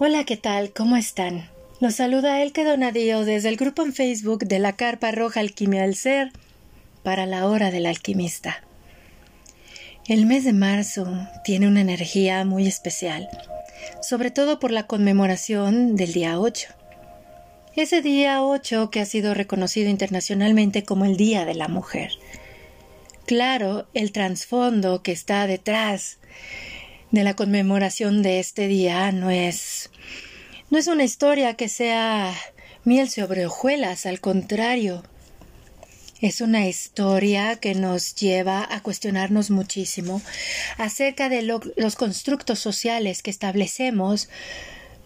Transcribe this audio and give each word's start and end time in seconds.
Hola, 0.00 0.22
¿qué 0.22 0.36
tal? 0.36 0.72
¿Cómo 0.72 0.96
están? 0.96 1.50
Los 1.80 1.96
saluda 1.96 2.40
Elke 2.40 2.62
Donadío 2.62 3.24
desde 3.24 3.48
el 3.48 3.56
grupo 3.56 3.82
en 3.82 3.92
Facebook 3.92 4.44
de 4.44 4.60
la 4.60 4.76
Carpa 4.76 5.10
Roja 5.10 5.40
Alquimia 5.40 5.82
del 5.82 5.96
Ser 5.96 6.30
para 7.02 7.26
la 7.26 7.48
Hora 7.48 7.72
del 7.72 7.84
Alquimista. 7.84 8.62
El 10.06 10.24
mes 10.26 10.44
de 10.44 10.52
marzo 10.52 11.08
tiene 11.42 11.66
una 11.66 11.80
energía 11.80 12.44
muy 12.44 12.68
especial, 12.68 13.28
sobre 14.00 14.30
todo 14.30 14.60
por 14.60 14.70
la 14.70 14.86
conmemoración 14.86 15.96
del 15.96 16.12
día 16.12 16.38
8. 16.38 16.68
Ese 17.74 18.00
día 18.00 18.44
8 18.44 18.90
que 18.90 19.00
ha 19.00 19.04
sido 19.04 19.34
reconocido 19.34 19.90
internacionalmente 19.90 20.84
como 20.84 21.06
el 21.06 21.16
Día 21.16 21.44
de 21.44 21.54
la 21.54 21.66
Mujer. 21.66 22.12
Claro, 23.26 23.88
el 23.94 24.12
trasfondo 24.12 25.02
que 25.02 25.10
está 25.10 25.48
detrás 25.48 26.18
de 27.10 27.24
la 27.24 27.34
conmemoración 27.34 28.22
de 28.22 28.38
este 28.38 28.68
día 28.68 29.10
no 29.12 29.30
es 29.30 29.90
no 30.70 30.78
es 30.78 30.86
una 30.86 31.04
historia 31.04 31.54
que 31.54 31.68
sea 31.68 32.34
miel 32.84 33.08
sobre 33.08 33.46
hojuelas, 33.46 34.04
al 34.04 34.20
contrario. 34.20 35.02
Es 36.20 36.40
una 36.40 36.66
historia 36.66 37.56
que 37.56 37.74
nos 37.74 38.14
lleva 38.16 38.66
a 38.70 38.82
cuestionarnos 38.82 39.50
muchísimo 39.50 40.20
acerca 40.76 41.28
de 41.28 41.42
los 41.42 41.96
constructos 41.96 42.58
sociales 42.58 43.22
que 43.22 43.30
establecemos 43.30 44.28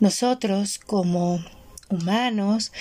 nosotros 0.00 0.78
como 0.78 1.44
humanos 1.90 2.72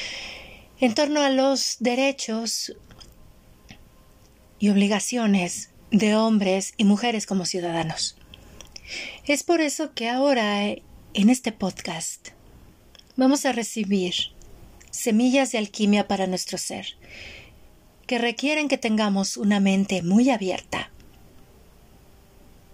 en 0.80 0.96
torno 0.96 1.22
a 1.22 1.30
los 1.30 1.78
derechos 1.82 2.74
y 4.60 4.70
obligaciones 4.70 5.70
de 5.92 6.16
hombres 6.16 6.74
y 6.78 6.86
mujeres 6.86 7.26
como 7.26 7.46
ciudadanos. 7.46 8.16
Es 9.26 9.44
por 9.44 9.62
eso 9.62 9.94
que 9.94 10.10
ahora, 10.10 10.68
en 10.70 11.30
este 11.30 11.52
podcast, 11.52 12.30
vamos 13.16 13.46
a 13.46 13.52
recibir 13.52 14.14
semillas 14.90 15.52
de 15.52 15.58
alquimia 15.58 16.08
para 16.08 16.28
nuestro 16.28 16.58
ser, 16.58 16.88
que 18.08 18.18
requieren 18.18 18.68
que 18.68 18.78
tengamos 18.78 19.38
una 19.38 19.60
mente 19.60 20.02
muy 20.02 20.30
abierta 20.30 20.92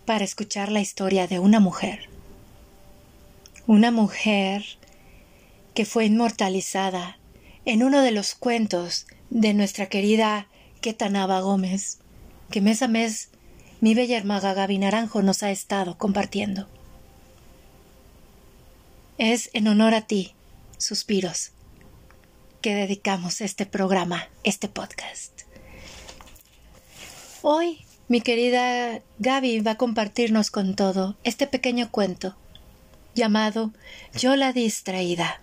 para 0.06 0.24
escuchar 0.24 0.72
la 0.72 0.80
historia 0.80 1.28
de 1.28 1.40
una 1.40 1.60
mujer. 1.60 2.10
Una 3.68 3.92
mujer 3.92 4.64
que 5.74 5.86
fue 5.86 6.06
inmortalizada 6.06 7.20
en 7.66 7.84
uno 7.84 8.02
de 8.02 8.12
los 8.12 8.34
cuentos 8.34 9.06
de 9.30 9.54
nuestra 9.54 9.88
querida 9.88 10.48
Ketanaba 10.82 11.42
Gómez, 11.42 12.00
que 12.50 12.62
mes 12.62 12.82
a 12.82 12.88
mes 12.88 13.30
mi 13.80 13.94
bella 13.94 14.18
hermaga 14.18 14.54
Gaby 14.54 14.80
Naranjo 14.80 15.22
nos 15.22 15.44
ha 15.44 15.52
estado 15.52 15.98
compartiendo. 15.98 16.68
Es 19.18 19.50
en 19.54 19.68
honor 19.68 19.94
a 19.94 20.02
ti, 20.02 20.34
suspiros, 20.78 21.52
que 22.62 22.74
dedicamos 22.74 23.42
este 23.42 23.66
programa, 23.66 24.30
este 24.44 24.68
podcast. 24.68 25.42
Hoy, 27.44 27.86
mi 28.08 28.22
querida 28.22 29.02
Gaby 29.20 29.60
va 29.60 29.72
a 29.72 29.78
compartirnos 29.78 30.50
con 30.50 30.76
todo 30.76 31.16
este 31.24 31.46
pequeño 31.46 31.92
cuento 31.92 32.36
llamado 33.14 33.74
Yo 34.16 34.36
la 34.36 34.54
distraída. 34.54 35.40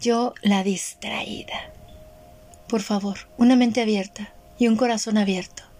Yo 0.00 0.34
la 0.42 0.62
distraída. 0.62 1.72
Por 2.68 2.80
favor, 2.80 3.28
una 3.38 3.56
mente 3.56 3.82
abierta 3.82 4.32
y 4.58 4.68
un 4.68 4.76
corazón 4.76 5.18
abierto 5.18 5.71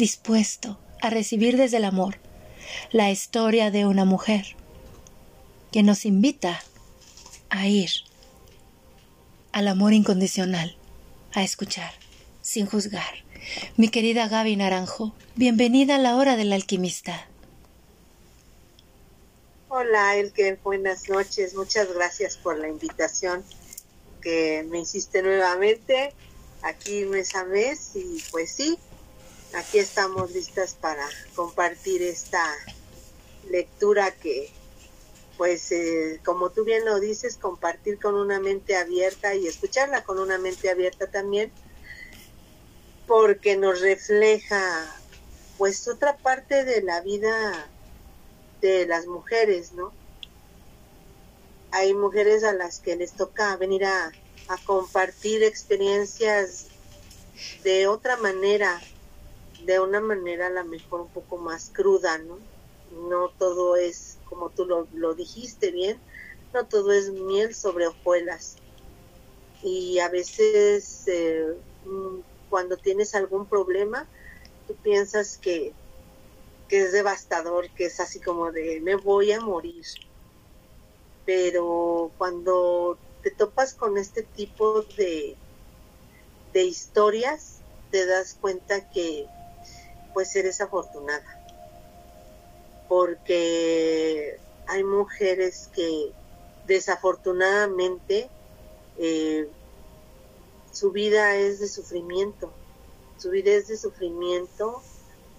dispuesto 0.00 0.80
a 1.02 1.10
recibir 1.10 1.58
desde 1.58 1.76
el 1.76 1.84
amor 1.84 2.16
la 2.90 3.10
historia 3.10 3.70
de 3.70 3.84
una 3.84 4.06
mujer 4.06 4.56
que 5.72 5.82
nos 5.82 6.06
invita 6.06 6.62
a 7.50 7.66
ir 7.68 7.90
al 9.52 9.68
amor 9.68 9.92
incondicional, 9.92 10.74
a 11.34 11.42
escuchar, 11.42 11.92
sin 12.40 12.66
juzgar. 12.66 13.24
Mi 13.76 13.90
querida 13.90 14.26
Gaby 14.26 14.56
Naranjo, 14.56 15.14
bienvenida 15.36 15.96
a 15.96 15.98
la 15.98 16.16
hora 16.16 16.36
del 16.36 16.54
alquimista. 16.54 17.28
Hola, 19.68 20.16
Elke, 20.16 20.58
buenas 20.64 21.10
noches. 21.10 21.54
Muchas 21.54 21.92
gracias 21.92 22.38
por 22.38 22.58
la 22.58 22.68
invitación 22.68 23.44
que 24.22 24.66
me 24.70 24.80
hiciste 24.80 25.22
nuevamente 25.22 26.14
aquí 26.62 27.04
mes 27.04 27.34
a 27.34 27.44
mes 27.44 27.92
y 27.94 28.22
pues 28.30 28.50
sí, 28.50 28.78
aquí 29.54 29.78
estamos 29.78 30.32
listas 30.32 30.74
para 30.74 31.06
compartir 31.34 32.02
esta 32.02 32.44
lectura 33.48 34.12
que, 34.12 34.50
pues, 35.36 35.72
eh, 35.72 36.20
como 36.24 36.50
tú 36.50 36.64
bien 36.64 36.84
lo 36.84 37.00
dices, 37.00 37.36
compartir 37.36 37.98
con 37.98 38.14
una 38.14 38.40
mente 38.40 38.76
abierta 38.76 39.34
y 39.34 39.46
escucharla 39.46 40.04
con 40.04 40.18
una 40.18 40.38
mente 40.38 40.70
abierta 40.70 41.10
también, 41.10 41.50
porque 43.06 43.56
nos 43.56 43.80
refleja, 43.80 44.86
pues, 45.58 45.88
otra 45.88 46.16
parte 46.16 46.64
de 46.64 46.82
la 46.82 47.00
vida 47.00 47.68
de 48.60 48.86
las 48.86 49.06
mujeres, 49.06 49.72
¿no? 49.72 49.92
Hay 51.72 51.94
mujeres 51.94 52.44
a 52.44 52.52
las 52.52 52.80
que 52.80 52.96
les 52.96 53.12
toca 53.12 53.56
venir 53.56 53.84
a, 53.84 54.12
a 54.48 54.56
compartir 54.64 55.42
experiencias 55.42 56.66
de 57.62 57.86
otra 57.86 58.16
manera, 58.16 58.80
de 59.66 59.80
una 59.80 60.00
manera 60.00 60.46
a 60.46 60.50
lo 60.50 60.64
mejor 60.64 61.02
un 61.02 61.08
poco 61.12 61.38
más 61.38 61.70
cruda, 61.70 62.18
¿no? 62.18 62.38
No 63.08 63.30
todo 63.38 63.76
es, 63.76 64.18
como 64.24 64.50
tú 64.50 64.66
lo, 64.66 65.14
dijiste 65.14 65.70
bien, 65.70 66.00
no 66.52 66.66
todo 66.66 66.92
es 66.92 67.10
miel 67.10 67.54
sobre 67.54 67.86
hojuelas. 67.86 68.56
Y 69.62 69.98
a 69.98 70.08
veces 70.08 71.06
eh, 71.06 71.46
mm, 71.84 72.20
cuando 72.48 72.76
tienes 72.76 73.14
algún 73.14 73.46
problema, 73.46 74.08
tú 74.66 74.74
piensas 74.82 75.38
que, 75.38 75.72
que 76.68 76.82
es 76.82 76.92
devastador, 76.92 77.68
que 77.76 77.86
es 77.86 78.00
así 78.00 78.20
como 78.20 78.50
de 78.50 78.80
me 78.80 78.96
voy 78.96 79.32
a 79.32 79.40
morir. 79.40 79.84
Pero 81.24 82.10
cuando 82.18 82.98
te 83.22 83.30
topas 83.30 83.74
con 83.74 83.98
este 83.98 84.22
tipo 84.22 84.82
de, 84.96 85.36
de 86.52 86.64
historias, 86.64 87.60
te 87.90 88.06
das 88.06 88.36
cuenta 88.40 88.88
que 88.90 89.26
pues 90.12 90.34
eres 90.36 90.60
afortunada. 90.60 91.24
Porque 92.88 94.38
hay 94.66 94.84
mujeres 94.84 95.68
que 95.74 96.12
desafortunadamente 96.66 98.30
eh, 98.98 99.48
su 100.72 100.92
vida 100.92 101.36
es 101.36 101.60
de 101.60 101.68
sufrimiento. 101.68 102.52
Su 103.18 103.30
vida 103.30 103.50
es 103.50 103.68
de 103.68 103.76
sufrimiento. 103.76 104.82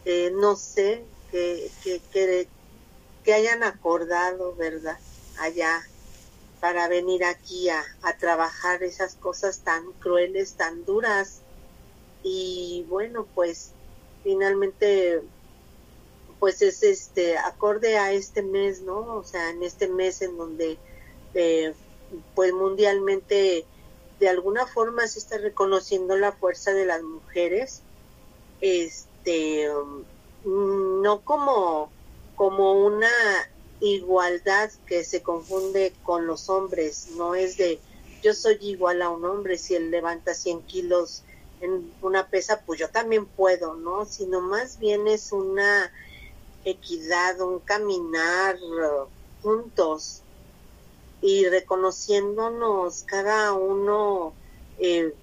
Eh, 0.06 0.31
no 0.36 0.56
sé 0.56 1.06
que, 1.31 1.72
que, 1.84 2.02
que, 3.24 3.34
hayan 3.34 3.64
acordado, 3.64 4.56
¿verdad? 4.56 5.00
Allá 5.40 5.81
para 6.60 6.88
venir 6.88 7.24
aquí 7.24 7.70
a, 7.70 7.84
a 8.02 8.18
trabajar 8.18 8.84
esas 8.84 9.16
cosas 9.16 9.60
tan 9.60 9.94
crueles, 9.94 10.54
tan 10.54 10.84
duras. 10.86 11.40
Y 12.24 12.86
bueno, 12.90 13.26
pues 13.34 13.72
finalmente 14.24 15.22
pues 16.40 16.62
es 16.64 16.81
este 16.81 17.38
acorde 17.38 17.98
a 17.98 18.13
este 18.13 18.42
mes, 18.42 18.81
¿no? 18.81 19.18
O 19.18 19.24
sea, 19.24 19.51
en 19.51 19.62
este 19.62 19.88
mes 19.88 20.24
en 20.24 20.38
donde 20.38 20.80
eh, 21.36 21.74
pues 22.34 22.51
mundialmente 22.51 23.63
de 24.19 24.30
alguna 24.30 24.66
forma 24.66 25.07
se 25.07 25.19
está 25.19 25.38
reconociendo 25.38 26.16
la 26.18 26.31
fuerza 26.31 26.74
de 26.74 26.86
las 26.86 27.04
mujeres, 27.04 27.81
este 28.60 29.69
um, 29.69 30.04
no 31.01 31.22
como 31.22 31.92
como 32.36 32.86
una 32.86 33.10
igualdad 33.80 34.72
que 34.88 35.04
se 35.04 35.22
confunde 35.22 35.94
con 36.04 36.25
los 36.25 36.50
hombres, 36.50 37.10
no 37.18 37.36
es 37.36 37.57
de 37.57 37.80
yo 38.24 38.34
soy 38.34 38.57
igual 38.62 39.01
a 39.01 39.10
un 39.10 39.25
hombre 39.25 39.57
si 39.57 39.75
él 39.75 39.92
levanta 39.92 40.34
100 40.34 40.62
kilos 40.63 41.24
en 41.62 41.92
una 42.02 42.28
pesa, 42.28 42.62
pues 42.66 42.80
yo 42.80 42.90
también 42.90 43.25
puedo, 43.25 43.75
¿no? 43.75 44.06
Sino 44.06 44.42
más 44.42 44.80
bien 44.80 45.08
es 45.08 45.31
una 45.31 45.92
equidad, 46.66 47.40
un 47.42 47.60
caminar 47.60 48.58
uh, 48.58 49.08
juntos 49.42 50.22
y 51.22 51.48
reconociéndonos 51.48 53.04
cada 53.04 53.54
uno, 53.54 54.34
eh, 54.80 55.13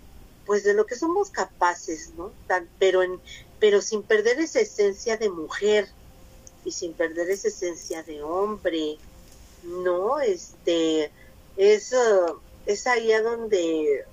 pues 0.47 0.65
de 0.65 0.75
lo 0.75 0.87
que 0.87 0.97
somos 0.97 1.31
capaces, 1.31 2.13
¿no? 2.17 2.31
pero 2.79 3.03
en, 3.03 3.21
pero 3.59 3.83
sin 3.83 4.03
perder 4.03 4.39
esa 4.39 4.61
esencia 4.61 5.17
de 5.17 5.29
mujer 5.29 5.89
y 6.65 6.73
sin 6.73 6.95
perder 6.95 7.31
esa 7.31 7.49
esencia 7.49 8.03
de 8.03 8.23
hombre, 8.23 8.99
¿no? 9.65 10.21
Este, 10.21 11.11
es, 11.57 11.93
uh, 11.93 12.39
es 12.67 12.87
ahí 12.87 13.13
a 13.13 13.23
donde 13.23 14.05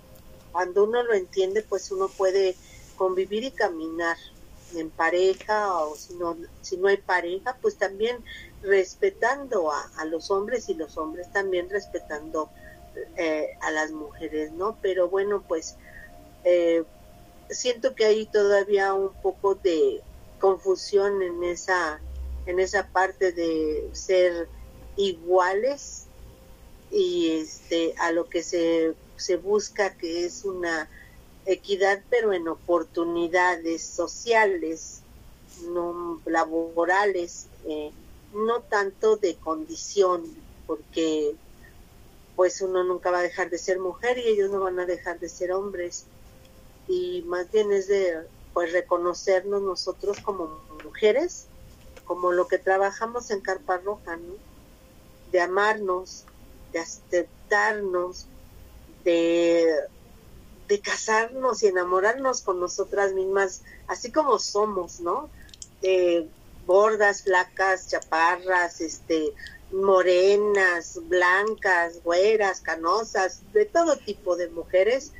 cuando 0.55 0.85
uno 0.85 1.03
lo 1.03 1.13
entiende, 1.13 1.63
pues 1.63 1.91
uno 1.91 2.07
puede 2.07 2.55
convivir 2.95 3.43
y 3.43 3.51
caminar 3.51 4.15
en 4.73 4.89
pareja 4.89 5.79
o 5.79 5.97
si 5.97 6.13
no, 6.13 6.37
si 6.61 6.77
no 6.77 6.87
hay 6.87 6.95
pareja, 6.95 7.57
pues 7.61 7.75
también 7.75 8.23
respetando 8.61 9.69
a, 9.69 10.05
los 10.05 10.31
hombres 10.31 10.69
y 10.69 10.75
los 10.75 10.97
hombres 10.97 11.29
también 11.33 11.69
respetando 11.69 12.49
eh, 13.17 13.49
a 13.59 13.69
las 13.71 13.91
mujeres, 13.91 14.53
¿no? 14.53 14.77
Pero 14.81 15.09
bueno, 15.09 15.43
pues 15.45 15.75
eh, 16.45 16.85
siento 17.49 17.93
que 17.93 18.05
hay 18.05 18.25
todavía 18.25 18.93
un 18.93 19.11
poco 19.21 19.55
de 19.55 20.01
confusión 20.39 21.21
en 21.21 21.43
esa, 21.43 21.99
en 22.45 22.61
esa 22.61 22.87
parte 22.87 23.33
de 23.33 23.89
ser 23.91 24.47
iguales 24.95 26.05
y 26.91 27.31
este 27.31 27.93
a 27.97 28.13
lo 28.13 28.29
que 28.29 28.41
se, 28.41 28.95
se 29.17 29.37
busca 29.37 29.95
que 29.95 30.25
es 30.25 30.45
una 30.45 30.89
equidad 31.45 32.01
pero 32.09 32.33
en 32.33 32.47
oportunidades 32.47 33.83
sociales 33.83 35.01
no 35.69 36.21
laborales 36.25 37.47
eh, 37.65 37.91
no 38.33 38.61
tanto 38.61 39.15
de 39.15 39.35
condición 39.35 40.23
porque 40.67 41.35
pues 42.35 42.61
uno 42.61 42.83
nunca 42.83 43.11
va 43.11 43.19
a 43.19 43.23
dejar 43.23 43.49
de 43.49 43.57
ser 43.57 43.79
mujer 43.79 44.17
y 44.17 44.27
ellos 44.27 44.51
no 44.51 44.59
van 44.59 44.79
a 44.79 44.85
dejar 44.85 45.19
de 45.19 45.29
ser 45.29 45.51
hombres 45.51 46.05
y 46.87 47.23
más 47.27 47.49
bien 47.51 47.71
es 47.71 47.87
de 47.87 48.27
pues 48.53 48.71
reconocernos 48.71 49.61
nosotros 49.61 50.19
como 50.19 50.59
mujeres 50.83 51.47
como 52.05 52.31
lo 52.31 52.47
que 52.47 52.57
trabajamos 52.57 53.31
en 53.31 53.41
Carpa 53.41 53.77
Roja 53.77 54.17
¿no? 54.17 54.33
de 55.31 55.41
amarnos 55.41 56.25
de 56.73 56.79
aceptarnos 56.79 58.27
de 59.05 60.81
casarnos 60.81 61.63
y 61.63 61.67
enamorarnos 61.67 62.41
con 62.41 62.59
nosotras 62.59 63.13
mismas, 63.13 63.61
así 63.87 64.11
como 64.11 64.39
somos, 64.39 64.99
¿no? 64.99 65.29
Eh, 65.81 66.27
gordas, 66.65 67.23
flacas, 67.23 67.87
chaparras, 67.87 68.81
este, 68.81 69.33
morenas, 69.71 70.99
blancas, 71.03 72.01
güeras, 72.03 72.61
canosas, 72.61 73.41
de 73.53 73.65
todo 73.65 73.97
tipo 73.97 74.35
de 74.35 74.49
mujeres, 74.49 75.11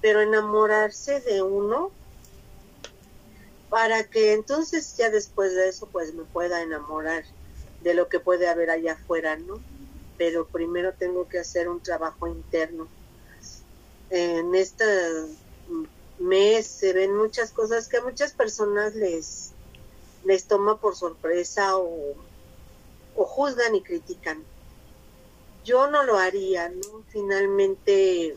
pero 0.00 0.20
enamorarse 0.20 1.20
de 1.20 1.42
uno 1.42 1.90
para 3.68 4.04
que 4.04 4.32
entonces 4.32 4.96
ya 4.96 5.10
después 5.10 5.54
de 5.54 5.68
eso 5.68 5.88
pues 5.90 6.14
me 6.14 6.24
pueda 6.24 6.62
enamorar 6.62 7.24
de 7.82 7.94
lo 7.94 8.08
que 8.08 8.20
puede 8.20 8.48
haber 8.48 8.70
allá 8.70 8.92
afuera, 8.92 9.36
¿no? 9.36 9.60
Pero 10.16 10.46
primero 10.46 10.92
tengo 10.92 11.28
que 11.28 11.40
hacer 11.40 11.68
un 11.68 11.80
trabajo 11.82 12.28
interno 12.28 12.88
en 14.10 14.54
este 14.54 14.84
mes 16.18 16.66
se 16.66 16.92
ven 16.92 17.16
muchas 17.16 17.50
cosas 17.52 17.88
que 17.88 17.98
a 17.98 18.04
muchas 18.04 18.32
personas 18.32 18.94
les, 18.94 19.52
les 20.24 20.44
toma 20.46 20.80
por 20.80 20.96
sorpresa 20.96 21.76
o, 21.76 22.14
o 23.16 23.24
juzgan 23.24 23.74
y 23.74 23.82
critican. 23.82 24.44
Yo 25.64 25.90
no 25.90 26.04
lo 26.04 26.18
haría, 26.18 26.68
¿no? 26.68 27.02
Finalmente 27.08 28.36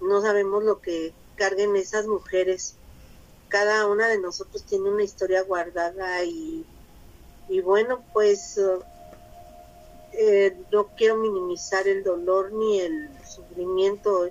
no 0.00 0.20
sabemos 0.22 0.62
lo 0.64 0.80
que 0.80 1.12
carguen 1.36 1.76
esas 1.76 2.06
mujeres. 2.06 2.74
Cada 3.48 3.86
una 3.86 4.08
de 4.08 4.18
nosotros 4.18 4.62
tiene 4.62 4.88
una 4.88 5.02
historia 5.02 5.42
guardada 5.42 6.22
y, 6.24 6.64
y 7.48 7.60
bueno, 7.60 8.04
pues 8.12 8.60
eh, 10.12 10.56
no 10.70 10.88
quiero 10.96 11.16
minimizar 11.16 11.88
el 11.88 12.04
dolor 12.04 12.52
ni 12.52 12.80
el 12.80 13.10
sufrimiento 13.26 14.28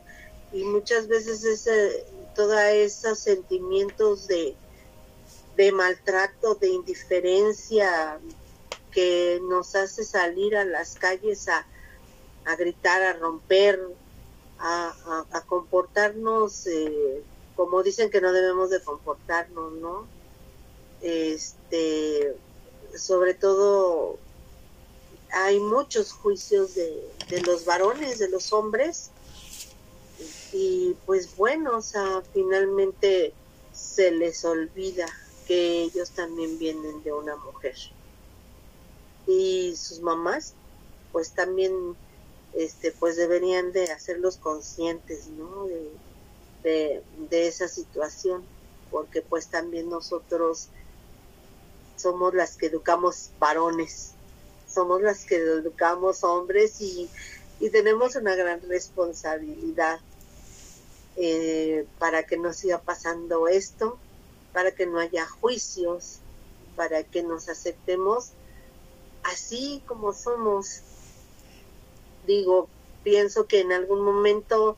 y 0.52 0.64
muchas 0.64 1.08
veces 1.08 1.44
ese, 1.44 2.06
todos 2.36 2.60
esos 2.60 3.20
sentimientos 3.20 4.28
de, 4.28 4.56
de 5.56 5.72
maltrato, 5.72 6.56
de 6.56 6.70
indiferencia 6.70 8.20
que 8.92 9.40
nos 9.44 9.76
hace 9.76 10.04
salir 10.04 10.56
a 10.56 10.66
las 10.66 10.96
calles 10.96 11.48
a, 11.48 11.66
a 12.46 12.56
gritar, 12.56 13.02
a 13.04 13.14
romper, 13.14 13.80
a, 14.58 15.26
a, 15.32 15.42
comportarnos 15.42 16.68
eh, 16.68 17.24
como 17.56 17.84
dicen 17.84 18.10
que 18.10 18.22
no 18.22 18.32
debemos 18.34 18.70
de 18.70 18.82
comportarnos, 18.82 19.74
¿no? 19.74 20.08
Este, 21.02 22.36
sobre 22.98 23.34
todo 23.34 24.18
hay 25.32 25.60
muchos 25.60 26.12
juicios 26.12 26.76
de, 26.76 27.10
de 27.30 27.42
los 27.42 27.66
varones, 27.66 28.20
de 28.20 28.30
los 28.30 28.52
hombres, 28.54 29.12
y 30.52 30.96
pues 31.06 31.36
bueno, 31.36 31.78
o 31.78 31.82
sea, 31.82 32.22
finalmente 32.34 33.34
se 33.74 34.12
les 34.12 34.44
olvida 34.46 35.06
que 35.48 35.84
ellos 35.84 36.12
también 36.12 36.58
vienen 36.58 37.04
de 37.04 37.14
una 37.14 37.36
mujer. 37.36 37.76
Y 39.28 39.76
sus 39.76 40.00
mamás, 40.02 40.54
pues 41.12 41.32
también, 41.32 41.96
este, 42.54 42.92
pues 42.92 43.16
deberían 43.16 43.72
de 43.72 43.92
hacerlos 43.92 44.38
conscientes, 44.38 45.28
¿no? 45.28 45.66
De, 46.64 47.02
de, 47.30 47.48
esa 47.48 47.68
situación, 47.68 48.44
porque 48.92 49.22
pues 49.22 49.48
también 49.48 49.90
nosotros 49.90 50.68
somos 51.96 52.34
las 52.34 52.58
que 52.58 52.68
educamos 52.68 53.30
varones, 53.40 54.12
somos 54.68 55.02
las 55.02 55.26
que 55.26 55.38
educamos 55.38 56.24
hombres 56.24 56.82
y, 56.82 57.10
y 57.60 57.70
tenemos 57.70 58.16
una 58.16 58.36
gran 58.36 58.62
responsabilidad 58.68 60.00
eh, 61.16 61.86
para 61.98 62.24
que 62.24 62.38
no 62.38 62.54
siga 62.54 62.82
pasando 62.82 63.48
esto, 63.48 63.98
para 64.54 64.72
que 64.72 64.86
no 64.86 65.00
haya 65.00 65.26
juicios, 65.26 66.20
para 66.76 67.04
que 67.04 67.24
nos 67.24 67.50
aceptemos 67.50 68.32
así 69.24 69.84
como 69.86 70.14
somos. 70.14 70.82
Digo, 72.26 72.70
pienso 73.04 73.48
que 73.48 73.62
en 73.62 73.72
algún 73.72 74.02
momento 74.02 74.78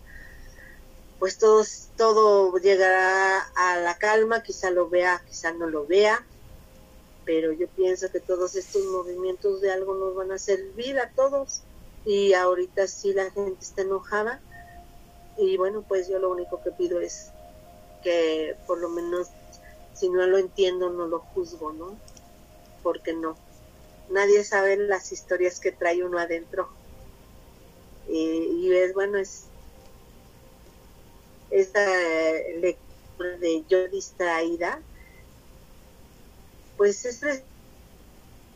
pues 1.21 1.37
todo, 1.37 1.63
todo 1.97 2.57
llegará 2.57 3.41
a 3.53 3.77
la 3.77 3.95
calma, 3.99 4.41
quizá 4.41 4.71
lo 4.71 4.89
vea, 4.89 5.21
quizá 5.27 5.53
no 5.53 5.67
lo 5.67 5.85
vea, 5.85 6.25
pero 7.25 7.51
yo 7.51 7.67
pienso 7.67 8.11
que 8.11 8.19
todos 8.19 8.55
estos 8.55 8.83
movimientos 8.85 9.61
de 9.61 9.71
algo 9.71 9.93
nos 9.93 10.15
van 10.15 10.31
a 10.31 10.39
servir 10.39 10.97
a 10.97 11.11
todos 11.11 11.61
y 12.05 12.33
ahorita 12.33 12.87
sí 12.87 13.13
la 13.13 13.29
gente 13.29 13.57
está 13.61 13.83
enojada, 13.83 14.41
y 15.37 15.57
bueno, 15.57 15.83
pues 15.87 16.07
yo 16.07 16.19
lo 16.19 16.29
único 16.29 16.61
que 16.63 16.71
pido 16.71 16.99
es 16.99 17.31
que 18.03 18.55
por 18.67 18.79
lo 18.79 18.89
menos 18.89 19.27
si 19.93 20.09
no 20.09 20.25
lo 20.25 20.37
entiendo 20.37 20.89
no 20.89 21.07
lo 21.07 21.19
juzgo, 21.19 21.73
¿no? 21.73 21.95
Porque 22.83 23.13
no. 23.13 23.35
Nadie 24.09 24.43
sabe 24.43 24.77
las 24.77 25.11
historias 25.11 25.59
que 25.59 25.71
trae 25.71 26.03
uno 26.03 26.17
adentro. 26.17 26.69
y 28.07 28.71
es 28.73 28.93
bueno, 28.93 29.17
es 29.17 29.45
esta 31.51 31.85
lectura 32.59 33.37
de 33.37 33.63
yo 33.69 33.87
distraída, 33.89 34.81
pues 36.77 37.05
es 37.05 37.21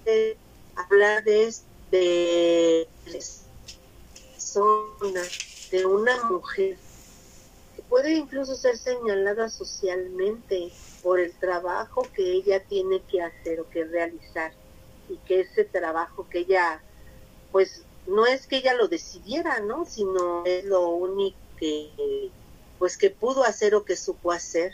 de 0.05 0.38
hablar 0.75 1.24
de, 1.24 1.53
de 1.91 2.88
personas 3.05 5.54
de 5.72 5.86
una 5.86 6.24
mujer 6.25 6.77
que 7.75 7.81
puede 7.84 8.13
incluso 8.13 8.55
ser 8.55 8.77
señalada 8.77 9.50
socialmente 9.50 10.72
por 11.03 11.19
el 11.19 11.34
trabajo 11.34 12.03
que 12.13 12.34
ella 12.34 12.63
tiene 12.63 13.01
que 13.03 13.22
hacer 13.22 13.60
o 13.60 13.69
que 13.69 13.84
realizar 13.86 14.53
y 15.10 15.17
que 15.27 15.41
ese 15.41 15.65
trabajo 15.65 16.27
que 16.29 16.39
ella 16.39 16.81
pues 17.51 17.84
no 18.07 18.25
es 18.25 18.48
que 18.48 18.57
ella 18.57 18.74
lo 18.74 18.88
decidiera 18.88 19.60
no 19.60 19.86
sino 19.86 20.45
es 20.45 20.65
lo 20.65 20.89
único 20.89 21.38
que 21.57 22.29
pues 22.79 22.98
que 22.98 23.10
pudo 23.10 23.43
hacer 23.43 23.75
o 23.75 23.86
que 23.86 23.95
supo 23.95 24.31
hacer 24.31 24.72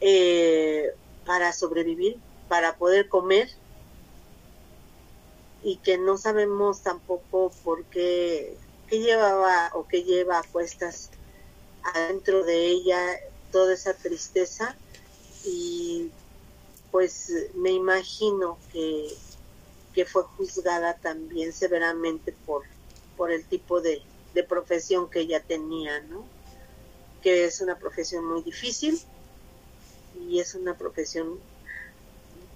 eh, 0.00 0.90
para 1.24 1.52
sobrevivir 1.52 2.18
para 2.50 2.76
poder 2.76 3.08
comer. 3.08 3.48
Y 5.62 5.76
que 5.76 5.98
no 5.98 6.18
sabemos 6.18 6.82
tampoco 6.82 7.52
por 7.62 7.84
qué 7.84 8.56
que 8.90 8.98
llevaba 8.98 9.70
o 9.74 9.86
que 9.86 10.02
lleva 10.02 10.40
a 10.40 10.42
cuestas 10.42 11.10
adentro 11.94 12.44
de 12.44 12.66
ella 12.66 12.98
toda 13.52 13.72
esa 13.72 13.94
tristeza. 13.94 14.76
Y 15.44 16.10
pues 16.90 17.32
me 17.54 17.70
imagino 17.70 18.58
que, 18.72 19.14
que 19.94 20.04
fue 20.04 20.24
juzgada 20.24 20.94
también 20.94 21.52
severamente 21.52 22.34
por, 22.44 22.64
por 23.16 23.30
el 23.30 23.46
tipo 23.46 23.80
de, 23.80 24.02
de 24.34 24.42
profesión 24.42 25.08
que 25.08 25.20
ella 25.20 25.40
tenía, 25.40 26.00
¿no? 26.00 26.24
Que 27.22 27.44
es 27.44 27.60
una 27.60 27.78
profesión 27.78 28.24
muy 28.26 28.42
difícil 28.42 29.00
y 30.28 30.40
es 30.40 30.54
una 30.54 30.76
profesión 30.76 31.38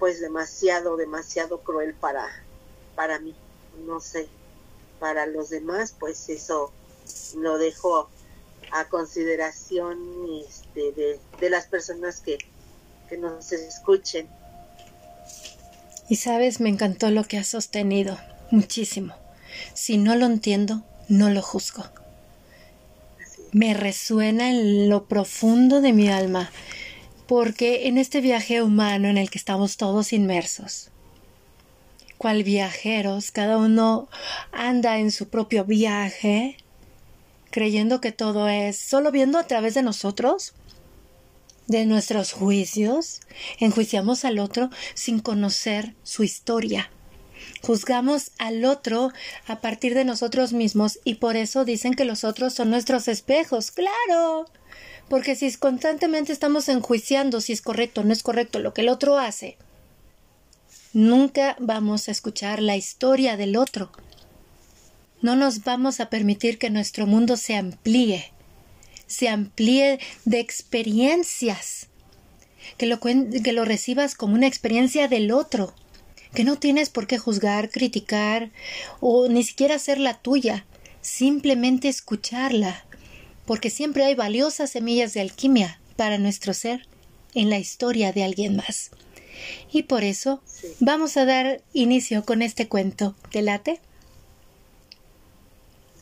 pues 0.00 0.20
demasiado, 0.20 0.96
demasiado 0.96 1.60
cruel 1.60 1.94
para, 1.94 2.26
para 2.96 3.20
mí, 3.20 3.34
no 3.86 4.00
sé, 4.00 4.28
para 5.04 5.26
los 5.26 5.50
demás, 5.50 5.94
pues 6.00 6.30
eso 6.30 6.72
lo 7.36 7.58
dejo 7.58 8.08
a 8.72 8.88
consideración 8.88 9.98
este, 10.48 11.18
de, 11.38 11.50
las 11.50 11.66
personas 11.66 12.20
que, 12.20 12.38
que 13.10 13.18
nos 13.18 13.52
escuchen. 13.52 14.26
Y 16.08 16.16
sabes, 16.16 16.58
me 16.58 16.70
encantó 16.70 17.10
lo 17.10 17.24
que 17.24 17.36
has 17.36 17.48
sostenido, 17.48 18.18
muchísimo. 18.50 19.14
Si 19.74 19.98
no 19.98 20.16
lo 20.16 20.24
entiendo, 20.24 20.82
no 21.10 21.28
lo 21.28 21.42
juzgo. 21.42 21.84
Me 23.52 23.74
resuena 23.74 24.48
en 24.48 24.88
lo 24.88 25.04
profundo 25.04 25.82
de 25.82 25.92
mi 25.92 26.08
alma, 26.08 26.50
porque 27.26 27.88
en 27.88 27.98
este 27.98 28.22
viaje 28.22 28.62
humano 28.62 29.08
en 29.08 29.18
el 29.18 29.28
que 29.28 29.36
estamos 29.36 29.76
todos 29.76 30.14
inmersos, 30.14 30.88
cual 32.18 32.42
viajeros, 32.42 33.30
cada 33.30 33.58
uno 33.58 34.08
anda 34.52 34.98
en 34.98 35.10
su 35.10 35.28
propio 35.28 35.64
viaje, 35.64 36.56
creyendo 37.50 38.00
que 38.00 38.12
todo 38.12 38.48
es 38.48 38.76
solo 38.78 39.10
viendo 39.10 39.38
a 39.38 39.46
través 39.46 39.74
de 39.74 39.82
nosotros, 39.82 40.54
de 41.66 41.86
nuestros 41.86 42.32
juicios, 42.32 43.20
enjuiciamos 43.58 44.24
al 44.24 44.38
otro 44.38 44.70
sin 44.94 45.20
conocer 45.20 45.94
su 46.02 46.22
historia. 46.24 46.90
Juzgamos 47.62 48.32
al 48.38 48.64
otro 48.64 49.10
a 49.46 49.60
partir 49.60 49.94
de 49.94 50.04
nosotros 50.04 50.52
mismos 50.52 50.98
y 51.04 51.14
por 51.14 51.36
eso 51.36 51.64
dicen 51.64 51.94
que 51.94 52.04
los 52.04 52.24
otros 52.24 52.54
son 52.54 52.70
nuestros 52.70 53.08
espejos. 53.08 53.70
Claro. 53.70 54.46
Porque 55.08 55.36
si 55.36 55.52
constantemente 55.56 56.32
estamos 56.32 56.68
enjuiciando 56.68 57.40
si 57.40 57.52
es 57.52 57.62
correcto 57.62 58.00
o 58.00 58.04
no 58.04 58.12
es 58.12 58.22
correcto 58.22 58.58
lo 58.58 58.74
que 58.74 58.82
el 58.82 58.88
otro 58.88 59.18
hace, 59.18 59.56
nunca 60.94 61.56
vamos 61.58 62.08
a 62.08 62.12
escuchar 62.12 62.62
la 62.62 62.76
historia 62.76 63.36
del 63.36 63.56
otro. 63.56 63.90
No 65.20 65.36
nos 65.36 65.64
vamos 65.64 66.00
a 66.00 66.08
permitir 66.08 66.56
que 66.56 66.70
nuestro 66.70 67.06
mundo 67.06 67.36
se 67.36 67.56
amplíe, 67.56 68.32
se 69.06 69.28
amplíe 69.28 69.98
de 70.24 70.40
experiencias, 70.40 71.88
que 72.78 72.86
lo, 72.86 73.00
que 73.00 73.52
lo 73.52 73.64
recibas 73.64 74.14
como 74.14 74.34
una 74.34 74.46
experiencia 74.46 75.08
del 75.08 75.32
otro, 75.32 75.74
que 76.32 76.44
no 76.44 76.56
tienes 76.56 76.90
por 76.90 77.06
qué 77.06 77.18
juzgar, 77.18 77.70
criticar 77.70 78.50
o 79.00 79.28
ni 79.28 79.42
siquiera 79.42 79.74
hacer 79.76 79.98
la 79.98 80.14
tuya, 80.14 80.64
simplemente 81.00 81.88
escucharla, 81.88 82.84
porque 83.46 83.68
siempre 83.68 84.04
hay 84.04 84.14
valiosas 84.14 84.70
semillas 84.70 85.12
de 85.12 85.20
alquimia 85.20 85.80
para 85.96 86.18
nuestro 86.18 86.54
ser 86.54 86.86
en 87.34 87.50
la 87.50 87.58
historia 87.58 88.12
de 88.12 88.24
alguien 88.24 88.56
más. 88.56 88.90
Y 89.70 89.84
por 89.84 90.04
eso 90.04 90.42
vamos 90.80 91.16
a 91.16 91.24
dar 91.24 91.62
inicio 91.72 92.24
con 92.24 92.42
este 92.42 92.68
cuento. 92.68 93.14
¿Te 93.30 93.42
late? 93.42 93.80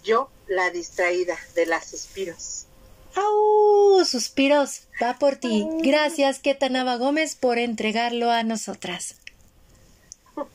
Yo, 0.04 0.30
la 0.48 0.70
distraída 0.70 1.36
de 1.54 1.66
las 1.66 1.88
suspiros. 1.88 2.66
¡Au! 3.14 4.04
Suspiros, 4.04 4.82
va 5.02 5.18
por 5.18 5.36
ti. 5.36 5.66
Gracias, 5.78 6.38
Ketanaba 6.38 6.96
Gómez, 6.96 7.36
por 7.36 7.58
entregarlo 7.58 8.30
a 8.30 8.42
nosotras. 8.42 9.16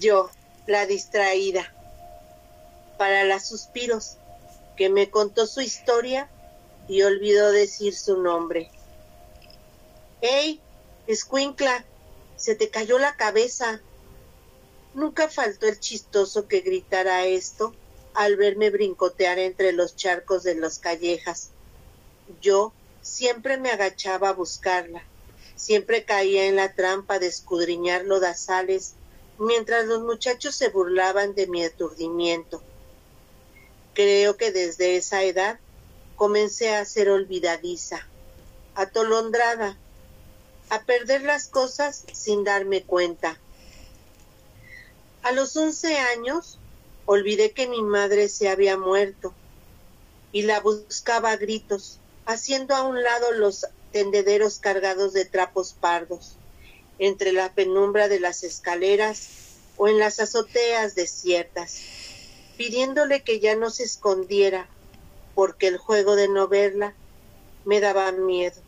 Yo, 0.00 0.30
la 0.66 0.86
distraída. 0.86 1.72
Para 2.98 3.24
las 3.24 3.48
suspiros, 3.48 4.16
que 4.76 4.88
me 4.88 5.10
contó 5.10 5.46
su 5.46 5.60
historia 5.60 6.28
y 6.88 7.02
olvidó 7.02 7.50
decir 7.50 7.94
su 7.94 8.22
nombre. 8.22 8.70
¡Ey! 10.20 10.60
Escuincla, 11.06 11.84
se 12.36 12.54
te 12.54 12.70
cayó 12.70 12.98
la 12.98 13.16
cabeza. 13.16 13.80
Nunca 14.94 15.28
faltó 15.28 15.66
el 15.66 15.78
chistoso 15.78 16.48
que 16.48 16.60
gritara 16.60 17.26
esto 17.26 17.74
al 18.14 18.36
verme 18.36 18.70
brincotear 18.70 19.38
entre 19.38 19.72
los 19.72 19.94
charcos 19.94 20.42
de 20.42 20.54
las 20.54 20.78
callejas. 20.78 21.50
Yo 22.40 22.72
siempre 23.02 23.56
me 23.58 23.70
agachaba 23.70 24.30
a 24.30 24.32
buscarla, 24.32 25.02
siempre 25.54 26.04
caía 26.04 26.46
en 26.46 26.56
la 26.56 26.74
trampa 26.74 27.18
de 27.18 27.26
escudriñar 27.26 28.04
lodazales 28.04 28.94
mientras 29.38 29.86
los 29.86 30.02
muchachos 30.02 30.54
se 30.54 30.70
burlaban 30.70 31.34
de 31.34 31.46
mi 31.46 31.64
aturdimiento. 31.64 32.62
Creo 33.94 34.36
que 34.36 34.50
desde 34.50 34.96
esa 34.96 35.22
edad 35.22 35.58
comencé 36.16 36.74
a 36.74 36.84
ser 36.84 37.10
olvidadiza, 37.10 38.06
atolondrada, 38.74 39.78
a 40.70 40.82
perder 40.84 41.22
las 41.22 41.48
cosas 41.48 42.04
sin 42.12 42.44
darme 42.44 42.82
cuenta. 42.82 43.38
A 45.22 45.32
los 45.32 45.56
once 45.56 45.98
años 45.98 46.58
olvidé 47.04 47.52
que 47.52 47.66
mi 47.66 47.82
madre 47.82 48.28
se 48.28 48.48
había 48.48 48.76
muerto 48.76 49.32
y 50.32 50.42
la 50.42 50.60
buscaba 50.60 51.30
a 51.30 51.36
gritos, 51.36 51.98
haciendo 52.26 52.74
a 52.74 52.82
un 52.82 53.02
lado 53.02 53.32
los 53.32 53.66
tendederos 53.92 54.58
cargados 54.58 55.12
de 55.12 55.24
trapos 55.24 55.72
pardos, 55.72 56.36
entre 56.98 57.32
la 57.32 57.52
penumbra 57.54 58.08
de 58.08 58.20
las 58.20 58.42
escaleras 58.42 59.28
o 59.76 59.88
en 59.88 59.98
las 59.98 60.20
azoteas 60.20 60.94
desiertas, 60.94 61.80
pidiéndole 62.56 63.22
que 63.22 63.40
ya 63.40 63.54
no 63.54 63.70
se 63.70 63.84
escondiera, 63.84 64.68
porque 65.34 65.68
el 65.68 65.78
juego 65.78 66.16
de 66.16 66.28
no 66.28 66.48
verla 66.48 66.94
me 67.64 67.80
daba 67.80 68.10
miedo. 68.12 68.65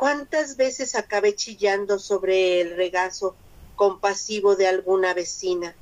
¿Cuántas 0.00 0.56
veces 0.56 0.94
acabé 0.94 1.34
chillando 1.34 1.98
sobre 1.98 2.62
el 2.62 2.74
regazo 2.74 3.36
compasivo 3.76 4.56
de 4.56 4.66
alguna 4.66 5.12
vecina, 5.12 5.76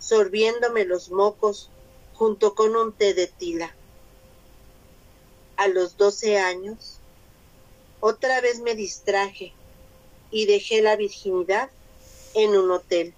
sorbiéndome 0.00 0.84
los 0.84 1.12
mocos 1.12 1.70
junto 2.12 2.56
con 2.56 2.74
un 2.74 2.92
té 2.92 3.14
de 3.14 3.28
tila. 3.28 3.72
A 5.54 5.68
los 5.68 5.96
doce 5.96 6.40
años, 6.40 6.98
otra 8.00 8.40
vez 8.40 8.58
me 8.58 8.74
distraje 8.74 9.52
y 10.32 10.46
dejé 10.46 10.82
la 10.82 10.96
virginidad 10.96 11.70
en 12.34 12.56
un 12.56 12.68
hotel. 12.68 13.14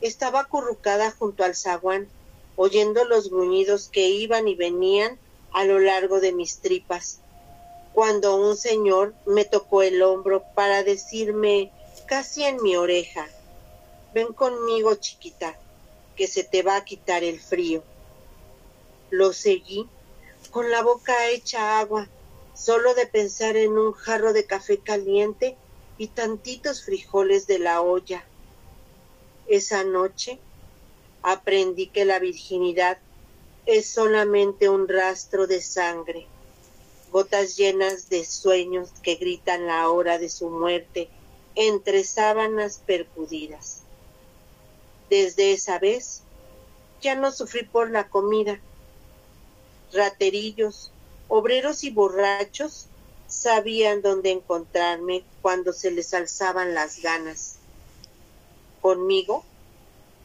Estaba 0.00 0.40
acurrucada 0.40 1.10
junto 1.10 1.44
al 1.44 1.54
zaguán, 1.54 2.08
oyendo 2.56 3.04
los 3.04 3.28
gruñidos 3.28 3.88
que 3.88 4.08
iban 4.08 4.48
y 4.48 4.54
venían 4.54 5.18
a 5.52 5.64
lo 5.64 5.78
largo 5.78 6.20
de 6.20 6.32
mis 6.32 6.60
tripas, 6.60 7.20
cuando 7.94 8.34
un 8.36 8.56
señor 8.56 9.14
me 9.24 9.44
tocó 9.44 9.82
el 9.82 10.02
hombro 10.02 10.42
para 10.56 10.82
decirme 10.82 11.70
casi 12.06 12.42
en 12.42 12.60
mi 12.60 12.74
oreja. 12.74 13.28
Ven 14.12 14.32
conmigo, 14.32 14.96
chiquita, 14.96 15.56
que 16.16 16.26
se 16.26 16.42
te 16.42 16.62
va 16.62 16.74
a 16.74 16.84
quitar 16.84 17.22
el 17.22 17.38
frío. 17.38 17.84
Lo 19.10 19.32
seguí, 19.32 19.88
con 20.50 20.72
la 20.72 20.82
boca 20.82 21.28
hecha 21.28 21.78
agua, 21.78 22.08
solo 22.52 22.94
de 22.94 23.06
pensar 23.06 23.56
en 23.56 23.78
un 23.78 23.92
jarro 23.92 24.32
de 24.32 24.44
café 24.44 24.78
caliente 24.78 25.56
y 25.96 26.08
tantitos 26.08 26.84
frijoles 26.84 27.46
de 27.46 27.60
la 27.60 27.80
olla. 27.80 28.24
Esa 29.46 29.84
noche 29.84 30.40
aprendí 31.22 31.86
que 31.86 32.04
la 32.04 32.18
virginidad 32.18 32.98
es 33.66 33.88
solamente 33.88 34.68
un 34.68 34.88
rastro 34.88 35.46
de 35.46 35.60
sangre, 35.60 36.26
gotas 37.14 37.56
llenas 37.56 38.08
de 38.08 38.24
sueños 38.24 38.90
que 39.00 39.14
gritan 39.14 39.68
la 39.68 39.88
hora 39.88 40.18
de 40.18 40.28
su 40.28 40.50
muerte 40.50 41.08
entre 41.54 42.02
sábanas 42.02 42.82
percudidas. 42.84 43.82
Desde 45.08 45.52
esa 45.52 45.78
vez 45.78 46.22
ya 47.00 47.14
no 47.14 47.30
sufrí 47.30 47.64
por 47.66 47.92
la 47.92 48.08
comida. 48.08 48.60
Raterillos, 49.92 50.90
obreros 51.28 51.84
y 51.84 51.90
borrachos 51.90 52.88
sabían 53.28 54.02
dónde 54.02 54.32
encontrarme 54.32 55.22
cuando 55.40 55.72
se 55.72 55.92
les 55.92 56.14
alzaban 56.14 56.74
las 56.74 57.00
ganas. 57.00 57.58
Conmigo, 58.80 59.44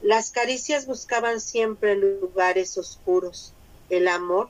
las 0.01 0.31
caricias 0.31 0.87
buscaban 0.87 1.39
siempre 1.39 1.95
lugares 1.95 2.79
oscuros. 2.79 3.53
El 3.91 4.07
amor 4.07 4.49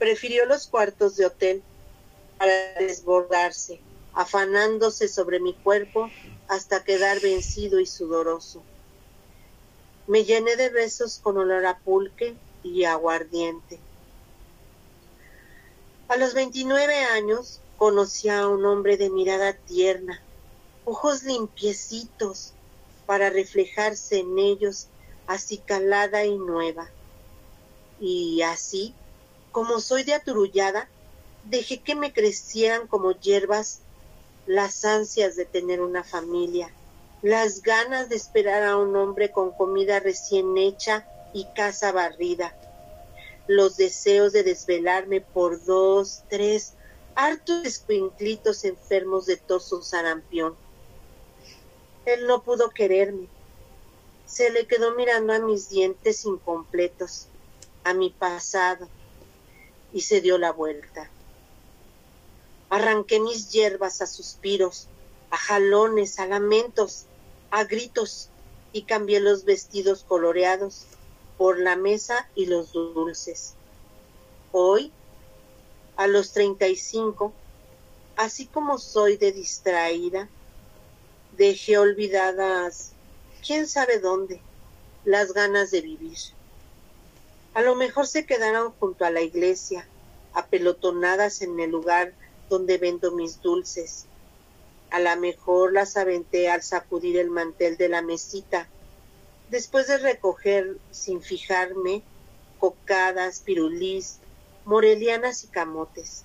prefirió 0.00 0.46
los 0.46 0.66
cuartos 0.66 1.16
de 1.16 1.26
hotel 1.26 1.62
para 2.36 2.74
desbordarse 2.80 3.80
afanándose 4.14 5.06
sobre 5.06 5.38
mi 5.38 5.54
cuerpo 5.54 6.10
hasta 6.48 6.82
quedar 6.82 7.20
vencido 7.20 7.78
y 7.78 7.86
sudoroso. 7.86 8.60
Me 10.08 10.24
llené 10.24 10.56
de 10.56 10.70
besos 10.70 11.20
con 11.22 11.38
olor 11.38 11.64
a 11.66 11.78
pulque 11.78 12.34
y 12.64 12.84
aguardiente. 12.84 13.78
A 16.08 16.16
los 16.16 16.34
29 16.34 17.04
años 17.04 17.60
conocí 17.76 18.28
a 18.28 18.48
un 18.48 18.66
hombre 18.66 18.96
de 18.96 19.10
mirada 19.10 19.52
tierna, 19.52 20.20
ojos 20.84 21.22
limpiecitos 21.22 22.52
para 23.06 23.30
reflejarse 23.30 24.18
en 24.18 24.38
ellos 24.38 24.88
calada 25.64 26.24
y 26.24 26.36
nueva. 26.36 26.90
Y 28.00 28.42
así, 28.42 28.94
como 29.52 29.80
soy 29.80 30.04
de 30.04 30.14
aturullada, 30.14 30.88
dejé 31.44 31.80
que 31.80 31.94
me 31.94 32.12
crecieran 32.12 32.86
como 32.86 33.12
hierbas 33.12 33.80
las 34.46 34.84
ansias 34.84 35.36
de 35.36 35.44
tener 35.44 35.80
una 35.80 36.04
familia, 36.04 36.72
las 37.22 37.62
ganas 37.62 38.08
de 38.08 38.16
esperar 38.16 38.62
a 38.62 38.76
un 38.76 38.96
hombre 38.96 39.30
con 39.30 39.52
comida 39.52 40.00
recién 40.00 40.56
hecha 40.56 41.06
y 41.32 41.46
casa 41.54 41.92
barrida, 41.92 42.54
los 43.46 43.76
deseos 43.76 44.32
de 44.32 44.42
desvelarme 44.42 45.20
por 45.20 45.64
dos, 45.64 46.22
tres 46.28 46.74
hartos 47.14 47.64
escuinclitos 47.64 48.64
enfermos 48.64 49.26
de 49.26 49.36
toso 49.36 49.82
sarampión. 49.82 50.54
Él 52.06 52.26
no 52.26 52.42
pudo 52.42 52.70
quererme. 52.70 53.28
Se 54.26 54.50
le 54.50 54.66
quedó 54.66 54.94
mirando 54.94 55.32
a 55.32 55.38
mis 55.40 55.68
dientes 55.68 56.24
incompletos, 56.24 57.26
a 57.84 57.92
mi 57.94 58.10
pasado, 58.10 58.88
y 59.92 60.02
se 60.02 60.20
dio 60.20 60.38
la 60.38 60.52
vuelta. 60.52 61.10
Arranqué 62.68 63.20
mis 63.20 63.50
hierbas 63.50 64.00
a 64.00 64.06
suspiros, 64.06 64.88
a 65.30 65.36
jalones, 65.36 66.18
a 66.18 66.26
lamentos, 66.26 67.06
a 67.50 67.64
gritos, 67.64 68.30
y 68.72 68.82
cambié 68.82 69.20
los 69.20 69.44
vestidos 69.44 70.04
coloreados 70.04 70.84
por 71.36 71.58
la 71.58 71.76
mesa 71.76 72.28
y 72.34 72.46
los 72.46 72.72
dulces. 72.72 73.54
Hoy, 74.52 74.92
a 75.96 76.06
los 76.06 76.32
treinta 76.32 76.68
y 76.68 76.76
cinco, 76.76 77.32
así 78.16 78.46
como 78.46 78.78
soy 78.78 79.16
de 79.16 79.32
distraída, 79.32 80.28
dejé 81.36 81.78
olvidadas, 81.78 82.92
quién 83.44 83.66
sabe 83.66 83.98
dónde, 83.98 84.40
las 85.04 85.32
ganas 85.32 85.70
de 85.70 85.80
vivir. 85.80 86.18
A 87.52 87.62
lo 87.62 87.74
mejor 87.74 88.06
se 88.06 88.26
quedaron 88.26 88.72
junto 88.78 89.04
a 89.04 89.10
la 89.10 89.22
iglesia, 89.22 89.84
apelotonadas 90.34 91.42
en 91.42 91.58
el 91.58 91.70
lugar 91.70 92.12
donde 92.48 92.78
vendo 92.78 93.10
mis 93.10 93.42
dulces. 93.42 94.06
A 94.90 95.00
lo 95.00 95.16
mejor 95.16 95.72
las 95.72 95.96
aventé 95.96 96.48
al 96.48 96.62
sacudir 96.62 97.16
el 97.16 97.28
mantel 97.28 97.76
de 97.76 97.88
la 97.88 98.02
mesita, 98.02 98.68
después 99.50 99.88
de 99.88 99.98
recoger, 99.98 100.76
sin 100.92 101.22
fijarme, 101.22 102.02
cocadas, 102.60 103.40
pirulís, 103.40 104.18
morelianas 104.64 105.42
y 105.42 105.48
camotes. 105.48 106.24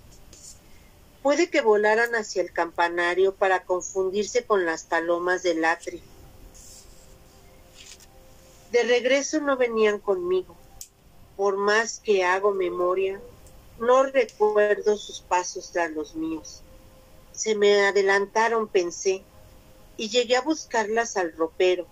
Puede 1.23 1.49
que 1.49 1.61
volaran 1.61 2.13
hacia 2.13 2.43
el 2.43 2.53
campanario 2.53 3.33
para 3.33 3.63
confundirse 3.63 4.45
con 4.45 4.63
las 4.63 4.83
palomas 4.83 5.41
del 5.41 5.65
atri. 5.65 6.03
De 8.71 8.83
regreso 8.83 9.39
no 9.41 9.57
venían 9.57 9.97
conmigo 9.97 10.55
por 11.35 11.57
más 11.57 11.99
que 11.99 12.23
hago 12.23 12.51
memoria, 12.51 13.19
no 13.79 14.03
recuerdo 14.03 14.97
sus 14.97 15.19
pasos 15.19 15.71
tras 15.71 15.91
los 15.91 16.15
míos. 16.15 16.61
Se 17.31 17.55
me 17.55 17.85
adelantaron, 17.85 18.67
pensé, 18.67 19.23
y 19.97 20.09
llegué 20.09 20.37
a 20.37 20.41
buscarlas 20.41 21.17
al 21.17 21.33
ropero, 21.33 21.85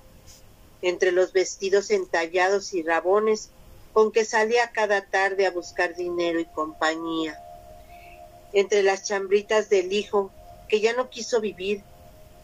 entre 0.81 1.11
los 1.11 1.33
vestidos 1.33 1.91
entallados 1.91 2.73
y 2.73 2.83
rabones 2.83 3.49
con 3.93 4.11
que 4.11 4.25
salía 4.25 4.71
cada 4.71 5.05
tarde 5.05 5.45
a 5.45 5.51
buscar 5.51 5.95
dinero 5.95 6.39
y 6.39 6.45
compañía, 6.45 7.39
entre 8.53 8.83
las 8.83 9.03
chambritas 9.03 9.69
del 9.69 9.93
hijo 9.93 10.31
que 10.67 10.81
ya 10.81 10.93
no 10.93 11.09
quiso 11.09 11.39
vivir 11.39 11.83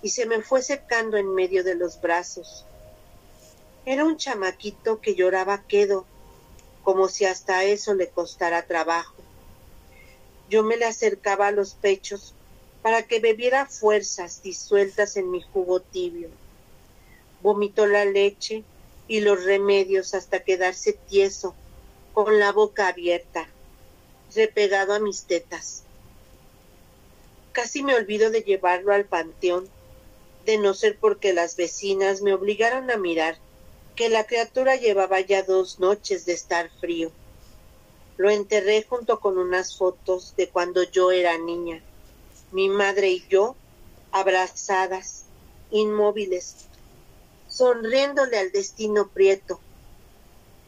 y 0.01 0.09
se 0.09 0.25
me 0.25 0.41
fue 0.41 0.61
secando 0.61 1.17
en 1.17 1.33
medio 1.33 1.63
de 1.63 1.75
los 1.75 1.99
brazos. 1.99 2.65
Era 3.85 4.05
un 4.05 4.17
chamaquito 4.17 5.01
que 5.01 5.15
lloraba 5.15 5.63
quedo 5.67 6.05
como 6.89 7.07
si 7.07 7.23
hasta 7.23 7.65
eso 7.65 7.93
le 7.93 8.09
costara 8.09 8.65
trabajo. 8.65 9.13
Yo 10.49 10.63
me 10.63 10.75
le 10.75 10.85
acercaba 10.85 11.45
a 11.45 11.51
los 11.51 11.75
pechos 11.75 12.33
para 12.81 13.03
que 13.03 13.19
bebiera 13.19 13.67
fuerzas 13.67 14.41
disueltas 14.41 15.15
en 15.15 15.29
mi 15.29 15.39
jugo 15.39 15.81
tibio. 15.81 16.29
Vomitó 17.43 17.85
la 17.85 18.05
leche 18.05 18.63
y 19.07 19.19
los 19.19 19.43
remedios 19.43 20.15
hasta 20.15 20.39
quedarse 20.39 20.93
tieso, 20.93 21.53
con 22.11 22.39
la 22.39 22.51
boca 22.51 22.87
abierta, 22.87 23.47
repegado 24.33 24.93
a 24.93 24.99
mis 24.99 25.25
tetas. 25.25 25.83
Casi 27.51 27.83
me 27.83 27.93
olvido 27.93 28.31
de 28.31 28.41
llevarlo 28.41 28.93
al 28.93 29.05
panteón, 29.05 29.69
de 30.43 30.57
no 30.57 30.73
ser 30.73 30.97
porque 30.97 31.33
las 31.33 31.55
vecinas 31.55 32.23
me 32.23 32.33
obligaron 32.33 32.89
a 32.89 32.97
mirar 32.97 33.37
que 33.99 34.07
la 34.07 34.25
criatura 34.25 34.77
llevaba 34.77 35.19
ya 35.19 35.43
dos 35.43 35.81
noches 35.81 36.25
de 36.25 36.31
estar 36.31 36.69
frío. 36.79 37.11
Lo 38.15 38.29
enterré 38.29 38.81
junto 38.87 39.19
con 39.19 39.37
unas 39.37 39.75
fotos 39.75 40.35
de 40.37 40.47
cuando 40.47 40.83
yo 40.83 41.11
era 41.11 41.37
niña, 41.37 41.83
mi 42.53 42.69
madre 42.69 43.09
y 43.09 43.27
yo 43.27 43.57
abrazadas, 44.13 45.25
inmóviles, 45.71 46.55
sonriéndole 47.49 48.37
al 48.37 48.53
destino 48.53 49.09
prieto. 49.09 49.59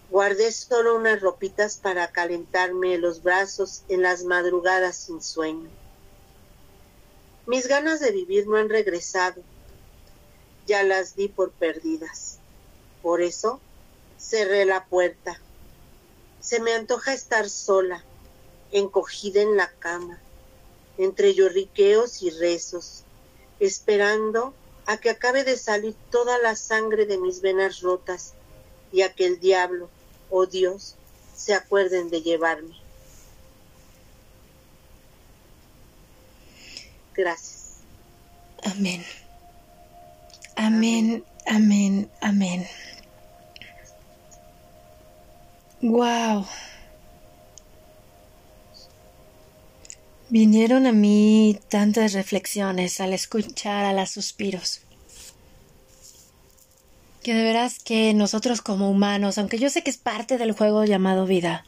Guardé 0.09 0.51
solo 0.51 0.97
unas 0.97 1.21
ropitas 1.21 1.77
para 1.77 2.11
calentarme 2.11 2.97
los 2.97 3.23
brazos 3.23 3.83
en 3.87 4.01
las 4.01 4.25
madrugadas 4.25 4.97
sin 4.97 5.21
sueño. 5.21 5.69
Mis 7.45 7.69
ganas 7.69 8.01
de 8.01 8.11
vivir 8.11 8.45
no 8.47 8.57
han 8.57 8.67
regresado, 8.67 9.41
ya 10.67 10.83
las 10.83 11.15
di 11.15 11.29
por 11.29 11.51
perdidas. 11.51 12.40
Por 13.01 13.21
eso 13.21 13.59
cerré 14.17 14.65
la 14.65 14.85
puerta. 14.85 15.39
Se 16.39 16.59
me 16.59 16.73
antoja 16.73 17.13
estar 17.13 17.49
sola, 17.49 18.03
encogida 18.71 19.41
en 19.41 19.57
la 19.57 19.69
cama, 19.79 20.19
entre 20.97 21.33
lloriqueos 21.33 22.21
y 22.21 22.29
rezos, 22.29 23.03
esperando 23.59 24.53
a 24.85 24.97
que 24.97 25.09
acabe 25.09 25.43
de 25.43 25.57
salir 25.57 25.95
toda 26.09 26.37
la 26.39 26.55
sangre 26.55 27.05
de 27.05 27.17
mis 27.17 27.41
venas 27.41 27.81
rotas 27.81 28.33
y 28.91 29.01
a 29.03 29.13
que 29.13 29.25
el 29.25 29.39
diablo 29.39 29.89
oh 30.29 30.45
Dios 30.45 30.95
se 31.35 31.53
acuerden 31.53 32.09
de 32.09 32.21
llevarme. 32.21 32.75
Gracias. 37.13 37.77
Amén. 38.63 39.03
Amén, 40.55 41.23
amén, 41.47 42.09
amén. 42.21 42.67
Wow. 45.81 46.45
Vinieron 50.29 50.85
a 50.85 50.91
mí 50.91 51.59
tantas 51.69 52.13
reflexiones 52.13 53.01
al 53.01 53.13
escuchar 53.13 53.85
a 53.85 53.91
las 53.91 54.11
suspiros. 54.11 54.81
Que 57.23 57.33
de 57.33 57.43
veras 57.43 57.79
que 57.79 58.13
nosotros 58.13 58.61
como 58.61 58.89
humanos, 58.89 59.37
aunque 59.37 59.57
yo 59.57 59.69
sé 59.69 59.83
que 59.83 59.89
es 59.89 59.97
parte 59.97 60.37
del 60.37 60.51
juego 60.51 60.85
llamado 60.85 61.25
vida, 61.25 61.65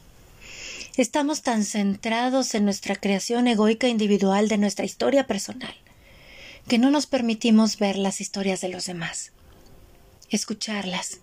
estamos 0.96 1.42
tan 1.42 1.64
centrados 1.64 2.54
en 2.54 2.64
nuestra 2.64 2.94
creación 2.94 3.48
egoica 3.48 3.88
individual 3.88 4.48
de 4.48 4.58
nuestra 4.58 4.84
historia 4.84 5.26
personal, 5.26 5.74
que 6.68 6.78
no 6.78 6.90
nos 6.90 7.06
permitimos 7.06 7.78
ver 7.78 7.98
las 7.98 8.20
historias 8.20 8.60
de 8.60 8.68
los 8.68 8.86
demás, 8.86 9.32
escucharlas, 10.30 11.18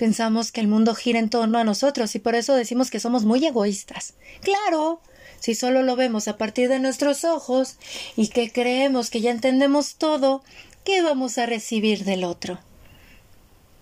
Pensamos 0.00 0.50
que 0.50 0.62
el 0.62 0.66
mundo 0.66 0.94
gira 0.94 1.18
en 1.18 1.28
torno 1.28 1.58
a 1.58 1.64
nosotros 1.64 2.14
y 2.14 2.20
por 2.20 2.34
eso 2.34 2.54
decimos 2.54 2.90
que 2.90 3.00
somos 3.00 3.26
muy 3.26 3.44
egoístas. 3.44 4.14
Claro, 4.40 5.02
si 5.40 5.54
solo 5.54 5.82
lo 5.82 5.94
vemos 5.94 6.26
a 6.26 6.38
partir 6.38 6.70
de 6.70 6.78
nuestros 6.78 7.24
ojos 7.24 7.76
y 8.16 8.28
que 8.28 8.50
creemos 8.50 9.10
que 9.10 9.20
ya 9.20 9.30
entendemos 9.30 9.96
todo, 9.96 10.42
¿qué 10.86 11.02
vamos 11.02 11.36
a 11.36 11.44
recibir 11.44 12.06
del 12.06 12.24
otro? 12.24 12.58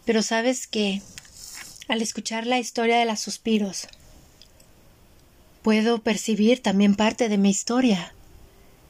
Pero 0.07 0.22
sabes 0.22 0.66
que, 0.66 1.02
al 1.87 2.02
escuchar 2.02 2.48
la 2.48 2.59
historia 2.59 2.98
de 2.98 3.04
los 3.04 3.20
suspiros, 3.20 3.87
puedo 5.62 6.02
percibir 6.02 6.61
también 6.61 6.96
parte 6.96 7.28
de 7.28 7.38
mi 7.38 7.50
historia, 7.50 8.12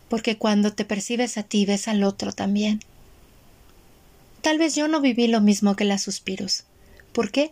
porque 0.08 0.38
cuando 0.38 0.72
te 0.72 0.86
percibes 0.86 1.36
a 1.36 1.42
ti 1.42 1.66
ves 1.66 1.88
al 1.88 2.04
otro 2.04 2.32
también. 2.32 2.80
Tal 4.40 4.56
vez 4.56 4.74
yo 4.74 4.88
no 4.88 5.02
viví 5.02 5.26
lo 5.26 5.42
mismo 5.42 5.76
que 5.76 5.84
las 5.84 6.00
suspiros, 6.00 6.64
¿Por 7.18 7.32
qué? 7.32 7.50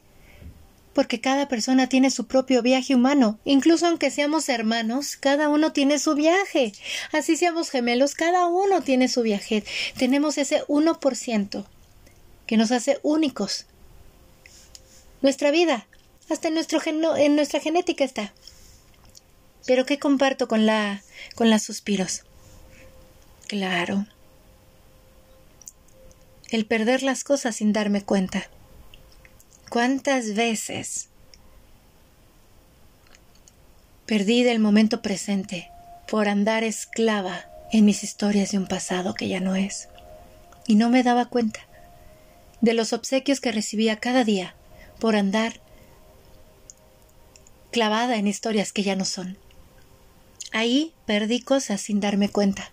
Porque 0.94 1.20
cada 1.20 1.48
persona 1.48 1.88
tiene 1.88 2.12
su 2.12 2.28
propio 2.28 2.62
viaje 2.62 2.94
humano. 2.94 3.40
Incluso 3.44 3.88
aunque 3.88 4.12
seamos 4.12 4.48
hermanos, 4.48 5.16
cada 5.16 5.48
uno 5.48 5.72
tiene 5.72 5.98
su 5.98 6.14
viaje. 6.14 6.72
Así 7.10 7.36
seamos 7.36 7.70
gemelos, 7.70 8.14
cada 8.14 8.46
uno 8.46 8.82
tiene 8.82 9.08
su 9.08 9.22
viaje. 9.22 9.64
Tenemos 9.98 10.38
ese 10.38 10.64
1% 10.66 11.64
que 12.46 12.56
nos 12.56 12.70
hace 12.70 13.00
únicos. 13.02 13.66
Nuestra 15.20 15.50
vida, 15.50 15.88
hasta 16.30 16.46
en, 16.46 16.58
en 17.16 17.34
nuestra 17.34 17.58
genética 17.58 18.04
está. 18.04 18.32
Pero 19.66 19.84
¿qué 19.84 19.98
comparto 19.98 20.46
con 20.46 20.64
la 20.64 21.02
con 21.34 21.50
las 21.50 21.64
suspiros? 21.64 22.22
Claro. 23.48 24.06
El 26.50 26.66
perder 26.66 27.02
las 27.02 27.24
cosas 27.24 27.56
sin 27.56 27.72
darme 27.72 28.04
cuenta. 28.04 28.48
¿Cuántas 29.68 30.34
veces 30.34 31.08
perdí 34.06 34.44
del 34.44 34.60
momento 34.60 35.02
presente 35.02 35.70
por 36.08 36.28
andar 36.28 36.62
esclava 36.62 37.46
en 37.72 37.84
mis 37.84 38.04
historias 38.04 38.52
de 38.52 38.58
un 38.58 38.68
pasado 38.68 39.14
que 39.14 39.28
ya 39.28 39.40
no 39.40 39.56
es? 39.56 39.88
Y 40.68 40.76
no 40.76 40.88
me 40.88 41.02
daba 41.02 41.26
cuenta 41.26 41.60
de 42.60 42.74
los 42.74 42.92
obsequios 42.92 43.40
que 43.40 43.50
recibía 43.50 43.96
cada 43.96 44.22
día 44.22 44.54
por 45.00 45.16
andar 45.16 45.60
clavada 47.72 48.16
en 48.16 48.28
historias 48.28 48.72
que 48.72 48.84
ya 48.84 48.94
no 48.94 49.04
son. 49.04 49.36
ahí 50.52 50.94
perdí 51.06 51.40
cosas 51.40 51.80
sin 51.80 52.00
darme 52.00 52.28
cuenta. 52.28 52.70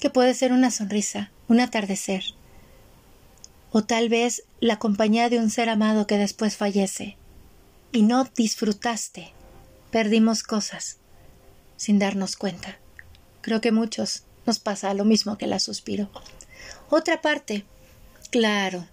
Que 0.00 0.08
puede 0.08 0.32
ser 0.34 0.52
una 0.52 0.70
sonrisa, 0.70 1.30
un 1.48 1.60
atardecer, 1.60 2.24
o 3.72 3.82
tal 3.84 4.08
vez 4.08 4.44
la 4.60 4.78
compañía 4.78 5.28
de 5.28 5.38
un 5.38 5.50
ser 5.50 5.68
amado 5.68 6.06
que 6.06 6.18
después 6.18 6.56
fallece, 6.56 7.16
y 7.92 8.02
no 8.02 8.24
disfrutaste. 8.36 9.32
Perdimos 9.90 10.42
cosas 10.42 10.98
sin 11.76 11.98
darnos 11.98 12.36
cuenta. 12.36 12.78
Creo 13.40 13.60
que 13.60 13.72
muchos 13.72 14.24
nos 14.46 14.58
pasa 14.58 14.92
lo 14.94 15.04
mismo 15.04 15.38
que 15.38 15.46
la 15.46 15.58
suspiro. 15.58 16.10
Otra 16.90 17.22
parte. 17.22 17.64
Claro. 18.30 18.86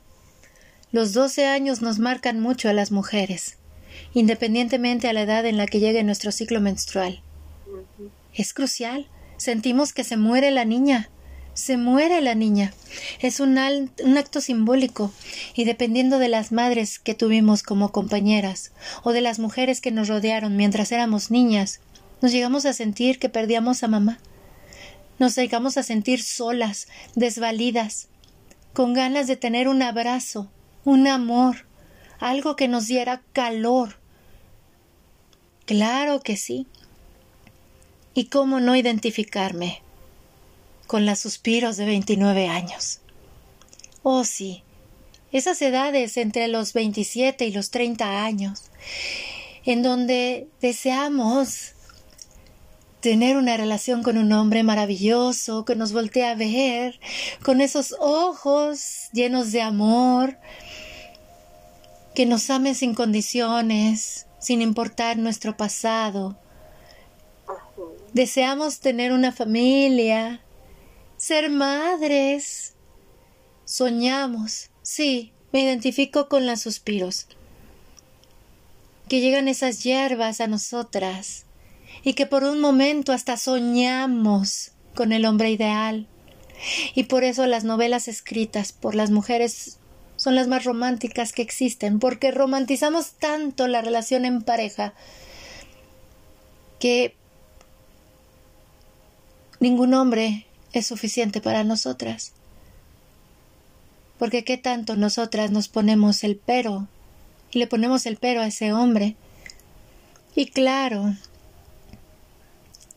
Los 0.92 1.14
doce 1.14 1.46
años 1.46 1.82
nos 1.82 2.00
marcan 2.00 2.40
mucho 2.40 2.70
a 2.70 2.74
las 2.74 2.92
mujeres, 2.92 3.58
independientemente 4.14 5.10
a 5.10 5.14
la 5.14 5.24
edad 5.24 5.46
en 5.46 5.58
la 5.58 5.68
que 5.68 5.80
llegue 5.80 6.04
nuestro 6.04 6.32
ciclo 6.32 6.62
menstrual. 6.62 7.22
Es 8.34 8.54
crucial. 8.54 9.08
Sentimos 9.36 9.94
que 9.94 10.04
se 10.04 10.16
muere 10.16 10.50
la 10.52 10.64
niña. 10.64 11.10
Se 11.58 11.76
muere 11.76 12.22
la 12.22 12.36
niña. 12.36 12.72
Es 13.20 13.40
un, 13.40 13.58
acto 13.58 14.42
simbólico 14.42 15.12
y 15.56 15.66
dependiendo 15.66 16.20
de 16.20 16.28
las 16.30 16.52
madres 16.52 17.00
que 17.00 17.16
tuvimos 17.16 17.64
como 17.64 17.92
compañeras 17.92 18.74
o 19.02 19.12
de 19.12 19.22
las 19.22 19.40
mujeres 19.40 19.82
que 19.82 19.90
nos 19.90 20.08
rodearon 20.08 20.56
mientras 20.56 20.92
éramos 20.92 21.32
niñas, 21.32 21.80
nos 22.22 22.32
llegamos 22.32 22.68
a 22.68 22.74
sentir 22.74 23.18
que 23.18 23.28
perdíamos 23.28 23.82
a 23.82 23.88
mamá. 23.88 24.20
Nos 25.18 25.36
llegamos 25.36 25.78
a 25.78 25.84
sentir 25.84 26.22
solas, 26.22 26.88
desvalidas, 27.16 28.08
con 28.74 28.94
ganas 28.94 29.26
de 29.26 29.36
tener 29.36 29.68
un 29.68 29.82
abrazo, 29.82 30.52
un 30.86 31.08
amor, 31.08 31.66
algo 32.20 32.56
que 32.56 32.68
nos 32.68 32.86
diera 32.86 33.24
calor. 33.34 33.98
Claro 35.66 36.20
que 36.20 36.38
sí. 36.38 36.68
¿Y 38.14 38.26
cómo 38.26 38.60
no 38.60 38.76
identificarme 38.76 39.82
con 40.88 41.06
las 41.06 41.20
suspiros 41.20 41.78
de 41.78 41.86
29 41.86 42.48
años? 42.48 43.02
Oh, 44.04 44.24
sí, 44.24 44.64
esas 45.32 45.62
edades 45.62 46.18
entre 46.18 46.48
los 46.48 46.74
27 46.74 47.46
y 47.46 47.52
los 47.52 47.70
30 47.70 48.24
años, 48.24 48.72
en 49.66 49.84
donde 49.84 50.48
deseamos 50.62 51.74
tener 53.02 53.38
una 53.38 53.58
relación 53.58 54.04
con 54.04 54.18
un 54.18 54.32
hombre 54.32 54.64
maravilloso 54.64 55.66
que 55.66 55.76
nos 55.76 55.94
voltea 55.94 56.32
a 56.32 56.36
ver, 56.36 57.00
con 57.44 57.62
esos 57.62 57.96
ojos 58.00 59.10
llenos 59.14 59.52
de 59.52 59.62
amor, 59.62 60.38
que 62.16 62.26
nos 62.26 62.50
ame 62.50 62.74
sin 62.74 62.96
condiciones, 62.96 64.26
sin 64.40 64.62
importar 64.62 65.18
nuestro 65.18 65.56
pasado. 65.56 66.38
Deseamos 68.14 68.80
tener 68.80 69.12
una 69.12 69.32
familia, 69.32 70.42
ser 71.18 71.50
madres. 71.50 72.74
Soñamos, 73.66 74.70
sí, 74.82 75.34
me 75.52 75.62
identifico 75.62 76.30
con 76.30 76.46
los 76.46 76.62
suspiros. 76.62 77.28
Que 79.10 79.20
llegan 79.20 79.48
esas 79.48 79.84
hierbas 79.84 80.42
a 80.42 80.48
nosotras 80.48 81.46
y 82.04 82.14
que 82.14 82.26
por 82.26 82.44
un 82.44 82.60
momento 82.60 83.12
hasta 83.12 83.38
soñamos 83.38 84.72
con 84.96 85.12
el 85.12 85.26
hombre 85.26 85.52
ideal. 85.52 86.08
Y 86.96 87.04
por 87.04 87.24
eso 87.24 87.46
las 87.46 87.64
novelas 87.64 88.08
escritas 88.08 88.72
por 88.72 88.96
las 88.96 89.12
mujeres 89.12 89.78
son 90.16 90.36
las 90.36 90.48
más 90.48 90.64
románticas 90.64 91.32
que 91.32 91.44
existen, 91.44 92.00
porque 92.00 92.32
romantizamos 92.32 93.12
tanto 93.12 93.68
la 93.68 93.82
relación 93.82 94.26
en 94.26 94.42
pareja 94.42 94.94
que 96.80 97.16
ningún 99.60 99.94
hombre 99.94 100.47
es 100.74 100.88
suficiente 100.88 101.42
para 101.42 101.64
nosotras. 101.64 102.34
Porque 104.18 104.44
qué 104.44 104.58
tanto 104.58 104.96
nosotras 104.96 105.52
nos 105.52 105.68
ponemos 105.68 106.24
el 106.24 106.38
pero 106.38 106.88
y 107.52 107.60
le 107.60 107.68
ponemos 107.68 108.06
el 108.06 108.18
pero 108.18 108.42
a 108.42 108.48
ese 108.48 108.74
hombre. 108.74 109.16
Y 110.36 110.48
claro, 110.48 111.16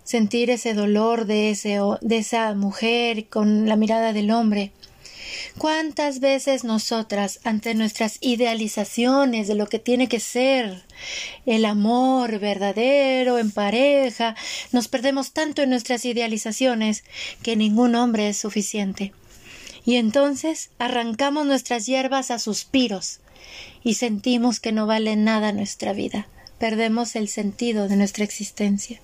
sentir 0.04 0.50
ese 0.50 0.74
dolor 0.74 1.26
de, 1.26 1.50
ese, 1.50 1.78
de 2.00 2.18
esa 2.18 2.52
mujer 2.54 3.28
con 3.28 3.68
la 3.68 3.76
mirada 3.76 4.12
del 4.12 4.30
hombre. 4.30 4.72
¿Cuántas 5.58 6.20
veces 6.20 6.64
nosotras, 6.64 7.40
ante 7.44 7.74
nuestras 7.74 8.18
idealizaciones 8.20 9.48
de 9.48 9.54
lo 9.54 9.66
que 9.66 9.78
tiene 9.78 10.08
que 10.08 10.20
ser 10.20 10.82
el 11.46 11.64
amor 11.64 12.38
verdadero 12.38 13.38
en 13.38 13.50
pareja, 13.50 14.36
nos 14.72 14.88
perdemos 14.88 15.32
tanto 15.32 15.62
en 15.62 15.70
nuestras 15.70 16.04
idealizaciones 16.04 17.04
que 17.42 17.56
ningún 17.56 17.94
hombre 17.94 18.28
es 18.28 18.36
suficiente? 18.36 19.12
Y 19.84 19.96
entonces 19.96 20.70
arrancamos 20.78 21.46
nuestras 21.46 21.86
hierbas 21.86 22.30
a 22.30 22.38
suspiros 22.38 23.20
y 23.82 23.94
sentimos 23.94 24.60
que 24.60 24.72
no 24.72 24.86
vale 24.86 25.16
nada 25.16 25.52
nuestra 25.52 25.92
vida, 25.92 26.28
perdemos 26.58 27.16
el 27.16 27.28
sentido 27.28 27.88
de 27.88 27.96
nuestra 27.96 28.24
existencia. 28.24 29.00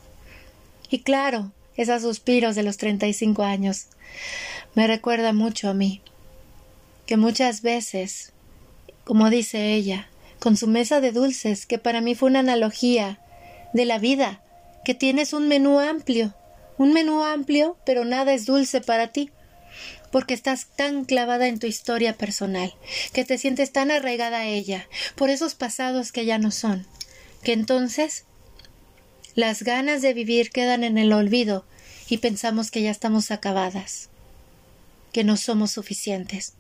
Y 0.90 1.00
claro, 1.00 1.52
esos 1.76 2.02
suspiros 2.02 2.54
de 2.54 2.62
los 2.62 2.76
treinta 2.76 3.06
y 3.06 3.12
cinco 3.12 3.42
años 3.42 3.86
me 4.74 4.86
recuerda 4.86 5.32
mucho 5.32 5.68
a 5.68 5.74
mí, 5.74 6.02
que 7.06 7.16
muchas 7.16 7.62
veces, 7.62 8.32
como 9.04 9.30
dice 9.30 9.74
ella, 9.74 10.08
con 10.40 10.56
su 10.56 10.66
mesa 10.66 11.00
de 11.00 11.12
dulces, 11.12 11.66
que 11.66 11.78
para 11.78 12.00
mí 12.00 12.14
fue 12.14 12.28
una 12.28 12.40
analogía 12.40 13.20
de 13.72 13.84
la 13.84 13.98
vida, 13.98 14.42
que 14.84 14.94
tienes 14.94 15.32
un 15.32 15.48
menú 15.48 15.80
amplio, 15.80 16.34
un 16.78 16.92
menú 16.92 17.22
amplio, 17.24 17.76
pero 17.86 18.04
nada 18.04 18.34
es 18.34 18.46
dulce 18.46 18.80
para 18.80 19.08
ti, 19.08 19.30
porque 20.10 20.34
estás 20.34 20.66
tan 20.76 21.04
clavada 21.04 21.48
en 21.48 21.58
tu 21.58 21.66
historia 21.66 22.14
personal, 22.14 22.74
que 23.12 23.24
te 23.24 23.38
sientes 23.38 23.72
tan 23.72 23.90
arraigada 23.90 24.38
a 24.38 24.46
ella, 24.46 24.88
por 25.14 25.30
esos 25.30 25.54
pasados 25.54 26.12
que 26.12 26.24
ya 26.24 26.38
no 26.38 26.50
son, 26.50 26.86
que 27.42 27.52
entonces 27.52 28.24
las 29.34 29.62
ganas 29.62 30.02
de 30.02 30.14
vivir 30.14 30.50
quedan 30.50 30.84
en 30.84 30.98
el 30.98 31.12
olvido 31.12 31.64
y 32.08 32.18
pensamos 32.18 32.70
que 32.70 32.82
ya 32.82 32.90
estamos 32.90 33.30
acabadas, 33.30 34.08
que 35.12 35.24
no 35.24 35.36
somos 35.36 35.72
suficientes, 35.72 36.54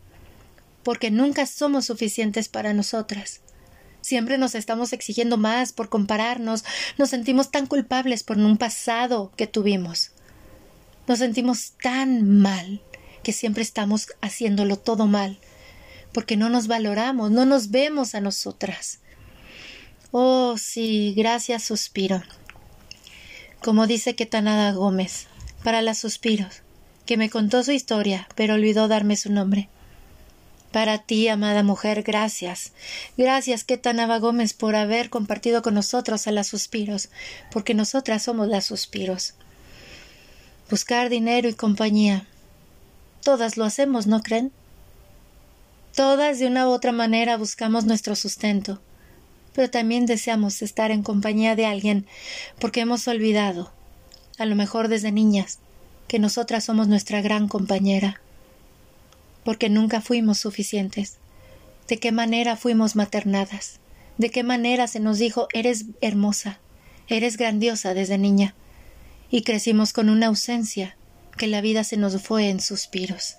porque 0.86 1.10
nunca 1.10 1.46
somos 1.46 1.86
suficientes 1.86 2.48
para 2.48 2.72
nosotras. 2.72 3.40
Siempre 4.02 4.38
nos 4.38 4.54
estamos 4.54 4.92
exigiendo 4.92 5.36
más 5.36 5.72
por 5.72 5.88
compararnos, 5.88 6.64
nos 6.96 7.10
sentimos 7.10 7.50
tan 7.50 7.66
culpables 7.66 8.22
por 8.22 8.38
un 8.38 8.56
pasado 8.56 9.32
que 9.36 9.48
tuvimos. 9.48 10.12
Nos 11.08 11.18
sentimos 11.18 11.72
tan 11.82 12.38
mal 12.38 12.80
que 13.24 13.32
siempre 13.32 13.64
estamos 13.64 14.06
haciéndolo 14.20 14.76
todo 14.78 15.08
mal, 15.08 15.40
porque 16.12 16.36
no 16.36 16.50
nos 16.50 16.68
valoramos, 16.68 17.32
no 17.32 17.46
nos 17.46 17.72
vemos 17.72 18.14
a 18.14 18.20
nosotras. 18.20 19.00
Oh, 20.12 20.54
sí, 20.56 21.14
gracias, 21.16 21.64
suspiro 21.64 22.22
como 23.66 23.88
dice 23.88 24.14
Ketanada 24.14 24.70
Gómez, 24.70 25.26
para 25.64 25.82
las 25.82 25.98
suspiros, 25.98 26.62
que 27.04 27.16
me 27.16 27.30
contó 27.30 27.64
su 27.64 27.72
historia, 27.72 28.28
pero 28.36 28.54
olvidó 28.54 28.86
darme 28.86 29.16
su 29.16 29.32
nombre. 29.32 29.68
Para 30.76 30.98
ti, 30.98 31.26
amada 31.28 31.62
mujer, 31.62 32.02
gracias. 32.02 32.72
Gracias, 33.16 33.64
Ketanaba 33.64 34.18
Gómez, 34.18 34.52
por 34.52 34.76
haber 34.76 35.08
compartido 35.08 35.62
con 35.62 35.72
nosotros 35.72 36.26
a 36.26 36.32
las 36.32 36.48
suspiros, 36.48 37.08
porque 37.50 37.72
nosotras 37.72 38.24
somos 38.24 38.46
las 38.48 38.66
suspiros. 38.66 39.32
Buscar 40.68 41.08
dinero 41.08 41.48
y 41.48 41.54
compañía. 41.54 42.26
Todas 43.22 43.56
lo 43.56 43.64
hacemos, 43.64 44.06
¿no 44.06 44.20
creen? 44.20 44.52
Todas 45.94 46.40
de 46.40 46.46
una 46.46 46.68
u 46.68 46.72
otra 46.72 46.92
manera 46.92 47.38
buscamos 47.38 47.86
nuestro 47.86 48.14
sustento 48.14 48.78
pero 49.54 49.70
también 49.70 50.04
deseamos 50.04 50.60
estar 50.60 50.90
en 50.90 51.02
compañía 51.02 51.56
de 51.56 51.64
alguien 51.64 52.06
porque 52.58 52.80
hemos 52.80 53.08
olvidado, 53.08 53.72
a 54.36 54.44
lo 54.44 54.54
mejor 54.54 54.88
desde 54.88 55.10
niñas, 55.10 55.60
que 56.08 56.18
nosotras 56.18 56.64
somos 56.64 56.88
nuestra 56.88 57.22
gran 57.22 57.48
compañera, 57.48 58.20
porque 59.46 59.70
nunca 59.70 60.00
fuimos 60.00 60.38
suficientes. 60.38 61.18
¿De 61.86 61.98
qué 61.98 62.10
manera 62.10 62.56
fuimos 62.56 62.96
maternadas? 62.96 63.78
¿De 64.18 64.28
qué 64.28 64.42
manera 64.42 64.88
se 64.88 64.98
nos 64.98 65.18
dijo 65.18 65.46
eres 65.54 65.84
hermosa, 66.00 66.58
eres 67.06 67.36
grandiosa 67.36 67.94
desde 67.94 68.18
niña? 68.18 68.56
Y 69.30 69.42
crecimos 69.42 69.92
con 69.92 70.10
una 70.10 70.26
ausencia 70.26 70.96
que 71.38 71.46
la 71.46 71.60
vida 71.60 71.84
se 71.84 71.96
nos 71.96 72.20
fue 72.20 72.48
en 72.48 72.60
suspiros. 72.60 73.36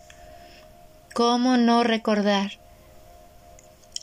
¿Cómo 1.13 1.57
no 1.57 1.83
recordar 1.83 2.59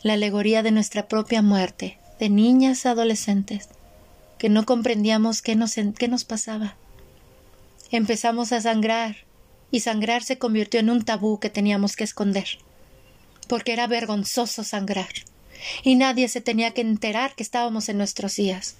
la 0.03 0.13
alegoría 0.13 0.63
de 0.63 0.73
nuestra 0.73 1.09
propia 1.09 1.41
muerte 1.41 1.97
de 2.21 2.29
niñas 2.29 2.85
adolescentes 2.85 3.71
que 4.37 4.51
no 4.51 4.67
comprendíamos 4.67 5.41
qué 5.41 5.57
nos, 5.57 5.77
qué 5.99 6.09
nos 6.09 6.25
pasaba. 6.25 6.77
Empezamos 7.91 8.53
a 8.53 8.61
sangrar 8.61 9.17
y 9.75 9.81
sangrar 9.81 10.23
se 10.23 10.39
convirtió 10.39 10.79
en 10.79 10.89
un 10.89 11.03
tabú 11.05 11.41
que 11.41 11.51
teníamos 11.51 11.97
que 11.97 12.05
esconder, 12.05 12.47
porque 13.49 13.73
era 13.73 13.89
vergonzoso 13.89 14.63
sangrar 14.63 15.09
y 15.83 15.97
nadie 15.97 16.29
se 16.29 16.41
tenía 16.41 16.71
que 16.71 16.81
enterar 16.81 17.35
que 17.35 17.43
estábamos 17.43 17.89
en 17.89 17.99
nuestros 17.99 18.37
días. 18.37 18.77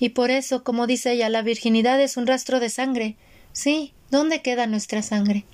Y 0.00 0.08
por 0.08 0.30
eso, 0.30 0.64
como 0.64 0.86
dice 0.86 1.12
ella, 1.12 1.28
la 1.28 1.42
virginidad 1.42 2.00
es 2.00 2.16
un 2.16 2.26
rastro 2.26 2.58
de 2.58 2.70
sangre. 2.70 3.16
Sí, 3.52 3.92
¿dónde 4.10 4.40
queda 4.40 4.66
nuestra 4.66 5.02
sangre? 5.02 5.44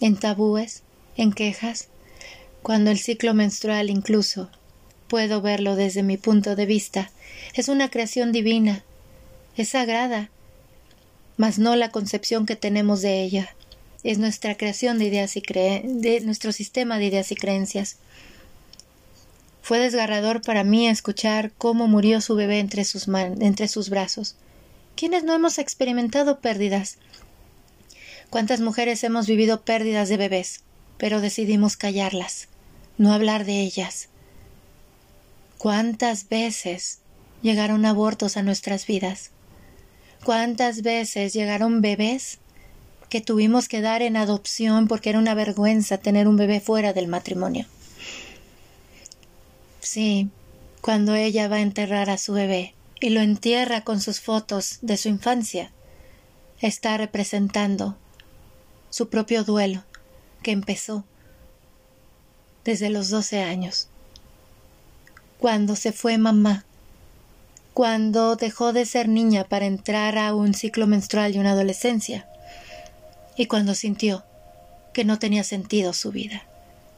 En 0.00 0.16
tabúes, 0.16 0.82
en 1.16 1.32
quejas, 1.32 1.86
cuando 2.60 2.90
el 2.90 2.98
ciclo 2.98 3.34
menstrual 3.34 3.88
incluso 3.88 4.50
puedo 5.06 5.42
verlo 5.42 5.76
desde 5.76 6.02
mi 6.02 6.16
punto 6.16 6.56
de 6.56 6.66
vista. 6.66 7.12
Es 7.54 7.68
una 7.68 7.88
creación 7.88 8.32
divina, 8.32 8.82
es 9.56 9.68
sagrada, 9.68 10.30
mas 11.36 11.58
no 11.58 11.76
la 11.76 11.90
concepción 11.90 12.46
que 12.46 12.56
tenemos 12.56 13.02
de 13.02 13.22
ella. 13.22 13.54
Es 14.02 14.18
nuestra 14.18 14.56
creación 14.56 14.98
de 14.98 15.06
ideas 15.06 15.36
y 15.36 15.40
de 15.40 16.20
nuestro 16.24 16.52
sistema 16.52 16.98
de 16.98 17.06
ideas 17.06 17.32
y 17.32 17.36
creencias. 17.36 17.96
Fue 19.62 19.78
desgarrador 19.78 20.42
para 20.42 20.62
mí 20.62 20.88
escuchar 20.88 21.50
cómo 21.56 21.88
murió 21.88 22.20
su 22.20 22.34
bebé 22.34 22.58
entre 22.58 22.84
sus, 22.84 23.08
entre 23.08 23.66
sus 23.68 23.88
brazos. 23.88 24.36
¿Quiénes 24.94 25.24
no 25.24 25.32
hemos 25.32 25.58
experimentado 25.58 26.40
pérdidas? 26.40 26.98
¿Cuántas 28.28 28.60
mujeres 28.60 29.02
hemos 29.04 29.26
vivido 29.26 29.62
pérdidas 29.62 30.08
de 30.08 30.18
bebés, 30.18 30.60
pero 30.98 31.20
decidimos 31.20 31.76
callarlas, 31.76 32.48
no 32.98 33.12
hablar 33.12 33.44
de 33.44 33.62
ellas? 33.62 34.08
¿Cuántas 35.56 36.28
veces 36.28 36.98
llegaron 37.40 37.86
abortos 37.86 38.36
a 38.36 38.42
nuestras 38.42 38.86
vidas? 38.86 39.30
¿Cuántas 40.24 40.82
veces 40.82 41.32
llegaron 41.32 41.80
bebés 41.82 42.38
que 43.08 43.20
tuvimos 43.20 43.68
que 43.68 43.80
dar 43.80 44.02
en 44.02 44.16
adopción 44.16 44.88
porque 44.88 45.10
era 45.10 45.18
una 45.18 45.34
vergüenza 45.34 45.98
tener 45.98 46.26
un 46.26 46.36
bebé 46.36 46.60
fuera 46.60 46.92
del 46.92 47.08
matrimonio? 47.08 47.66
Sí, 49.80 50.30
cuando 50.80 51.14
ella 51.14 51.48
va 51.48 51.56
a 51.56 51.60
enterrar 51.60 52.10
a 52.10 52.18
su 52.18 52.32
bebé 52.32 52.74
y 53.00 53.10
lo 53.10 53.20
entierra 53.20 53.82
con 53.82 54.00
sus 54.00 54.20
fotos 54.20 54.78
de 54.80 54.96
su 54.96 55.08
infancia, 55.08 55.72
está 56.60 56.96
representando 56.96 57.98
su 58.88 59.10
propio 59.10 59.44
duelo 59.44 59.84
que 60.42 60.52
empezó 60.52 61.04
desde 62.64 62.88
los 62.88 63.10
doce 63.10 63.42
años 63.42 63.88
cuando 65.44 65.76
se 65.76 65.92
fue 65.92 66.16
mamá, 66.16 66.64
cuando 67.74 68.36
dejó 68.36 68.72
de 68.72 68.86
ser 68.86 69.08
niña 69.08 69.44
para 69.44 69.66
entrar 69.66 70.16
a 70.16 70.34
un 70.34 70.54
ciclo 70.54 70.86
menstrual 70.86 71.34
y 71.34 71.38
una 71.38 71.52
adolescencia, 71.52 72.26
y 73.36 73.46
cuando 73.46 73.74
sintió 73.74 74.24
que 74.92 75.04
no 75.04 75.18
tenía 75.18 75.44
sentido 75.44 75.92
su 75.92 76.12
vida. 76.12 76.44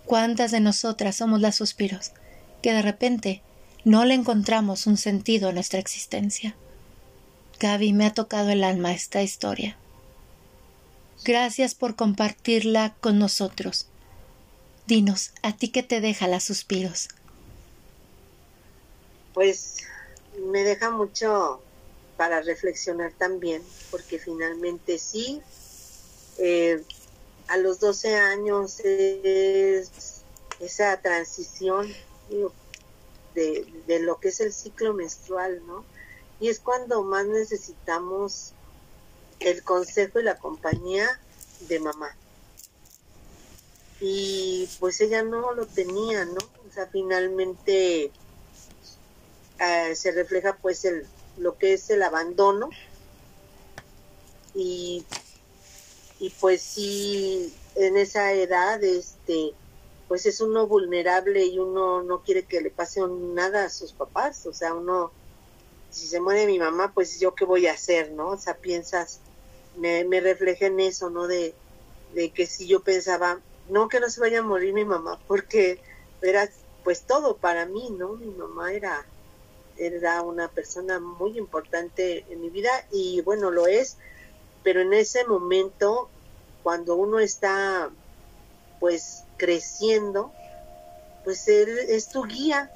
¿Cuántas 0.05 0.53
de 0.53 0.61
nosotras 0.61 1.17
somos 1.17 1.41
las 1.41 1.57
suspiros 1.57 2.13
que 2.63 2.73
de 2.73 2.83
repente 2.83 3.43
no 3.85 4.05
le 4.05 4.15
encontramos 4.15 4.87
un 4.87 4.99
sentido 4.99 5.49
a 5.49 5.53
nuestra 5.53 5.81
existencia? 5.81 6.55
Gaby, 7.59 7.93
me 7.93 8.07
ha 8.07 8.15
tocado 8.15 8.51
el 8.51 8.63
alma 8.63 8.93
esta 8.93 9.23
historia. 9.23 9.77
Gracias 11.25 11.75
por 11.75 11.97
compartirla 11.97 12.95
con 13.01 13.19
nosotros. 13.19 13.87
Dinos, 14.87 15.33
¿a 15.43 15.57
ti 15.57 15.69
qué 15.69 15.83
te 15.83 16.01
deja 16.01 16.29
las 16.29 16.45
suspiros? 16.45 17.09
pues 19.37 19.77
me 20.47 20.65
deja 20.65 20.91
mucho 20.91 21.61
para 22.17 22.41
reflexionar 22.41 23.13
también, 23.13 23.63
porque 23.91 24.19
finalmente 24.19 24.99
sí, 24.99 25.43
eh, 26.39 26.83
a 27.49 27.57
los 27.59 27.79
12 27.81 28.17
años 28.17 28.81
es 28.81 30.23
esa 30.61 31.01
transición 31.01 31.93
de, 33.35 33.67
de, 33.87 34.01
lo 34.01 34.19
que 34.19 34.29
es 34.29 34.41
el 34.41 34.53
ciclo 34.53 34.95
menstrual, 34.95 35.63
¿no? 35.67 35.85
Y 36.41 36.49
es 36.49 36.61
cuando 36.61 37.03
más 37.03 37.27
necesitamos 37.27 38.53
el 39.41 39.63
consejo 39.63 40.21
y 40.21 40.25
la 40.25 40.39
compañía 40.39 41.21
de 41.69 41.81
mamá. 41.81 42.17
Y 44.01 44.69
pues 44.81 45.01
ella 45.01 45.23
no 45.23 45.53
lo 45.53 45.67
tenía, 45.67 46.25
¿no? 46.25 46.39
O 46.69 46.73
sea, 46.73 46.87
finalmente 46.87 48.11
eh, 49.59 49.95
se 49.95 50.13
refleja 50.13 50.57
pues 50.61 50.85
el 50.85 51.07
lo 51.39 51.59
que 51.59 51.75
es 51.75 51.91
el 51.91 52.03
abandono. 52.03 52.71
Y, 54.55 55.05
y 56.19 56.31
pues 56.41 56.63
sí 56.63 57.55
en 57.75 57.97
esa 57.97 58.33
edad 58.33 58.83
este 58.83 59.53
pues 60.09 60.25
es 60.25 60.41
uno 60.41 60.67
vulnerable 60.67 61.45
y 61.45 61.59
uno 61.59 62.03
no 62.03 62.23
quiere 62.23 62.45
que 62.45 62.61
le 62.61 62.71
pase 62.71 63.01
nada 63.35 63.65
a 63.65 63.71
sus 63.71 63.93
papás. 63.93 64.47
O 64.47 64.53
sea 64.53 64.75
uno 64.75 65.13
si 65.91 66.07
se 66.07 66.21
muere 66.21 66.47
mi 66.47 66.59
mamá 66.59 66.93
pues 66.93 67.21
yo 67.21 67.35
qué 67.35 67.45
voy 67.45 67.67
a 67.67 67.73
hacer 67.73 68.13
no 68.13 68.29
o 68.29 68.37
sea 68.37 68.55
piensas 68.59 69.21
me, 69.77 70.05
me 70.05 70.21
refleja 70.21 70.67
en 70.67 70.81
eso 70.81 71.09
no 71.09 71.27
de, 71.27 71.55
de 72.15 72.31
que 72.31 72.47
si 72.47 72.67
yo 72.67 72.81
pensaba 72.81 73.41
no 73.71 73.89
que 73.89 74.01
no 74.01 74.11
se 74.11 74.21
vaya 74.21 74.41
a 74.41 74.43
morir 74.43 74.75
mi 74.75 74.85
mamá 74.85 75.19
porque 75.27 75.81
era 76.21 76.51
pues 76.85 77.03
todo 77.03 77.37
para 77.37 77.65
mí 77.65 77.89
no 77.97 78.15
mi 78.15 78.27
mamá 78.27 78.73
era 78.73 79.07
era 79.79 80.23
una 80.23 80.49
persona 80.49 81.01
muy 81.01 81.39
importante 81.39 82.25
en 82.29 82.41
mi 82.41 82.51
vida 82.51 82.71
y 82.91 83.21
bueno, 83.23 83.51
lo 83.51 83.67
es, 83.67 83.97
pero 84.63 84.81
en 84.81 84.93
ese 84.93 85.25
momento, 85.25 86.09
cuando 86.63 86.97
uno 86.97 87.19
está 87.21 87.91
pues 88.81 89.25
creciendo, 89.37 90.33
pues 91.25 91.49
él 91.49 91.79
es 91.89 92.09
tu 92.09 92.25
guía, 92.25 92.71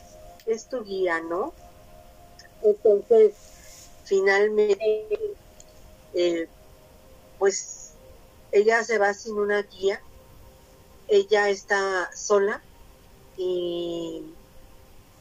es 0.47 0.69
tu 0.69 0.83
guía, 0.85 1.21
¿no? 1.21 1.53
Entonces, 2.63 3.35
finalmente, 4.05 5.35
eh, 6.15 6.49
pues 7.39 7.93
ella 8.53 8.83
se 8.85 8.99
va 8.99 9.15
sin 9.15 9.39
una 9.39 9.63
guía, 9.63 10.01
ella 11.09 11.49
está 11.49 12.11
sola 12.15 12.63
y, 13.37 14.23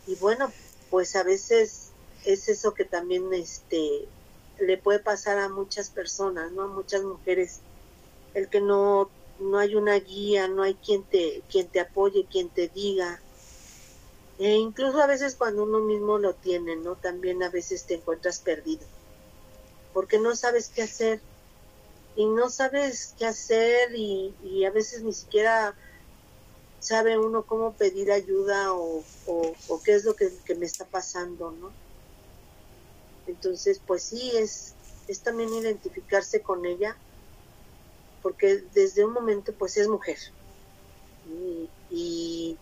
y 0.07 0.15
bueno, 0.15 0.51
pues 0.89 1.15
a 1.15 1.23
veces 1.23 1.91
es 2.25 2.49
eso 2.49 2.73
que 2.73 2.85
también 2.85 3.33
este 3.33 4.07
le 4.59 4.77
puede 4.77 4.99
pasar 4.99 5.37
a 5.37 5.49
muchas 5.49 5.89
personas, 5.89 6.51
¿no? 6.51 6.63
A 6.63 6.67
muchas 6.67 7.03
mujeres 7.03 7.61
el 8.33 8.49
que 8.49 8.61
no 8.61 9.09
no 9.39 9.57
hay 9.57 9.75
una 9.75 9.95
guía, 9.95 10.47
no 10.47 10.63
hay 10.63 10.75
quien 10.75 11.03
te 11.03 11.43
quien 11.49 11.67
te 11.67 11.79
apoye, 11.79 12.27
quien 12.29 12.49
te 12.49 12.67
diga. 12.67 13.21
E 14.37 14.55
incluso 14.55 15.01
a 15.01 15.07
veces 15.07 15.35
cuando 15.35 15.63
uno 15.63 15.79
mismo 15.79 16.17
lo 16.17 16.33
tiene, 16.33 16.75
¿no? 16.75 16.95
También 16.95 17.43
a 17.43 17.49
veces 17.49 17.85
te 17.85 17.95
encuentras 17.95 18.39
perdido. 18.39 18.85
Porque 19.93 20.17
no 20.17 20.35
sabes 20.35 20.69
qué 20.69 20.83
hacer. 20.83 21.19
Y 22.15 22.25
no 22.25 22.49
sabes 22.49 23.13
qué 23.17 23.25
hacer 23.25 23.95
y, 23.95 24.33
y 24.43 24.65
a 24.65 24.71
veces 24.71 25.03
ni 25.03 25.13
siquiera 25.13 25.75
sabe 26.79 27.17
uno 27.17 27.43
cómo 27.43 27.73
pedir 27.73 28.11
ayuda 28.11 28.73
o, 28.73 29.03
qué 29.83 29.93
es 29.93 30.05
lo 30.05 30.15
que, 30.15 30.31
me 30.55 30.65
está 30.65 30.85
pasando, 30.85 31.51
¿no? 31.51 31.71
Entonces, 33.27 33.81
pues 33.85 34.03
sí, 34.03 34.31
es, 34.35 34.73
es 35.07 35.19
también 35.21 35.53
identificarse 35.53 36.41
con 36.41 36.65
ella, 36.65 36.95
porque 38.21 38.63
desde 38.73 39.05
un 39.05 39.13
momento, 39.13 39.53
pues 39.53 39.77
es 39.77 39.87
mujer. 39.87 40.17
Y, 41.91 42.57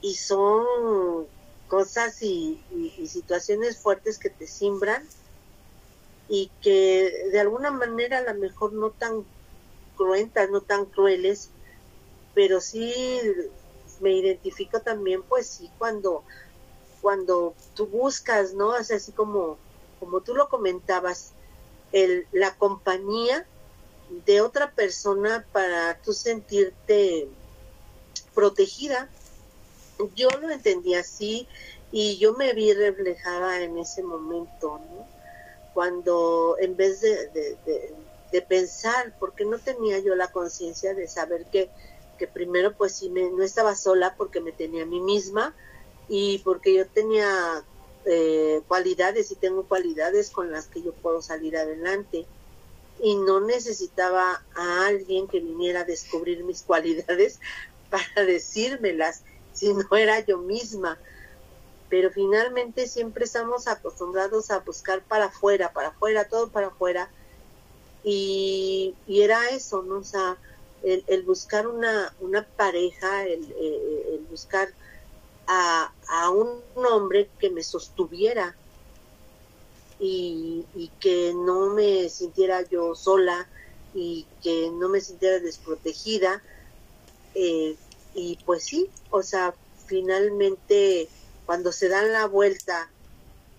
y, 0.00 0.14
son 0.14 1.26
cosas 1.68 2.22
y, 2.22 2.60
y, 2.98 3.06
situaciones 3.06 3.76
fuertes 3.76 4.18
que 4.18 4.30
te 4.30 4.46
simbran 4.46 5.06
y 6.28 6.50
que 6.60 7.28
de 7.30 7.40
alguna 7.40 7.70
manera 7.70 8.18
a 8.18 8.32
lo 8.32 8.34
mejor 8.34 8.72
no 8.72 8.90
tan 8.90 9.24
cruentas, 9.96 10.50
no 10.50 10.60
tan 10.60 10.86
crueles, 10.86 11.50
pero 12.38 12.60
sí 12.60 13.20
me 13.98 14.12
identifico 14.12 14.80
también, 14.80 15.24
pues 15.24 15.48
sí, 15.48 15.68
cuando, 15.76 16.22
cuando 17.02 17.52
tú 17.74 17.88
buscas, 17.88 18.54
¿no? 18.54 18.68
O 18.68 18.74
así 18.74 19.10
como, 19.10 19.58
como 19.98 20.20
tú 20.20 20.36
lo 20.36 20.48
comentabas, 20.48 21.32
el, 21.90 22.28
la 22.30 22.54
compañía 22.54 23.44
de 24.24 24.40
otra 24.40 24.70
persona 24.70 25.44
para 25.50 26.00
tú 26.00 26.12
sentirte 26.12 27.26
protegida. 28.36 29.10
Yo 30.14 30.28
lo 30.40 30.48
entendí 30.50 30.94
así 30.94 31.48
y 31.90 32.18
yo 32.18 32.34
me 32.34 32.52
vi 32.52 32.72
reflejada 32.72 33.62
en 33.62 33.78
ese 33.78 34.04
momento, 34.04 34.78
¿no? 34.78 35.08
Cuando 35.74 36.54
en 36.60 36.76
vez 36.76 37.00
de, 37.00 37.26
de, 37.30 37.94
de 38.30 38.42
pensar, 38.42 39.12
porque 39.18 39.44
no 39.44 39.58
tenía 39.58 39.98
yo 39.98 40.14
la 40.14 40.30
conciencia 40.30 40.94
de 40.94 41.08
saber 41.08 41.44
que 41.46 41.68
que 42.18 42.26
primero 42.26 42.76
pues 42.76 42.96
sí 42.96 43.08
me, 43.08 43.30
no 43.30 43.42
estaba 43.42 43.74
sola 43.74 44.14
porque 44.16 44.40
me 44.40 44.52
tenía 44.52 44.82
a 44.82 44.86
mí 44.86 45.00
misma 45.00 45.54
y 46.08 46.38
porque 46.38 46.74
yo 46.74 46.86
tenía 46.86 47.64
eh, 48.04 48.60
cualidades 48.68 49.30
y 49.30 49.36
tengo 49.36 49.64
cualidades 49.64 50.30
con 50.30 50.50
las 50.50 50.66
que 50.66 50.82
yo 50.82 50.92
puedo 50.92 51.22
salir 51.22 51.56
adelante 51.56 52.26
y 53.00 53.16
no 53.16 53.40
necesitaba 53.40 54.42
a 54.54 54.86
alguien 54.86 55.28
que 55.28 55.40
viniera 55.40 55.80
a 55.80 55.84
descubrir 55.84 56.42
mis 56.44 56.62
cualidades 56.62 57.40
para 57.90 58.26
decírmelas, 58.26 59.22
sino 59.52 59.84
era 59.96 60.20
yo 60.20 60.38
misma. 60.38 60.98
pero 61.88 62.10
finalmente 62.10 62.86
siempre 62.86 63.24
estamos 63.24 63.66
acostumbrados 63.66 64.50
a 64.50 64.58
buscar 64.58 65.02
para 65.02 65.26
afuera, 65.26 65.72
para 65.72 65.88
afuera, 65.88 66.28
todo 66.28 66.48
para 66.50 66.66
afuera, 66.66 67.10
y, 68.04 68.94
era 69.06 69.50
eso, 69.50 69.82
¿no? 69.82 69.98
O 69.98 70.04
sea, 70.04 70.36
el, 70.82 71.22
buscar 71.22 71.66
una, 71.66 72.14
una 72.20 72.44
pareja, 72.44 73.24
el, 73.26 73.52
el 73.52 74.26
buscar 74.30 74.68
a, 75.46 75.92
a, 76.08 76.30
un 76.30 76.62
hombre 76.74 77.28
que 77.38 77.50
me 77.50 77.62
sostuviera 77.62 78.54
y, 79.98 80.64
y 80.74 80.88
que 81.00 81.32
no 81.34 81.70
me 81.70 82.08
sintiera 82.08 82.62
yo 82.62 82.94
sola 82.94 83.48
y 83.94 84.26
que 84.42 84.70
no 84.70 84.88
me 84.88 85.00
sintiera 85.00 85.40
desprotegida. 85.40 86.42
Eh, 87.34 87.76
y 88.14 88.38
pues 88.44 88.64
sí, 88.64 88.90
o 89.10 89.22
sea, 89.22 89.54
finalmente 89.86 91.08
cuando 91.46 91.72
se 91.72 91.88
dan 91.88 92.12
la 92.12 92.26
vuelta 92.26 92.90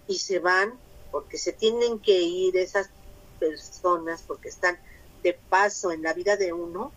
y 0.08 0.20
se 0.20 0.40
van, 0.40 0.74
porque 1.12 1.38
se 1.38 1.54
tienen 1.54 2.00
que 2.00 2.22
ir 2.22 2.56
esas 2.58 2.90
personas, 3.40 4.24
porque 4.28 4.50
están 4.50 4.78
de 5.24 5.34
paso 5.34 5.92
en 5.92 6.04
la 6.04 6.14
vida 6.14 6.38
de 6.38 6.54
uno, 6.54 6.92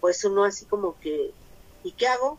pues 0.00 0.24
uno 0.24 0.44
así 0.44 0.64
como 0.64 0.98
que, 1.00 1.32
¿y 1.84 1.92
qué 1.92 2.06
hago? 2.06 2.38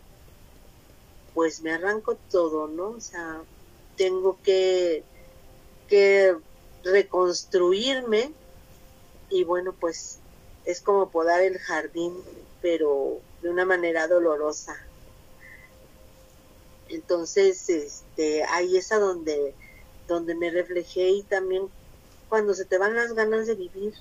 Pues 1.33 1.61
me 1.61 1.71
arranco 1.71 2.15
todo, 2.31 2.67
¿no? 2.67 2.89
O 2.89 3.01
sea, 3.01 3.41
tengo 3.95 4.37
que, 4.43 5.03
que 5.87 6.35
reconstruirme 6.83 8.31
y 9.29 9.43
bueno, 9.43 9.73
pues 9.79 10.19
es 10.65 10.81
como 10.81 11.09
podar 11.09 11.41
el 11.41 11.57
jardín, 11.59 12.13
pero 12.61 13.19
de 13.41 13.49
una 13.49 13.65
manera 13.65 14.07
dolorosa. 14.07 14.77
Entonces, 16.89 17.69
este, 17.69 18.43
ahí 18.43 18.77
es 18.77 18.91
a 18.91 18.99
donde, 18.99 19.53
donde 20.07 20.35
me 20.35 20.49
reflejé 20.49 21.09
y 21.09 21.23
también 21.23 21.69
cuando 22.27 22.53
se 22.53 22.65
te 22.65 22.77
van 22.77 22.95
las 22.95 23.13
ganas 23.13 23.47
de 23.47 23.55
vivir. 23.55 23.93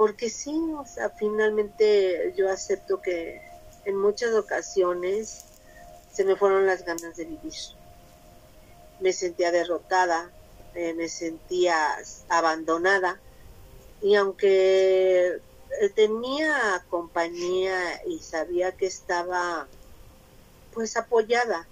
Porque 0.00 0.30
sí, 0.30 0.58
o 0.78 0.86
sea, 0.86 1.10
finalmente 1.10 2.32
yo 2.34 2.50
acepto 2.50 3.02
que 3.02 3.42
en 3.84 3.96
muchas 3.98 4.32
ocasiones 4.32 5.44
se 6.10 6.24
me 6.24 6.36
fueron 6.36 6.66
las 6.66 6.86
ganas 6.86 7.18
de 7.18 7.26
vivir. 7.26 7.52
Me 9.00 9.12
sentía 9.12 9.52
derrotada, 9.52 10.30
eh, 10.74 10.94
me 10.94 11.06
sentía 11.10 11.98
abandonada 12.30 13.20
y 14.00 14.14
aunque 14.14 15.38
tenía 15.94 16.82
compañía 16.88 18.02
y 18.06 18.20
sabía 18.20 18.72
que 18.72 18.86
estaba 18.86 19.68
pues 20.72 20.96
apoyada, 20.96 21.68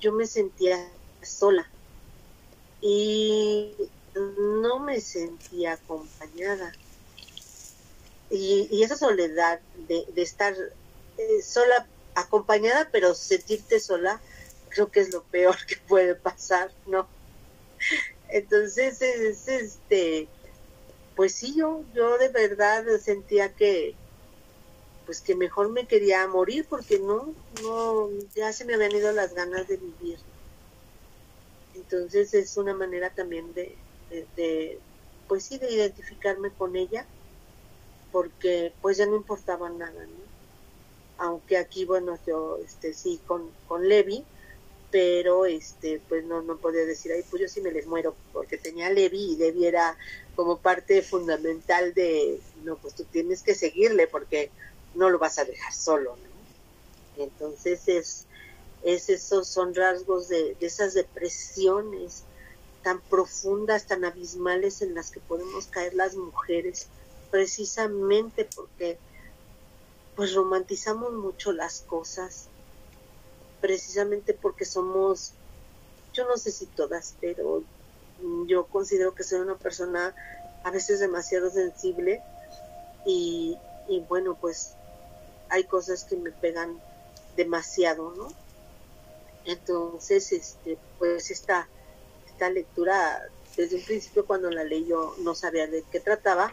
yo 0.00 0.10
me 0.10 0.26
sentía 0.26 0.88
sola 1.20 1.68
y 2.80 3.74
no 4.14 4.78
me 4.78 5.02
sentía 5.02 5.74
acompañada. 5.74 6.72
Y, 8.30 8.82
esa 8.82 8.96
soledad 8.96 9.60
de, 9.88 10.06
estar 10.16 10.54
eh, 11.18 11.42
sola, 11.42 11.86
acompañada, 12.14 12.88
pero 12.90 13.14
sentirte 13.14 13.78
sola, 13.78 14.20
creo 14.70 14.90
que 14.90 15.00
es 15.00 15.12
lo 15.12 15.22
peor 15.24 15.56
que 15.66 15.76
puede 15.76 16.14
pasar, 16.14 16.72
¿no? 16.86 17.06
Entonces, 18.28 19.00
es, 19.02 19.48
este, 19.48 20.28
pues 21.14 21.34
sí, 21.34 21.54
yo, 21.56 21.84
yo 21.94 22.18
de 22.18 22.28
verdad 22.28 22.84
sentía 23.00 23.54
que, 23.54 23.94
pues 25.04 25.20
que 25.20 25.36
mejor 25.36 25.70
me 25.70 25.86
quería 25.86 26.26
morir 26.26 26.66
porque 26.68 26.98
no, 26.98 27.32
no, 27.62 28.10
ya 28.34 28.52
se 28.52 28.64
me 28.64 28.74
habían 28.74 28.92
ido 28.92 29.12
las 29.12 29.34
ganas 29.34 29.68
de 29.68 29.76
vivir. 29.76 30.18
Entonces 31.74 32.34
es 32.34 32.56
una 32.56 32.74
manera 32.74 33.10
también 33.10 33.54
de, 33.54 33.76
de, 34.36 34.78
pues 35.28 35.44
sí, 35.44 35.58
de 35.58 35.72
identificarme 35.72 36.50
con 36.50 36.74
ella, 36.74 37.06
porque 38.16 38.72
pues 38.80 38.96
ya 38.96 39.04
no 39.04 39.14
importaba 39.14 39.68
nada, 39.68 40.06
¿no? 40.06 40.24
Aunque 41.18 41.58
aquí, 41.58 41.84
bueno, 41.84 42.18
yo, 42.26 42.56
este, 42.64 42.94
sí, 42.94 43.20
con, 43.26 43.50
con 43.68 43.86
Levi, 43.86 44.24
pero 44.90 45.44
este 45.44 46.00
pues 46.08 46.24
no 46.24 46.40
no 46.40 46.56
podía 46.56 46.86
decir 46.86 47.12
ay 47.12 47.24
pues 47.28 47.42
yo 47.42 47.48
sí 47.48 47.60
me 47.60 47.72
les 47.72 47.86
muero 47.86 48.14
porque 48.32 48.56
tenía 48.56 48.88
Levi 48.88 49.32
y 49.32 49.36
Levi 49.36 49.66
era 49.66 49.98
como 50.34 50.58
parte 50.58 51.02
fundamental 51.02 51.92
de 51.92 52.40
no 52.62 52.76
pues 52.76 52.94
tú 52.94 53.04
tienes 53.04 53.42
que 53.42 53.54
seguirle 53.54 54.06
porque 54.06 54.50
no 54.94 55.10
lo 55.10 55.18
vas 55.18 55.38
a 55.38 55.44
dejar 55.44 55.74
solo 55.74 56.16
¿no? 56.16 57.22
entonces 57.24 57.88
es 57.88 58.26
es 58.84 59.10
esos 59.10 59.48
son 59.48 59.74
rasgos 59.74 60.28
de, 60.28 60.54
de 60.54 60.66
esas 60.66 60.94
depresiones 60.94 62.22
tan 62.84 63.00
profundas 63.00 63.86
tan 63.86 64.04
abismales 64.04 64.80
en 64.82 64.94
las 64.94 65.10
que 65.10 65.18
podemos 65.18 65.66
caer 65.66 65.94
las 65.94 66.14
mujeres 66.14 66.86
precisamente 67.30 68.48
porque 68.54 68.98
pues 70.14 70.34
romantizamos 70.34 71.12
mucho 71.12 71.52
las 71.52 71.82
cosas 71.82 72.48
precisamente 73.60 74.34
porque 74.34 74.64
somos, 74.64 75.32
yo 76.12 76.26
no 76.28 76.36
sé 76.36 76.50
si 76.52 76.66
todas, 76.66 77.14
pero 77.20 77.62
yo 78.46 78.66
considero 78.66 79.14
que 79.14 79.24
soy 79.24 79.40
una 79.40 79.56
persona 79.56 80.14
a 80.64 80.70
veces 80.70 81.00
demasiado 81.00 81.50
sensible 81.50 82.22
y, 83.04 83.56
bueno, 84.08 84.36
pues 84.40 84.74
hay 85.48 85.64
cosas 85.64 86.04
que 86.04 86.16
me 86.16 86.32
pegan 86.32 86.80
demasiado, 87.36 88.12
¿no? 88.16 88.32
Entonces, 89.44 90.32
este, 90.32 90.76
pues 90.98 91.30
esta, 91.30 91.68
esta 92.26 92.50
lectura, 92.50 93.28
desde 93.56 93.76
un 93.76 93.84
principio 93.84 94.26
cuando 94.26 94.50
la 94.50 94.64
leí 94.64 94.86
yo 94.86 95.14
no 95.18 95.36
sabía 95.36 95.68
de 95.68 95.84
qué 95.92 96.00
trataba, 96.00 96.52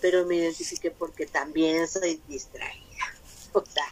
pero 0.00 0.26
me 0.26 0.36
identifiqué 0.36 0.90
porque 0.90 1.26
también 1.26 1.86
soy 1.88 2.20
distraída. 2.28 2.86
O 3.52 3.64
sea, 3.66 3.84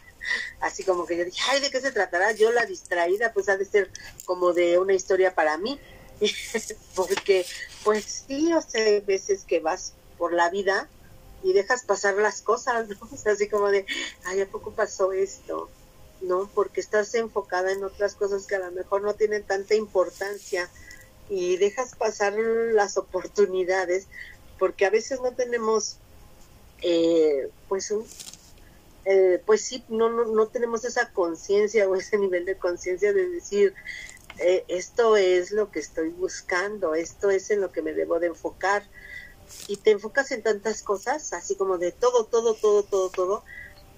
así 0.61 0.83
como 0.83 1.05
que 1.05 1.17
yo 1.17 1.25
dije, 1.25 1.41
ay, 1.49 1.59
¿de 1.59 1.69
qué 1.69 1.81
se 1.81 1.91
tratará? 1.91 2.31
Yo 2.31 2.51
la 2.53 2.65
distraída, 2.65 3.33
pues 3.33 3.49
ha 3.49 3.57
de 3.57 3.65
ser 3.65 3.91
como 4.23 4.53
de 4.53 4.77
una 4.77 4.93
historia 4.93 5.35
para 5.35 5.57
mí, 5.57 5.77
porque 6.95 7.45
pues 7.83 8.23
sí, 8.27 8.53
o 8.53 8.61
sea, 8.61 8.83
hay 8.83 9.01
veces 9.01 9.43
que 9.43 9.59
vas 9.59 9.93
por 10.17 10.33
la 10.33 10.49
vida 10.49 10.87
y 11.43 11.53
dejas 11.53 11.83
pasar 11.83 12.15
las 12.15 12.41
cosas, 12.41 12.87
¿no? 12.89 12.97
así 13.25 13.47
como 13.47 13.69
de, 13.69 13.85
ay, 14.25 14.41
¿a 14.41 14.47
poco 14.47 14.71
pasó 14.71 15.11
esto? 15.11 15.69
¿No? 16.21 16.49
Porque 16.53 16.81
estás 16.81 17.13
enfocada 17.15 17.71
en 17.71 17.83
otras 17.83 18.15
cosas 18.15 18.45
que 18.45 18.55
a 18.55 18.59
lo 18.59 18.71
mejor 18.71 19.01
no 19.01 19.13
tienen 19.13 19.43
tanta 19.43 19.75
importancia 19.75 20.69
y 21.29 21.57
dejas 21.57 21.95
pasar 21.95 22.33
las 22.33 22.97
oportunidades 22.97 24.07
porque 24.59 24.85
a 24.85 24.89
veces 24.89 25.21
no 25.21 25.31
tenemos 25.31 25.97
eh, 26.81 27.49
pues 27.67 27.91
un, 27.91 28.05
eh, 29.05 29.41
pues 29.45 29.61
sí, 29.61 29.83
no, 29.89 30.09
no, 30.09 30.25
no 30.25 30.47
tenemos 30.47 30.85
esa 30.85 31.11
conciencia 31.11 31.87
o 31.89 31.95
ese 31.95 32.17
nivel 32.19 32.45
de 32.45 32.57
conciencia 32.57 33.13
de 33.13 33.27
decir, 33.27 33.73
eh, 34.37 34.63
esto 34.67 35.17
es 35.17 35.51
lo 35.51 35.71
que 35.71 35.79
estoy 35.79 36.09
buscando, 36.09 36.95
esto 36.95 37.29
es 37.29 37.49
en 37.51 37.61
lo 37.61 37.71
que 37.71 37.81
me 37.81 37.93
debo 37.93 38.19
de 38.19 38.27
enfocar. 38.27 38.83
Y 39.67 39.77
te 39.77 39.91
enfocas 39.91 40.31
en 40.31 40.43
tantas 40.43 40.83
cosas, 40.83 41.33
así 41.33 41.55
como 41.55 41.79
de 41.79 41.91
todo, 41.91 42.25
todo, 42.25 42.53
todo, 42.53 42.83
todo, 42.83 43.09
todo, 43.09 43.43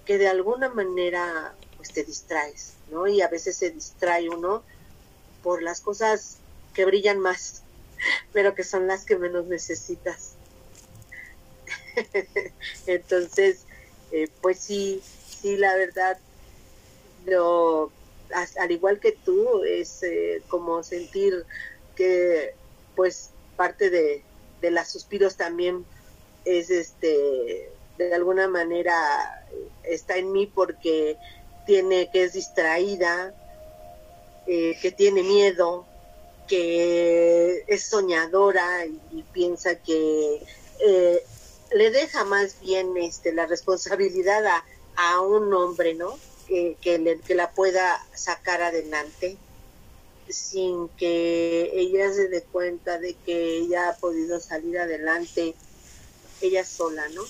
que 0.05 0.17
de 0.17 0.29
alguna 0.29 0.69
manera 0.69 1.55
pues 1.75 1.91
te 1.91 2.03
distraes, 2.03 2.73
¿no? 2.89 3.05
Y 3.07 3.21
a 3.21 3.27
veces 3.27 3.57
se 3.57 3.71
distrae 3.71 4.29
uno 4.29 4.63
por 5.43 5.61
las 5.61 5.81
cosas 5.81 6.37
que 6.73 6.85
brillan 6.85 7.19
más, 7.19 7.63
pero 8.33 8.55
que 8.55 8.63
son 8.63 8.87
las 8.87 9.03
que 9.03 9.17
menos 9.17 9.45
necesitas. 9.47 10.35
Entonces, 12.87 13.65
eh, 14.11 14.27
pues 14.41 14.59
sí, 14.59 15.01
sí, 15.41 15.57
la 15.57 15.75
verdad, 15.75 16.17
lo, 17.25 17.91
al 18.59 18.71
igual 18.71 18.99
que 18.99 19.11
tú, 19.11 19.63
es 19.63 20.03
eh, 20.03 20.41
como 20.47 20.83
sentir 20.83 21.45
que 21.95 22.53
pues 22.95 23.31
parte 23.55 23.89
de, 23.89 24.23
de 24.61 24.71
las 24.71 24.91
suspiros 24.91 25.35
también 25.35 25.85
es 26.45 26.69
este 26.69 27.69
de 27.97 28.15
alguna 28.15 28.47
manera 28.47 29.45
está 29.83 30.17
en 30.17 30.31
mí 30.31 30.47
porque 30.47 31.17
tiene 31.65 32.09
que 32.11 32.23
es 32.23 32.33
distraída 32.33 33.33
eh, 34.47 34.77
que 34.81 34.91
tiene 34.91 35.23
miedo 35.23 35.85
que 36.47 37.63
es 37.67 37.83
soñadora 37.83 38.85
y, 38.85 39.23
piensa 39.31 39.75
que 39.75 40.41
le 41.73 41.91
deja 41.91 42.23
más 42.25 42.59
bien 42.59 42.95
este, 42.97 43.33
la 43.33 43.45
responsabilidad 43.45 44.45
a, 44.45 44.65
a 44.95 45.21
un 45.21 45.53
hombre, 45.53 45.93
¿no? 45.93 46.17
Que, 46.47 46.77
que, 46.81 47.19
que 47.25 47.35
la 47.35 47.51
pueda 47.51 48.05
sacar 48.13 48.61
adelante 48.61 49.37
sin 50.27 50.89
que 50.89 51.71
ella 51.73 52.11
se 52.13 52.27
dé 52.27 52.43
cuenta 52.43 52.99
de 52.99 53.13
que 53.13 53.57
ella 53.57 53.89
ha 53.89 53.95
podido 53.97 54.39
salir 54.39 54.79
adelante 54.79 55.55
ella 56.41 56.65
sola, 56.65 57.07
¿no? 57.09 57.23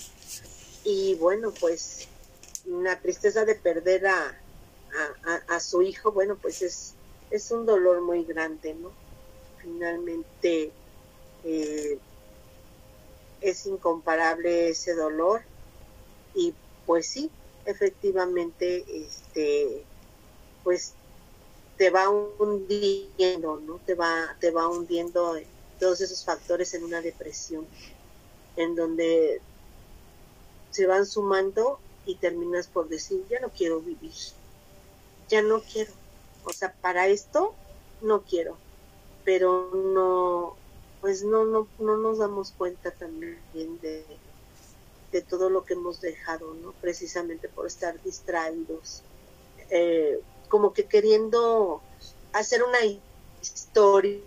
Y 0.83 1.15
bueno, 1.15 1.53
pues 1.59 2.07
una 2.65 2.99
tristeza 2.99 3.45
de 3.45 3.55
perder 3.55 4.07
a, 4.07 4.37
a, 5.25 5.55
a, 5.55 5.59
su 5.59 5.81
hijo, 5.81 6.11
bueno, 6.11 6.37
pues 6.41 6.61
es, 6.61 6.93
es 7.29 7.51
un 7.51 7.65
dolor 7.65 8.01
muy 8.01 8.23
grande, 8.23 8.73
¿no? 8.73 8.91
Finalmente 9.61 10.71
eh, 11.43 11.99
es 13.41 13.65
incomparable 13.65 14.69
ese 14.69 14.93
dolor 14.93 15.41
y 16.33 16.53
pues 16.85 17.07
sí, 17.07 17.29
efectivamente, 17.65 18.85
este, 18.87 19.83
pues 20.63 20.93
te 21.77 21.89
va 21.89 22.09
hundiendo, 22.09 23.59
¿no? 23.59 23.79
Te 23.85 23.95
va, 23.95 24.35
te 24.39 24.51
va 24.51 24.67
hundiendo 24.67 25.35
todos 25.79 26.01
esos 26.01 26.23
factores 26.23 26.73
en 26.73 26.83
una 26.83 27.01
depresión, 27.01 27.65
en 28.55 28.75
donde 28.75 29.41
se 30.69 30.85
van 30.85 31.05
sumando 31.05 31.79
y 32.05 32.15
terminas 32.15 32.67
por 32.67 32.87
decir, 32.87 33.25
ya 33.29 33.39
no 33.39 33.49
quiero 33.49 33.81
vivir, 33.81 34.13
ya 35.27 35.41
no 35.41 35.61
quiero. 35.61 35.91
O 36.43 36.53
sea, 36.53 36.73
para 36.81 37.07
esto 37.07 37.53
no 38.01 38.21
quiero, 38.21 38.57
pero 39.23 39.71
no, 39.73 40.55
pues 41.01 41.23
no, 41.23 41.45
no, 41.45 41.67
no 41.79 41.97
nos 41.97 42.19
damos 42.19 42.51
cuenta 42.51 42.91
también 42.91 43.39
de, 43.81 44.05
de 45.11 45.21
todo 45.21 45.49
lo 45.49 45.65
que 45.65 45.73
hemos 45.73 45.99
dejado, 45.99 46.53
¿no? 46.53 46.73
Precisamente 46.73 47.49
por 47.49 47.67
estar 47.67 48.01
distraídos, 48.03 49.01
eh, 49.69 50.21
como 50.47 50.73
que 50.73 50.85
queriendo 50.85 51.81
hacer 52.33 52.63
una 52.63 52.79
historia, 53.41 54.21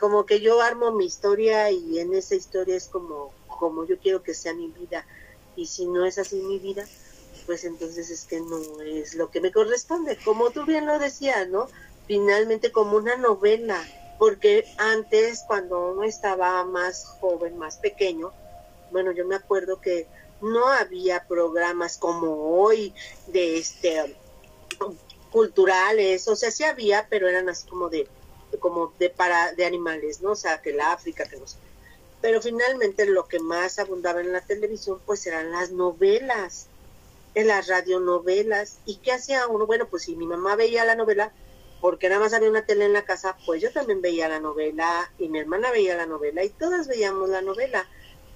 como 0.00 0.26
que 0.26 0.40
yo 0.40 0.60
armo 0.60 0.92
mi 0.92 1.06
historia 1.06 1.70
y 1.70 1.98
en 1.98 2.14
esa 2.14 2.34
historia 2.34 2.76
es 2.76 2.88
como, 2.88 3.32
como 3.46 3.86
yo 3.86 3.98
quiero 3.98 4.22
que 4.22 4.34
sea 4.34 4.54
mi 4.54 4.68
vida 4.68 5.06
y 5.56 5.66
si 5.66 5.86
no 5.86 6.04
es 6.04 6.18
así 6.18 6.36
mi 6.36 6.58
vida, 6.58 6.84
pues 7.46 7.64
entonces 7.64 8.10
es 8.10 8.24
que 8.24 8.40
no 8.40 8.80
es 8.82 9.14
lo 9.14 9.30
que 9.30 9.40
me 9.40 9.52
corresponde, 9.52 10.18
como 10.24 10.50
tú 10.50 10.64
bien 10.64 10.86
lo 10.86 10.98
decías, 10.98 11.48
¿no? 11.48 11.68
Finalmente 12.06 12.72
como 12.72 12.96
una 12.96 13.16
novela, 13.16 13.82
porque 14.18 14.64
antes 14.78 15.44
cuando 15.46 15.92
uno 15.92 16.04
estaba 16.04 16.64
más 16.64 17.04
joven, 17.20 17.58
más 17.58 17.78
pequeño, 17.78 18.32
bueno, 18.90 19.12
yo 19.12 19.26
me 19.26 19.36
acuerdo 19.36 19.80
que 19.80 20.06
no 20.40 20.68
había 20.68 21.24
programas 21.26 21.98
como 21.98 22.58
hoy 22.58 22.94
de 23.28 23.58
este 23.58 24.16
culturales, 25.30 26.28
o 26.28 26.36
sea, 26.36 26.50
sí 26.50 26.62
había, 26.62 27.08
pero 27.08 27.28
eran 27.28 27.48
así 27.48 27.66
como 27.66 27.88
de 27.88 28.08
como 28.60 28.92
de 29.00 29.10
para 29.10 29.52
de 29.52 29.64
animales, 29.64 30.20
¿no? 30.20 30.32
O 30.32 30.36
sea, 30.36 30.62
que 30.62 30.72
la 30.72 30.92
África, 30.92 31.24
que 31.24 31.36
no 31.36 31.46
sé 31.46 31.56
pero 32.24 32.40
finalmente 32.40 33.04
lo 33.04 33.28
que 33.28 33.38
más 33.38 33.78
abundaba 33.78 34.22
en 34.22 34.32
la 34.32 34.40
televisión 34.40 34.98
pues 35.04 35.26
eran 35.26 35.52
las 35.52 35.72
novelas, 35.72 36.68
en 37.34 37.48
las 37.48 37.66
radionovelas. 37.66 38.78
¿Y 38.86 38.96
qué 38.96 39.12
hacía 39.12 39.46
uno? 39.46 39.66
Bueno, 39.66 39.88
pues 39.90 40.04
si 40.04 40.16
mi 40.16 40.26
mamá 40.26 40.56
veía 40.56 40.86
la 40.86 40.94
novela, 40.94 41.34
porque 41.84 42.08
nada 42.08 42.22
más 42.22 42.32
había 42.32 42.48
una 42.48 42.64
tele 42.64 42.86
en 42.86 42.94
la 42.94 43.04
casa, 43.04 43.36
pues 43.44 43.60
yo 43.60 43.70
también 43.70 44.00
veía 44.00 44.26
la 44.26 44.40
novela 44.40 45.12
y 45.18 45.28
mi 45.28 45.38
hermana 45.38 45.70
veía 45.70 45.94
la 45.94 46.06
novela 46.06 46.42
y 46.42 46.48
todas 46.48 46.88
veíamos 46.88 47.28
la 47.28 47.42
novela. 47.42 47.86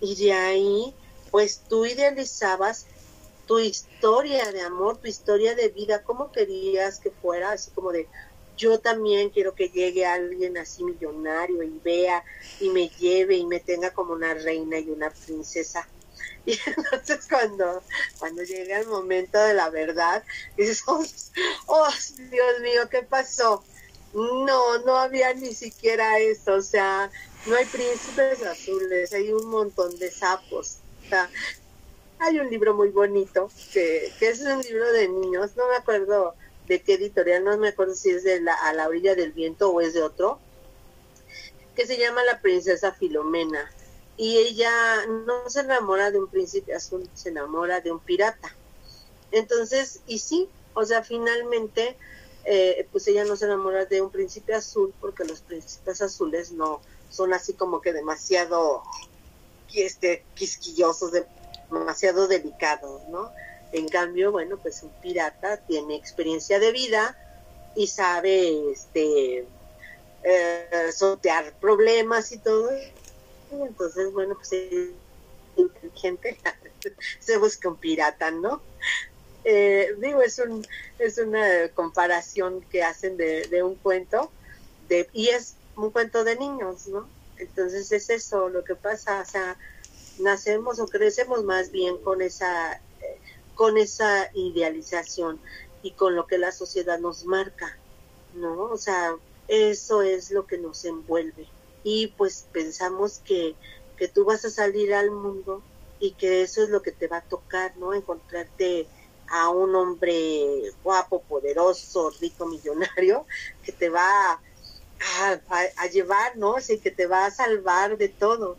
Y 0.03 0.17
de 0.17 0.35
ahí, 0.35 0.95
pues 1.31 1.63
tú 1.67 1.87
idealizabas 1.87 2.85
tu 3.47 3.59
historia 3.59 4.53
de 4.53 4.61
amor, 4.61 4.99
tu 4.99 5.09
historia 5.09 5.55
de 5.55 5.71
vida, 5.71 6.03
cómo 6.03 6.31
querías 6.31 7.01
que 7.01 7.11
fuera, 7.11 7.53
así 7.53 7.71
como 7.71 7.91
de, 7.91 8.07
yo 8.59 8.81
también 8.81 9.31
quiero 9.31 9.55
que 9.55 9.71
llegue 9.71 10.05
alguien 10.05 10.59
así 10.59 10.85
millonario 10.85 11.63
y 11.63 11.81
vea 11.83 12.23
y 12.61 12.69
me 12.69 12.91
lleve 12.91 13.37
y 13.37 13.47
me 13.47 13.61
tenga 13.61 13.93
como 13.93 14.13
una 14.13 14.35
reina 14.35 14.79
y 14.79 14.91
una 14.91 15.09
princesa. 15.09 15.89
Y 16.49 16.59
entonces 16.67 17.27
cuando, 17.29 17.83
cuando 18.19 18.43
llega 18.43 18.81
el 18.81 18.87
momento 18.87 19.39
de 19.39 19.53
la 19.53 19.69
verdad, 19.69 20.25
dices, 20.57 20.83
oh, 20.87 21.05
oh, 21.67 21.89
Dios 22.17 22.61
mío, 22.63 22.89
¿qué 22.91 23.03
pasó? 23.03 23.63
No, 24.15 24.79
no 24.79 24.97
había 24.97 25.35
ni 25.35 25.53
siquiera 25.53 26.19
eso, 26.19 26.55
o 26.55 26.63
sea, 26.63 27.11
no 27.45 27.55
hay 27.55 27.67
príncipes 27.67 28.43
azules, 28.43 29.13
hay 29.13 29.31
un 29.31 29.47
montón 29.51 29.99
de 29.99 30.11
sapos. 30.11 30.79
O 31.05 31.09
sea, 31.11 31.29
hay 32.19 32.39
un 32.39 32.49
libro 32.49 32.73
muy 32.73 32.89
bonito, 32.89 33.51
que, 33.75 34.11
que 34.19 34.29
es 34.29 34.41
un 34.41 34.63
libro 34.63 34.91
de 34.93 35.07
niños, 35.07 35.55
no 35.55 35.69
me 35.69 35.77
acuerdo 35.77 36.35
de 36.67 36.81
qué 36.81 36.95
editorial, 36.95 37.45
no 37.45 37.59
me 37.59 37.69
acuerdo 37.69 37.95
si 37.95 38.09
es 38.09 38.25
de 38.25 38.41
la, 38.41 38.55
A 38.55 38.73
la 38.73 38.89
orilla 38.89 39.15
del 39.15 39.33
viento 39.33 39.71
o 39.71 39.83
es 39.83 39.93
de 39.93 40.03
otro, 40.03 40.39
que 41.77 41.87
se 41.87 41.99
llama 41.99 42.25
La 42.25 42.41
princesa 42.41 42.93
Filomena. 42.93 43.71
Y 44.19 44.37
ella 44.37 45.07
no 45.07 45.49
se 45.49 45.61
enamora 45.61 46.11
de 46.11 46.19
un 46.19 46.29
príncipe 46.29 46.75
azul, 46.75 47.09
se 47.15 47.31
enamora 47.31 47.81
de 47.81 47.93
un 47.93 48.01
pirata. 48.01 48.55
Entonces, 49.31 50.01
y 50.07 50.19
sí, 50.19 50.49
o 50.75 50.85
sea, 50.85 51.03
finalmente, 51.03 51.97
eh, 52.45 52.87
pues 52.93 53.07
ella 53.09 53.25
no 53.25 53.37
se 53.37 53.47
enamora 53.47 53.87
de 53.87 54.03
un 54.03 54.11
príncipe 54.11 54.55
azul 54.55 54.93
porque 55.01 55.25
los 55.25 55.41
príncipes 55.41 56.03
azules 56.03 56.53
no 56.53 56.81
son 57.11 57.33
así 57.33 57.55
como 57.55 57.81
que 57.81 57.93
demasiado 57.93 58.83
este, 59.75 60.25
quisquillosos, 60.35 61.13
demasiado 61.71 62.29
delicados, 62.29 63.03
¿no? 63.09 63.31
En 63.73 63.89
cambio, 63.89 64.33
bueno, 64.33 64.57
pues 64.57 64.83
un 64.83 64.91
pirata 65.03 65.59
tiene 65.59 65.95
experiencia 65.95 66.59
de 66.59 66.73
vida 66.73 67.17
y 67.75 67.87
sabe 67.87 68.73
este 68.73 69.47
eh, 70.23 70.93
sortear 70.93 71.53
problemas 71.61 72.33
y 72.33 72.39
todo. 72.39 72.71
Entonces, 73.51 74.13
bueno, 74.13 74.35
pues 74.35 74.53
es 74.53 74.91
inteligente, 75.57 76.39
se 77.21 77.39
busca 77.39 77.69
un 77.69 77.77
pirata, 77.77 78.31
¿no? 78.31 78.63
Eh, 79.45 79.95
digo, 79.99 80.21
es, 80.23 80.39
un, 80.39 80.67
es 80.99 81.19
una 81.19 81.69
comparación 81.75 82.61
que 82.63 82.83
hacen 82.83 83.17
de, 83.17 83.47
de 83.49 83.63
un 83.63 83.77
cuento, 83.77 84.31
de, 84.89 85.09
y 85.13 85.29
es 85.29 85.55
un 85.77 85.91
cuento 85.91 86.25
de 86.25 86.37
niños, 86.37 86.89
¿no? 86.89 87.09
Entonces 87.39 87.93
es 87.93 88.11
eso 88.11 88.49
lo 88.49 88.65
que 88.65 88.75
pasa, 88.75 89.23
o 89.23 89.25
sea, 89.25 89.57
nacemos 90.19 90.81
o 90.81 90.87
crecemos 90.87 91.45
más 91.45 91.71
bien 91.71 91.97
con 91.99 92.21
esa 92.21 92.81
con 93.55 93.77
esa 93.77 94.31
idealización 94.35 95.41
y 95.83 95.91
con 95.93 96.15
lo 96.15 96.27
que 96.29 96.39
la 96.39 96.53
sociedad 96.53 97.01
nos 97.01 97.25
marca, 97.25 97.77
¿no? 98.35 98.63
O 98.65 98.79
sea, 98.79 99.17
eso 99.49 100.03
es 100.03 100.31
lo 100.31 100.47
que 100.47 100.59
nos 100.59 100.85
envuelve. 100.85 101.49
Y 101.85 102.09
pues 102.09 102.47
pensamos 102.53 103.21
que, 103.25 103.55
que 103.97 104.09
tú 104.09 104.25
vas 104.25 104.45
a 104.45 104.51
salir 104.51 104.95
al 104.95 105.11
mundo 105.11 105.63
y 106.01 106.13
que 106.13 106.43
eso 106.43 106.63
es 106.63 106.69
lo 106.69 106.83
que 106.83 106.93
te 106.93 107.09
va 107.09 107.19
a 107.19 107.23
tocar, 107.23 107.77
¿no? 107.77 107.95
Encontrarte 107.95 108.87
a 109.31 109.51
un 109.51 109.75
hombre 109.75 110.73
guapo, 110.83 111.23
poderoso, 111.23 112.11
rico, 112.21 112.47
millonario, 112.47 113.27
que 113.63 113.73
te 113.73 113.89
va 113.91 114.33
a, 114.33 114.41
a, 115.77 115.87
llevar, 115.87 116.37
¿no? 116.37 116.53
O 116.53 116.57
que 116.57 116.91
te 116.91 117.07
va 117.07 117.27
a 117.27 117.31
salvar 117.31 117.99
de 117.99 118.09
todo. 118.09 118.57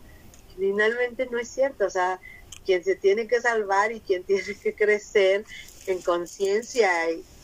Finalmente 0.56 1.26
no 1.30 1.38
es 1.38 1.48
cierto, 1.48 1.86
o 1.86 1.90
sea, 1.90 2.20
quien 2.64 2.84
se 2.84 2.94
tiene 2.94 3.26
que 3.26 3.40
salvar 3.40 3.92
y 3.92 4.00
quien 4.00 4.24
tiene 4.24 4.54
que 4.54 4.74
crecer 4.74 5.44
en 5.86 6.02
conciencia 6.02 6.90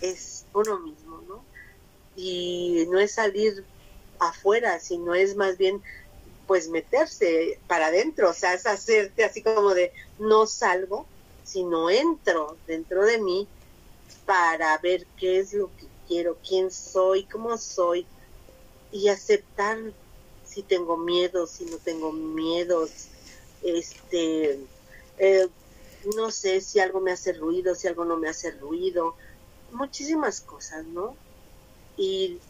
es 0.01 0.45
uno 0.53 0.79
mismo, 0.79 1.23
¿no? 1.29 1.45
Y 2.15 2.87
no 2.91 2.99
es 2.99 3.13
salir 3.13 3.65
afuera, 4.19 4.81
sino 4.81 5.15
es 5.15 5.37
más 5.37 5.59
bien 5.59 5.83
pues 6.47 6.69
meterse 6.69 7.59
para 7.67 7.87
adentro, 7.89 8.31
o 8.31 8.33
sea, 8.33 8.55
es 8.55 8.67
hacerte 8.67 9.25
así 9.25 9.43
como 9.43 9.75
de 9.75 9.93
no 10.19 10.47
salgo, 10.47 11.07
sino 11.45 11.91
entro 11.91 12.57
dentro 12.67 13.05
de 13.05 13.19
mí 13.19 13.49
para 14.25 14.77
ver 14.79 15.07
qué 15.19 15.41
es 15.41 15.53
lo 15.53 15.69
que 15.77 15.87
quiero, 16.07 16.39
quién 16.47 16.71
soy, 16.71 17.25
cómo 17.25 17.59
soy 17.59 18.07
y 18.93 19.09
aceptar 19.09 19.79
si 20.45 20.63
tengo 20.63 20.97
miedo, 20.97 21.47
si 21.47 21.65
no 21.65 21.79
tengo 21.79 22.13
miedos, 22.13 23.09
este, 23.63 24.61
eh, 25.19 25.49
no 26.17 26.31
sé 26.31 26.61
si 26.61 26.79
algo 26.79 27.01
me 27.01 27.13
hace 27.13 27.33
ruido, 27.33 27.75
si 27.75 27.89
algo 27.89 28.05
no 28.05 28.17
me 28.17 28.29
hace 28.29 28.53
ruido, 28.53 29.17
muchísimas 29.73 30.41
cosas, 30.41 30.85
¿no? 30.87 31.17
Y, 31.97 32.41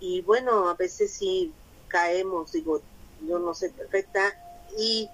y, 0.00 0.22
bueno, 0.22 0.68
a 0.68 0.74
veces 0.74 1.12
sí 1.12 1.52
caemos, 1.88 2.52
digo, 2.52 2.80
yo 3.26 3.38
no 3.38 3.54
soy 3.54 3.68
perfecta 3.68 4.34
y 4.78 5.08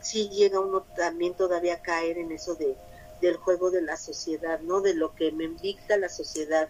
sí, 0.00 0.28
llega 0.30 0.60
uno 0.60 0.84
también 0.96 1.34
todavía 1.34 1.74
a 1.74 1.82
caer 1.82 2.18
en 2.18 2.32
eso 2.32 2.54
de 2.54 2.76
del 3.20 3.36
juego 3.36 3.72
de 3.72 3.82
la 3.82 3.96
sociedad, 3.96 4.60
¿no? 4.60 4.80
De 4.80 4.94
lo 4.94 5.12
que 5.16 5.32
me 5.32 5.48
dicta 5.48 5.96
la 5.96 6.08
sociedad. 6.08 6.68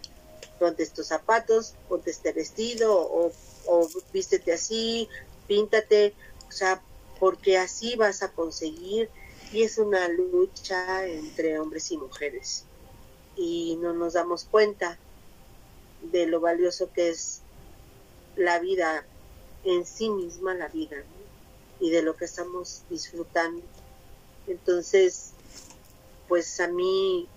Ponte 0.58 0.82
estos 0.82 1.08
zapatos, 1.08 1.74
ponte 1.90 2.10
este 2.10 2.32
vestido, 2.32 2.98
o, 2.98 3.30
o 3.66 3.88
vístete 4.14 4.54
así, 4.54 5.10
píntate, 5.46 6.14
o 6.48 6.52
sea, 6.52 6.82
porque 7.20 7.58
así 7.58 7.96
vas 7.96 8.22
a 8.22 8.32
conseguir 8.32 9.10
y 9.52 9.62
es 9.62 9.78
una 9.78 10.08
lucha 10.08 11.06
entre 11.06 11.58
hombres 11.58 11.90
y 11.90 11.98
mujeres 11.98 12.64
y 13.36 13.78
no 13.80 13.92
nos 13.92 14.14
damos 14.14 14.44
cuenta 14.44 14.98
de 16.02 16.26
lo 16.26 16.40
valioso 16.40 16.90
que 16.92 17.10
es 17.10 17.42
la 18.36 18.58
vida 18.58 19.04
en 19.64 19.84
sí 19.84 20.10
misma, 20.10 20.54
la 20.54 20.68
vida, 20.68 21.02
y 21.80 21.90
de 21.90 22.02
lo 22.02 22.16
que 22.16 22.24
estamos 22.24 22.82
disfrutando. 22.88 23.62
Entonces, 24.46 25.32
pues 26.28 26.60
a 26.60 26.68
mí 26.68 27.28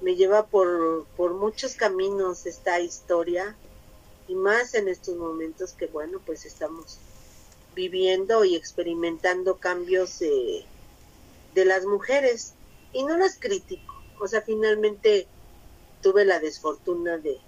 me 0.00 0.16
lleva 0.16 0.46
por, 0.46 1.06
por 1.16 1.34
muchos 1.34 1.74
caminos 1.74 2.46
esta 2.46 2.80
historia 2.80 3.56
y 4.28 4.34
más 4.34 4.74
en 4.74 4.88
estos 4.88 5.16
momentos 5.16 5.72
que 5.72 5.86
bueno 5.86 6.20
pues 6.24 6.44
estamos 6.44 6.98
viviendo 7.74 8.44
y 8.44 8.56
experimentando 8.56 9.56
cambios 9.58 10.18
de, 10.18 10.64
de 11.54 11.64
las 11.64 11.84
mujeres. 11.84 12.54
Y 12.92 13.04
no 13.04 13.16
las 13.16 13.38
critico. 13.38 13.94
O 14.20 14.28
sea 14.28 14.42
finalmente 14.42 15.26
tuve 16.02 16.24
la 16.24 16.38
desfortuna 16.38 17.18
de, 17.18 17.38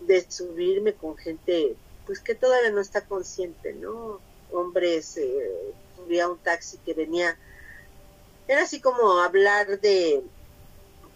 de 0.00 0.30
subirme 0.30 0.94
con 0.94 1.16
gente 1.16 1.76
pues 2.06 2.20
que 2.20 2.34
todavía 2.34 2.70
no 2.70 2.80
está 2.80 3.02
consciente 3.02 3.72
no 3.74 4.20
hombres 4.52 5.16
eh, 5.16 5.74
subía 5.96 6.28
un 6.28 6.38
taxi 6.38 6.78
que 6.78 6.94
venía 6.94 7.36
era 8.48 8.62
así 8.62 8.80
como 8.80 9.18
hablar 9.20 9.80
de 9.80 10.22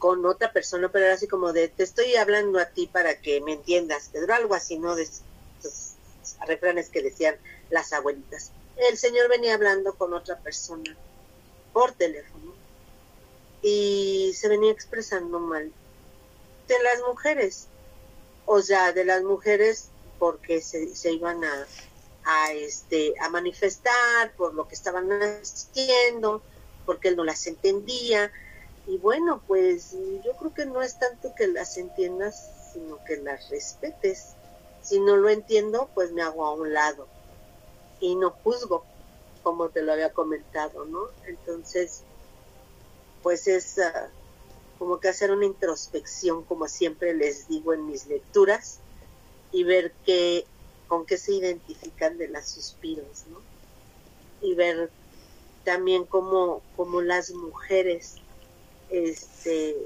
con 0.00 0.24
otra 0.24 0.50
persona, 0.50 0.90
pero 0.90 1.04
era 1.04 1.14
así 1.14 1.28
como 1.28 1.52
de, 1.52 1.68
te 1.68 1.82
estoy 1.82 2.16
hablando 2.16 2.58
a 2.58 2.64
ti 2.64 2.86
para 2.86 3.20
que 3.20 3.42
me 3.42 3.52
entiendas, 3.52 4.08
pero 4.10 4.32
algo 4.32 4.54
así, 4.54 4.78
¿no? 4.78 4.96
De 4.96 5.02
esos 5.02 5.94
refranes 6.48 6.88
que 6.88 7.02
decían 7.02 7.36
las 7.68 7.92
abuelitas. 7.92 8.50
El 8.76 8.96
señor 8.96 9.28
venía 9.28 9.54
hablando 9.54 9.94
con 9.94 10.14
otra 10.14 10.38
persona 10.38 10.96
por 11.74 11.92
teléfono 11.92 12.54
y 13.62 14.32
se 14.34 14.48
venía 14.48 14.72
expresando 14.72 15.38
mal 15.38 15.70
de 16.66 16.82
las 16.82 17.02
mujeres, 17.06 17.68
o 18.46 18.60
sea, 18.62 18.92
de 18.92 19.04
las 19.04 19.22
mujeres 19.22 19.88
porque 20.18 20.60
se, 20.60 20.94
se 20.94 21.12
iban 21.12 21.44
a, 21.44 21.66
a, 22.24 22.52
este, 22.52 23.14
a 23.20 23.28
manifestar 23.30 24.32
por 24.36 24.54
lo 24.54 24.68
que 24.68 24.74
estaban 24.74 25.10
haciendo, 25.10 26.42
porque 26.84 27.08
él 27.08 27.16
no 27.16 27.24
las 27.24 27.46
entendía, 27.46 28.30
y 28.86 28.98
bueno, 28.98 29.42
pues 29.46 29.92
yo 30.24 30.32
creo 30.38 30.54
que 30.54 30.66
no 30.66 30.82
es 30.82 30.98
tanto 30.98 31.34
que 31.34 31.46
las 31.46 31.76
entiendas, 31.76 32.50
sino 32.72 33.02
que 33.04 33.16
las 33.18 33.48
respetes. 33.50 34.34
Si 34.82 34.98
no 34.98 35.16
lo 35.16 35.28
entiendo, 35.28 35.88
pues 35.94 36.12
me 36.12 36.22
hago 36.22 36.44
a 36.44 36.54
un 36.54 36.72
lado 36.72 37.06
y 38.00 38.16
no 38.16 38.30
juzgo, 38.30 38.84
como 39.42 39.68
te 39.68 39.82
lo 39.82 39.92
había 39.92 40.12
comentado, 40.12 40.86
¿no? 40.86 41.02
Entonces, 41.26 42.02
pues 43.22 43.46
es 43.46 43.78
ah, 43.78 44.10
como 44.80 44.98
que 44.98 45.08
hacer 45.08 45.30
una 45.30 45.44
introspección, 45.44 46.42
como 46.42 46.66
siempre 46.66 47.12
les 47.12 47.46
digo 47.48 47.74
en 47.74 47.86
mis 47.86 48.06
lecturas, 48.06 48.78
y 49.52 49.62
ver 49.62 49.92
qué, 50.06 50.46
con 50.88 51.04
qué 51.04 51.18
se 51.18 51.34
identifican 51.34 52.16
de 52.16 52.28
las 52.28 52.48
suspiros, 52.48 53.26
¿no? 53.28 53.42
Y 54.40 54.54
ver 54.54 54.90
también 55.64 56.06
cómo, 56.06 56.62
cómo 56.76 57.02
las 57.02 57.30
mujeres 57.32 58.14
este, 58.88 59.76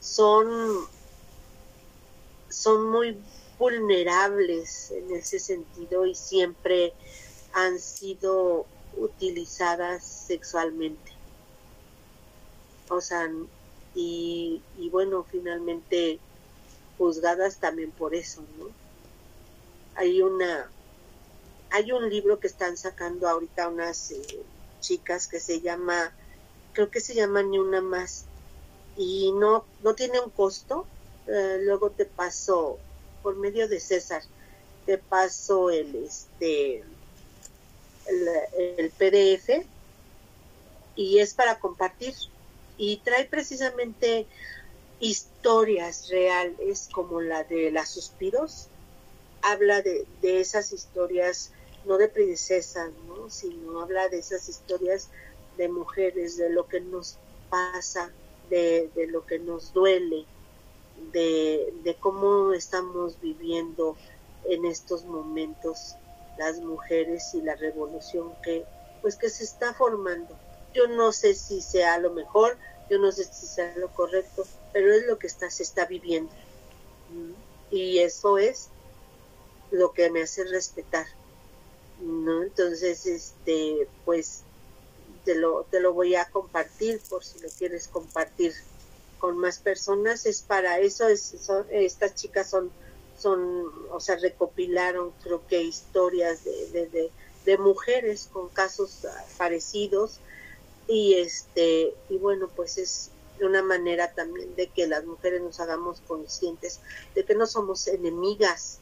son, 0.00 0.86
son 2.48 2.90
muy 2.90 3.18
vulnerables 3.58 4.90
en 4.90 5.16
ese 5.16 5.38
sentido 5.38 6.06
y 6.06 6.14
siempre 6.14 6.94
han 7.52 7.78
sido 7.78 8.64
utilizadas 8.96 10.02
sexualmente. 10.02 11.12
O 12.88 13.02
sea, 13.02 13.28
y, 13.94 14.62
y 14.78 14.88
bueno, 14.90 15.24
finalmente 15.30 16.18
juzgadas 16.98 17.58
también 17.58 17.90
por 17.90 18.14
eso, 18.14 18.42
¿no? 18.58 18.66
Hay 19.94 20.22
una, 20.22 20.70
hay 21.70 21.92
un 21.92 22.08
libro 22.08 22.40
que 22.40 22.46
están 22.46 22.76
sacando 22.76 23.28
ahorita 23.28 23.68
unas 23.68 24.10
eh, 24.10 24.42
chicas 24.80 25.28
que 25.28 25.40
se 25.40 25.60
llama 25.60 26.12
creo 26.72 26.90
que 26.90 27.00
se 27.00 27.14
llama 27.14 27.42
Ni 27.42 27.58
una 27.58 27.80
más 27.80 28.24
y 28.96 29.32
no, 29.32 29.64
no 29.82 29.94
tiene 29.94 30.20
un 30.20 30.30
costo. 30.30 30.86
Eh, 31.26 31.58
luego 31.62 31.90
te 31.90 32.04
paso 32.04 32.78
por 33.22 33.36
medio 33.36 33.68
de 33.68 33.78
César, 33.78 34.22
te 34.86 34.98
paso 34.98 35.70
el 35.70 35.94
este 35.94 36.84
el, 38.06 38.90
PDF 38.98 39.64
y 40.96 41.18
es 41.20 41.32
para 41.32 41.60
compartir 41.60 42.14
y 42.82 42.96
trae 42.96 43.26
precisamente 43.26 44.26
historias 44.98 46.08
reales 46.10 46.88
como 46.92 47.20
la 47.20 47.44
de 47.44 47.70
las 47.70 47.90
suspiros 47.90 48.66
habla 49.40 49.82
de, 49.82 50.04
esas 50.22 50.72
historias 50.72 51.52
no 51.84 51.96
de 51.96 52.08
princesas 52.08 52.90
¿no? 53.06 53.30
sino 53.30 53.80
habla 53.80 54.08
de 54.08 54.18
esas 54.18 54.48
historias 54.48 55.10
de 55.56 55.68
mujeres, 55.68 56.36
de 56.36 56.50
lo 56.50 56.66
que 56.66 56.80
nos 56.80 57.18
pasa, 57.50 58.10
de, 58.50 58.90
lo 59.10 59.26
que 59.26 59.38
nos 59.38 59.72
duele, 59.72 60.24
de, 61.12 61.72
de 61.84 61.94
cómo 61.94 62.52
estamos 62.52 63.20
viviendo 63.20 63.96
en 64.48 64.64
estos 64.64 65.04
momentos 65.04 65.94
las 66.36 66.58
mujeres 66.58 67.32
y 67.34 67.42
la 67.42 67.54
revolución 67.54 68.32
que 68.42 68.64
pues 69.02 69.14
que 69.14 69.30
se 69.30 69.44
está 69.44 69.72
formando. 69.72 70.36
Yo 70.74 70.88
no 70.88 71.12
sé 71.12 71.34
si 71.34 71.60
sea 71.60 71.98
lo 71.98 72.10
mejor, 72.12 72.56
yo 72.90 72.98
no 72.98 73.12
sé 73.12 73.24
si 73.24 73.46
sea 73.46 73.74
lo 73.76 73.88
correcto, 73.92 74.46
pero 74.72 74.92
es 74.92 75.06
lo 75.06 75.18
que 75.18 75.26
está, 75.26 75.50
se 75.50 75.62
está 75.62 75.86
viviendo. 75.86 76.32
Y 77.70 77.98
eso 77.98 78.38
es 78.38 78.68
lo 79.70 79.92
que 79.92 80.10
me 80.10 80.22
hace 80.22 80.44
respetar. 80.44 81.06
¿no? 82.00 82.42
Entonces, 82.42 83.06
este, 83.06 83.88
pues 84.04 84.42
te 85.24 85.34
lo, 85.34 85.64
te 85.70 85.80
lo 85.80 85.92
voy 85.92 86.14
a 86.14 86.26
compartir 86.26 87.00
por 87.08 87.24
si 87.24 87.38
lo 87.40 87.48
quieres 87.50 87.88
compartir 87.88 88.52
con 89.18 89.38
más 89.38 89.58
personas. 89.58 90.26
Es 90.26 90.42
para 90.42 90.78
eso, 90.80 91.08
es, 91.08 91.34
estas 91.70 92.14
chicas 92.14 92.50
son, 92.50 92.70
son, 93.18 93.66
o 93.90 94.00
sea, 94.00 94.16
recopilaron 94.16 95.12
creo 95.22 95.46
que 95.46 95.62
historias 95.62 96.44
de, 96.44 96.70
de, 96.72 97.10
de, 97.44 97.58
mujeres 97.58 98.28
con 98.32 98.48
casos 98.48 99.06
parecidos 99.36 100.18
y 100.88 101.14
este, 101.14 101.94
y 102.08 102.16
bueno, 102.18 102.48
pues 102.54 102.78
es 102.78 103.10
una 103.40 103.62
manera 103.62 104.12
también 104.12 104.54
de 104.56 104.68
que 104.68 104.86
las 104.86 105.04
mujeres 105.04 105.42
nos 105.42 105.58
hagamos 105.60 106.00
conscientes 106.06 106.80
de 107.14 107.24
que 107.24 107.34
no 107.34 107.46
somos 107.46 107.86
enemigas, 107.86 108.78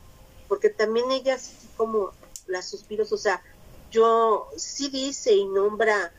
porque 0.49 0.71
también 0.71 1.11
ellas 1.11 1.53
como 1.77 2.13
las 2.47 2.69
suspiros, 2.69 3.13
o 3.13 3.17
sea, 3.17 3.43
yo 3.91 4.49
sí 4.57 4.89
dice 4.89 5.33
y 5.33 5.45
nombra 5.47 6.13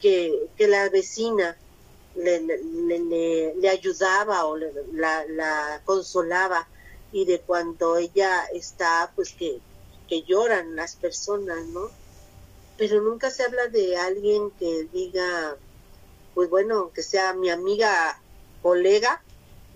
que, 0.00 0.48
la 0.58 0.88
vecina 0.88 1.56
le, 2.14 2.40
le, 2.40 3.54
le, 3.54 3.68
ayudaba 3.68 4.46
o 4.46 4.56
la, 4.56 5.24
la, 5.26 5.82
consolaba 5.84 6.66
y 7.12 7.24
de 7.24 7.40
cuando 7.40 7.96
ella 7.96 8.44
está, 8.52 9.12
pues 9.14 9.32
que, 9.32 9.60
que 10.08 10.22
lloran 10.22 10.76
las 10.76 10.96
personas, 10.96 11.64
¿no? 11.66 11.90
Pero 12.76 13.00
nunca 13.00 13.30
se 13.30 13.42
habla 13.42 13.68
de 13.68 13.96
alguien 13.96 14.50
que 14.52 14.88
diga, 14.92 15.56
pues 16.34 16.50
bueno, 16.50 16.90
que 16.92 17.02
sea 17.02 17.32
mi 17.32 17.50
amiga, 17.50 18.20
colega, 18.62 19.22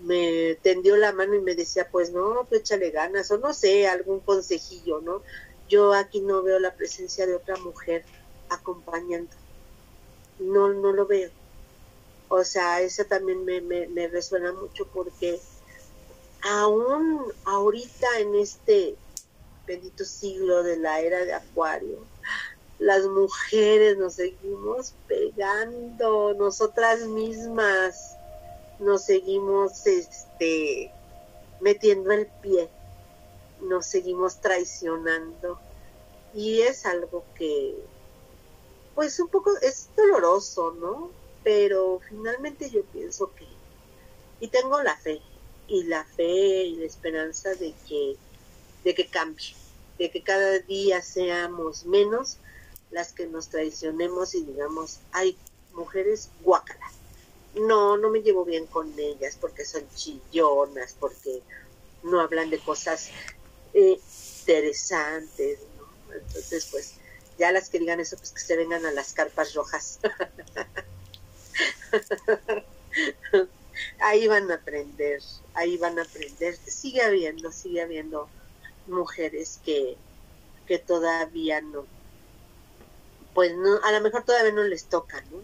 me 0.01 0.55
tendió 0.61 0.97
la 0.97 1.11
mano 1.11 1.35
y 1.35 1.41
me 1.41 1.55
decía, 1.55 1.89
pues 1.89 2.11
no, 2.11 2.45
pues 2.49 2.61
échale 2.61 2.91
ganas, 2.91 3.31
o 3.31 3.37
no 3.37 3.53
sé, 3.53 3.87
algún 3.87 4.19
consejillo, 4.19 5.01
¿no? 5.01 5.23
Yo 5.69 5.93
aquí 5.93 6.21
no 6.21 6.43
veo 6.43 6.59
la 6.59 6.75
presencia 6.75 7.25
de 7.25 7.35
otra 7.35 7.55
mujer 7.57 8.03
acompañando 8.49 9.41
no, 10.41 10.69
no 10.73 10.91
lo 10.91 11.05
veo. 11.05 11.29
O 12.29 12.43
sea, 12.43 12.81
eso 12.81 13.05
también 13.05 13.43
me, 13.45 13.61
me, 13.61 14.07
resuena 14.07 14.53
mucho 14.53 14.87
porque 14.87 15.39
aún 16.43 17.25
ahorita 17.45 18.19
en 18.19 18.35
este 18.35 18.95
bendito 19.67 20.05
siglo 20.05 20.63
de 20.63 20.77
la 20.77 21.01
era 21.01 21.25
de 21.25 21.33
Acuario, 21.33 21.99
las 22.81 23.05
mujeres 23.05 23.99
nos 23.99 24.15
seguimos 24.15 24.95
pegando, 25.07 26.33
nosotras 26.33 27.01
mismas 27.01 28.17
nos 28.79 29.03
seguimos 29.03 29.85
este 29.85 30.91
metiendo 31.59 32.11
el 32.11 32.25
pie, 32.41 32.69
nos 33.61 33.85
seguimos 33.85 34.41
traicionando 34.41 35.59
y 36.33 36.61
es 36.61 36.87
algo 36.87 37.23
que 37.35 37.75
pues 38.95 39.19
un 39.19 39.27
poco 39.27 39.51
es 39.61 39.89
doloroso, 39.95 40.71
¿no? 40.71 41.11
Pero 41.43 41.99
finalmente 42.09 42.71
yo 42.71 42.83
pienso 42.85 43.31
que, 43.35 43.45
y 44.39 44.47
tengo 44.47 44.81
la 44.81 44.97
fe, 44.97 45.21
y 45.67 45.83
la 45.83 46.03
fe 46.03 46.63
y 46.63 46.77
la 46.77 46.85
esperanza 46.85 47.53
de 47.53 47.75
que, 47.87 48.17
de 48.83 48.95
que 48.95 49.05
cambie, 49.05 49.53
de 49.99 50.09
que 50.09 50.23
cada 50.23 50.57
día 50.57 51.03
seamos 51.03 51.85
menos 51.85 52.39
las 52.91 53.13
que 53.13 53.27
nos 53.27 53.49
traicionemos 53.49 54.35
y 54.35 54.43
digamos, 54.43 54.99
hay 55.11 55.37
mujeres 55.73 56.29
guácalas. 56.43 56.93
No, 57.55 57.97
no 57.97 58.09
me 58.09 58.21
llevo 58.21 58.45
bien 58.45 58.65
con 58.65 58.97
ellas 58.97 59.37
porque 59.39 59.65
son 59.65 59.83
chillonas, 59.95 60.95
porque 60.99 61.41
no 62.03 62.21
hablan 62.21 62.49
de 62.49 62.59
cosas 62.59 63.09
eh, 63.73 63.99
interesantes, 64.39 65.59
¿no? 65.77 66.15
Entonces, 66.15 66.67
pues, 66.71 66.93
ya 67.37 67.51
las 67.51 67.69
que 67.69 67.79
digan 67.79 67.99
eso, 67.99 68.17
pues 68.17 68.31
que 68.31 68.39
se 68.39 68.55
vengan 68.55 68.85
a 68.85 68.91
las 68.91 69.13
carpas 69.13 69.53
rojas. 69.53 69.99
ahí 73.99 74.27
van 74.27 74.51
a 74.51 74.55
aprender, 74.55 75.21
ahí 75.53 75.77
van 75.77 75.99
a 75.99 76.03
aprender. 76.03 76.57
Sigue 76.65 77.01
habiendo, 77.01 77.51
sigue 77.51 77.81
habiendo 77.81 78.29
mujeres 78.87 79.59
que, 79.63 79.97
que 80.67 80.79
todavía 80.79 81.61
no, 81.61 81.85
pues 83.41 83.57
no, 83.57 83.79
a 83.81 83.91
lo 83.91 84.01
mejor 84.01 84.23
todavía 84.23 84.51
no 84.51 84.63
les 84.63 84.85
toca, 84.85 85.19
¿no? 85.31 85.39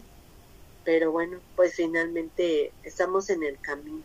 Pero 0.84 1.10
bueno, 1.10 1.40
pues 1.56 1.74
finalmente 1.74 2.72
estamos 2.84 3.28
en 3.28 3.42
el 3.42 3.58
camino. 3.58 4.04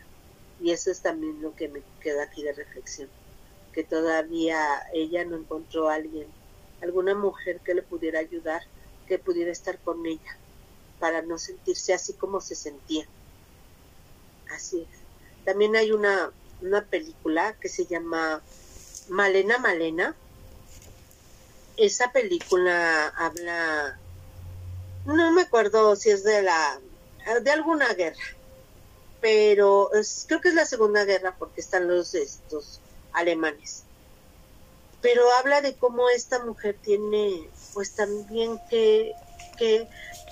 Y 0.60 0.72
eso 0.72 0.90
es 0.90 1.02
también 1.02 1.44
lo 1.44 1.56
que 1.56 1.70
me 1.70 1.84
queda 2.02 2.24
aquí 2.24 2.42
de 2.42 2.54
reflexión, 2.54 3.08
que 3.72 3.84
todavía 3.84 4.58
ella 4.96 5.26
no 5.26 5.38
encontró 5.38 5.90
a 5.90 5.94
alguien, 5.94 6.26
alguna 6.82 7.14
mujer 7.14 7.60
que 7.60 7.76
le 7.76 7.84
pudiera 7.84 8.18
ayudar, 8.18 8.64
que 9.08 9.20
pudiera 9.20 9.52
estar 9.52 9.78
con 9.78 10.04
ella, 10.08 10.38
para 11.00 11.22
no 11.22 11.38
sentirse 11.38 11.94
así 11.94 12.14
como 12.14 12.42
se 12.42 12.56
sentía. 12.56 13.06
Así 14.50 14.88
es. 14.92 15.46
También 15.46 15.76
hay 15.76 15.92
una, 15.92 16.32
una 16.64 16.84
película 16.84 17.56
que 17.62 17.70
se 17.70 17.86
llama 17.86 18.42
Malena 19.10 19.60
Malena. 19.60 20.16
Esa 21.78 22.12
película 22.12 23.08
habla, 23.10 23.98
no 25.06 25.32
me 25.32 25.42
acuerdo 25.44 25.96
si 25.96 26.12
es 26.12 26.24
de 26.24 26.44
la, 26.44 26.80
de 27.42 27.52
alguna 27.52 27.94
guerra, 27.94 28.24
pero 29.22 29.90
creo 30.28 30.42
que 30.42 30.50
es 30.50 30.56
la 30.56 30.66
Segunda 30.66 31.06
Guerra 31.06 31.36
porque 31.40 31.62
están 31.62 31.88
los 31.88 32.14
estos 32.14 32.80
alemanes. 33.14 33.84
Pero 35.02 35.24
habla 35.40 35.62
de 35.62 35.76
cómo 35.76 36.10
esta 36.10 36.44
mujer 36.44 36.78
tiene 36.82 37.50
pues 37.74 37.96
también 37.96 38.60
que, 38.70 39.14
que, 39.58 39.88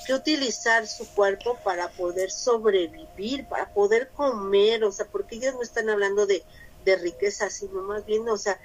que 0.05 0.13
utilizar 0.13 0.87
su 0.87 1.07
cuerpo 1.13 1.57
para 1.63 1.89
poder 1.89 2.31
sobrevivir, 2.31 3.45
para 3.47 3.73
poder 3.73 4.09
comer, 4.09 4.83
o 4.83 4.91
sea, 4.91 5.07
porque 5.07 5.35
ellas 5.37 5.55
no 5.55 5.61
están 5.61 5.89
hablando 5.89 6.25
de, 6.25 6.43
de 6.85 6.95
riqueza, 6.97 7.49
sino 7.49 7.81
más 7.81 8.05
bien, 8.05 8.27
o 8.29 8.37
sea, 8.37 8.59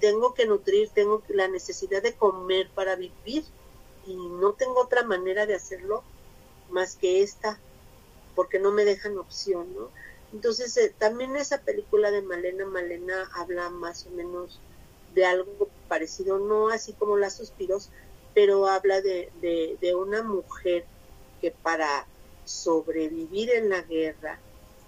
tengo 0.00 0.34
que 0.34 0.46
nutrir, 0.46 0.90
tengo 0.90 1.22
la 1.28 1.48
necesidad 1.48 2.02
de 2.02 2.14
comer 2.14 2.68
para 2.74 2.96
vivir 2.96 3.44
y 4.06 4.14
no 4.16 4.52
tengo 4.52 4.80
otra 4.80 5.02
manera 5.02 5.46
de 5.46 5.54
hacerlo 5.54 6.02
más 6.70 6.96
que 6.96 7.22
esta 7.22 7.58
porque 8.34 8.58
no 8.58 8.70
me 8.70 8.84
dejan 8.84 9.18
opción, 9.18 9.74
¿no? 9.74 9.90
Entonces, 10.32 10.76
eh, 10.76 10.94
también 10.96 11.36
esa 11.36 11.62
película 11.62 12.10
de 12.10 12.22
Malena 12.22 12.66
Malena 12.66 13.28
habla 13.34 13.70
más 13.70 14.06
o 14.06 14.10
menos 14.10 14.60
de 15.14 15.24
algo 15.24 15.68
parecido, 15.88 16.38
no 16.38 16.68
así 16.68 16.92
como 16.92 17.16
las 17.16 17.36
suspiros, 17.36 17.88
pero 18.34 18.68
habla 18.68 19.00
de, 19.00 19.30
de, 19.40 19.94
una 19.94 20.22
mujer 20.22 20.84
que 21.40 21.50
para 21.50 22.06
sobrevivir 22.44 23.50
en 23.50 23.70
la 23.70 23.82
guerra, 23.82 24.38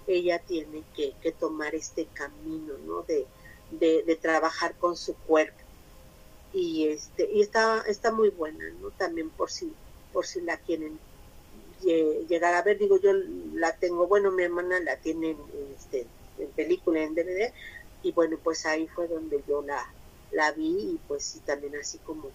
ella 0.07 0.39
tiene 0.39 0.83
que, 0.95 1.13
que 1.21 1.31
tomar 1.31 1.75
este 1.75 2.05
camino, 2.13 2.75
¿no? 2.85 3.01
De, 3.01 3.27
de, 3.71 4.17
trabajar 4.21 4.75
con 4.75 4.95
su 4.95 5.15
cuerpo. 5.15 5.59
Y 6.53 6.87
este, 6.87 7.29
y 7.31 7.41
está, 7.41 7.83
está 7.87 8.11
muy 8.11 8.29
buena, 8.29 8.65
¿no? 8.81 8.91
También 8.91 9.29
por 9.29 9.49
si, 9.49 9.71
por 10.11 10.25
si 10.25 10.41
la 10.41 10.57
quieren 10.57 10.99
llegar 11.83 12.53
a 12.53 12.61
ver, 12.61 12.77
digo 12.77 12.99
yo 12.99 13.11
la 13.53 13.75
tengo, 13.77 14.07
bueno, 14.07 14.31
mi 14.31 14.43
hermana 14.43 14.79
la 14.79 14.97
tiene 14.97 15.31
en, 15.31 15.39
este, 15.75 16.05
en 16.37 16.49
película, 16.51 17.01
en 17.01 17.15
DVD, 17.15 17.51
y 18.03 18.11
bueno, 18.11 18.37
pues 18.43 18.65
ahí 18.65 18.87
fue 18.87 19.07
donde 19.07 19.43
yo 19.47 19.61
la, 19.61 19.91
la 20.31 20.51
vi 20.51 20.93
y 20.93 20.99
pues 21.07 21.23
sí, 21.23 21.39
también 21.39 21.75
así 21.75 21.97
como 21.99 22.29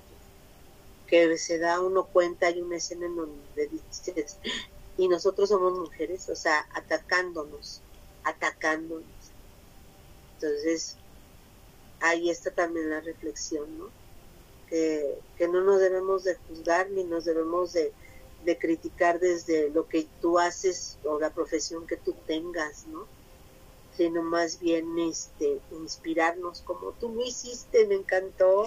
que, 1.09 1.29
que 1.29 1.39
se 1.39 1.59
da 1.59 1.81
uno 1.81 2.05
cuenta, 2.07 2.47
hay 2.49 2.61
una 2.61 2.77
escena 2.77 3.07
en 3.07 3.17
donde 3.17 3.69
dices, 3.69 4.39
y 4.99 5.09
nosotros 5.09 5.49
somos 5.49 5.79
mujeres, 5.79 6.29
o 6.29 6.37
sea, 6.37 6.67
atacándonos, 6.75 7.83
atacándonos. 8.25 9.05
Entonces, 10.35 10.97
ahí 12.01 12.31
está 12.31 12.51
también 12.51 12.91
la 12.91 13.01
reflexión, 13.01 13.79
¿no? 13.79 13.91
Que, 14.69 15.19
que 15.39 15.49
no 15.49 15.61
nos 15.63 15.81
debemos 15.81 16.25
de 16.25 16.35
juzgar 16.35 16.91
ni 16.91 17.05
nos 17.05 17.25
debemos 17.25 17.73
de, 17.73 17.93
de 18.45 18.59
criticar 18.59 19.19
desde 19.21 19.71
lo 19.71 19.89
que 19.89 20.07
tú 20.21 20.39
haces 20.39 20.99
o 21.05 21.19
la 21.19 21.31
profesión 21.31 21.87
que 21.87 21.97
tú 21.97 22.15
tengas, 22.27 22.87
¿no? 22.87 23.07
Sino 23.97 24.23
más 24.23 24.61
bien 24.61 24.99
este, 24.99 25.61
inspirarnos 25.73 26.61
como 26.63 26.93
tú 26.93 27.09
lo 27.11 27.25
hiciste, 27.25 27.87
me 27.87 27.97
encantó 27.97 28.67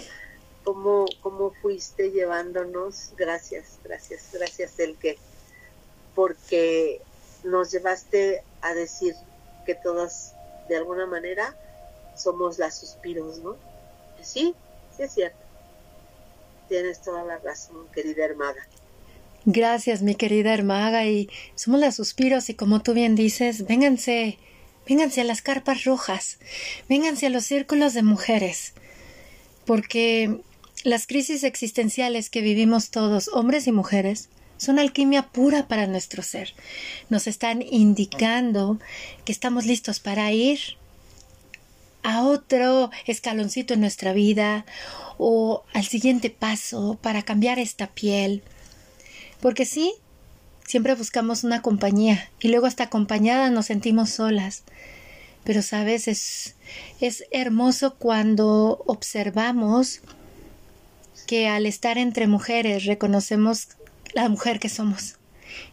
cómo, 0.63 1.05
cómo 1.21 1.51
fuiste 1.61 2.11
llevándonos, 2.11 3.13
gracias, 3.15 3.79
gracias, 3.83 4.29
gracias 4.33 4.79
el 4.79 4.97
que, 4.97 5.17
porque 6.13 7.01
nos 7.43 7.71
llevaste 7.71 8.43
a 8.61 8.73
decir 8.73 9.15
que 9.65 9.75
todas 9.75 10.35
de 10.67 10.75
alguna 10.75 11.05
manera 11.05 11.55
somos 12.19 12.59
las 12.59 12.79
suspiros, 12.79 13.39
¿no? 13.39 13.55
Sí, 14.21 14.53
sí 14.95 15.03
es 15.03 15.13
cierto. 15.13 15.37
Tienes 16.67 17.01
toda 17.01 17.23
la 17.23 17.37
razón, 17.37 17.87
querida 17.93 18.25
hermana. 18.25 18.67
Gracias, 19.45 20.01
mi 20.01 20.15
querida 20.15 20.53
hermaga, 20.53 21.05
y 21.05 21.29
somos 21.55 21.79
las 21.79 21.95
suspiros, 21.95 22.49
y 22.49 22.53
como 22.53 22.81
tú 22.81 22.93
bien 22.93 23.15
dices, 23.15 23.65
vénganse, 23.65 24.37
vénganse 24.87 25.21
a 25.21 25.23
las 25.23 25.41
carpas 25.41 25.85
rojas, 25.85 26.39
vénganse 26.89 27.27
a 27.27 27.29
los 27.29 27.45
círculos 27.45 27.93
de 27.93 28.03
mujeres, 28.03 28.73
porque 29.65 30.41
las 30.83 31.07
crisis 31.07 31.43
existenciales 31.43 32.29
que 32.29 32.41
vivimos 32.41 32.89
todos, 32.89 33.29
hombres 33.29 33.65
y 33.67 33.71
mujeres, 33.71 34.29
son 34.57 34.77
alquimia 34.77 35.23
pura 35.23 35.67
para 35.67 35.87
nuestro 35.87 36.21
ser. 36.21 36.53
Nos 37.09 37.27
están 37.27 37.61
indicando 37.61 38.77
que 39.23 39.31
estamos 39.31 39.65
listos 39.65 40.01
para 40.01 40.31
ir 40.33 40.59
a 42.03 42.23
otro 42.23 42.91
escaloncito 43.05 43.73
en 43.73 43.81
nuestra 43.81 44.13
vida 44.13 44.65
o 45.17 45.63
al 45.73 45.85
siguiente 45.85 46.29
paso 46.29 46.97
para 47.01 47.23
cambiar 47.23 47.59
esta 47.59 47.87
piel. 47.87 48.41
Porque 49.41 49.65
sí, 49.65 49.93
siempre 50.65 50.95
buscamos 50.95 51.43
una 51.43 51.61
compañía 51.61 52.29
y 52.39 52.49
luego 52.49 52.65
hasta 52.65 52.85
acompañada 52.85 53.49
nos 53.49 53.67
sentimos 53.67 54.09
solas. 54.09 54.63
Pero 55.43 55.61
sabes, 55.61 56.07
es, 56.07 56.55
es 56.99 57.25
hermoso 57.31 57.95
cuando 57.95 58.83
observamos 58.85 60.01
que 61.27 61.47
al 61.47 61.65
estar 61.65 61.97
entre 61.97 62.27
mujeres 62.27 62.85
reconocemos 62.85 63.69
la 64.13 64.27
mujer 64.29 64.59
que 64.59 64.69
somos 64.69 65.18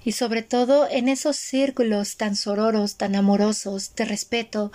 y 0.05 0.13
sobre 0.13 0.43
todo 0.43 0.89
en 0.91 1.09
esos 1.09 1.37
círculos 1.37 2.17
tan 2.17 2.37
sororos, 2.37 2.97
tan 2.97 3.17
amorosos, 3.17 3.95
de 3.95 4.05
respeto, 4.05 4.73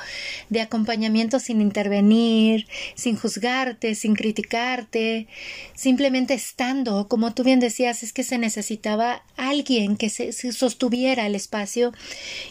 de 0.49 0.61
acompañamiento 0.61 1.39
sin 1.39 1.61
intervenir, 1.61 2.67
sin 2.95 3.15
juzgarte, 3.15 3.95
sin 3.95 4.15
criticarte, 4.15 5.27
simplemente 5.73 6.33
estando, 6.33 7.07
como 7.07 7.33
tú 7.33 7.43
bien 7.43 7.59
decías, 7.59 8.03
es 8.03 8.13
que 8.13 8.23
se 8.23 8.37
necesitaba 8.37 9.23
alguien 9.37 9.97
que 9.97 10.09
se, 10.09 10.31
sostuviera 10.51 11.25
el 11.25 11.35
espacio 11.35 11.93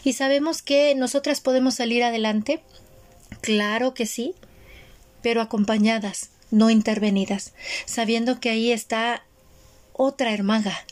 y 0.03 0.13
sabemos 0.13 0.61
que 0.61 0.95
nosotras 0.95 1.41
podemos 1.41 1.75
salir 1.75 2.03
adelante, 2.03 2.61
claro 3.41 3.93
que 3.93 4.05
sí, 4.05 4.33
pero 5.21 5.41
acompañadas, 5.41 6.31
no 6.49 6.69
intervenidas, 6.69 7.53
sabiendo 7.85 8.39
que 8.39 8.49
ahí 8.49 8.71
está 8.71 9.23
otra 9.93 10.33
hermaga, 10.33 10.85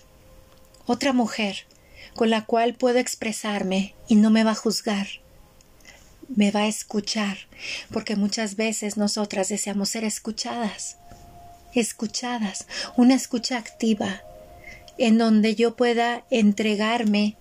otra 0.92 1.14
mujer 1.14 1.68
con 2.16 2.32
la 2.32 2.46
cual 2.46 2.74
puedo 2.74 2.98
expresarme 2.98 3.94
y 4.08 4.16
no 4.16 4.32
me 4.32 4.44
va 4.44 4.52
a 4.52 4.56
juzgar. 4.56 5.08
Me 6.28 6.50
va 6.52 6.62
a 6.62 6.68
escuchar, 6.68 7.38
porque 7.92 8.16
muchas 8.16 8.56
veces 8.56 8.98
nosotras 8.98 9.50
deseamos 9.50 9.90
ser 9.90 10.04
escuchadas, 10.04 10.98
escuchadas, 11.76 12.66
una 12.98 13.14
escucha 13.14 13.58
activa, 13.58 14.22
en 14.98 15.18
donde 15.18 15.56
yo 15.56 15.76
pueda 15.76 16.26
entregarme 16.32 17.38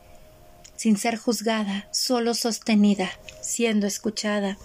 sin 0.76 0.99
ser 0.99 1.16
juzgada, 1.16 1.88
solo 1.90 2.34
sostenida, 2.34 3.11
siendo 3.40 3.86
escuchada. 3.86 4.59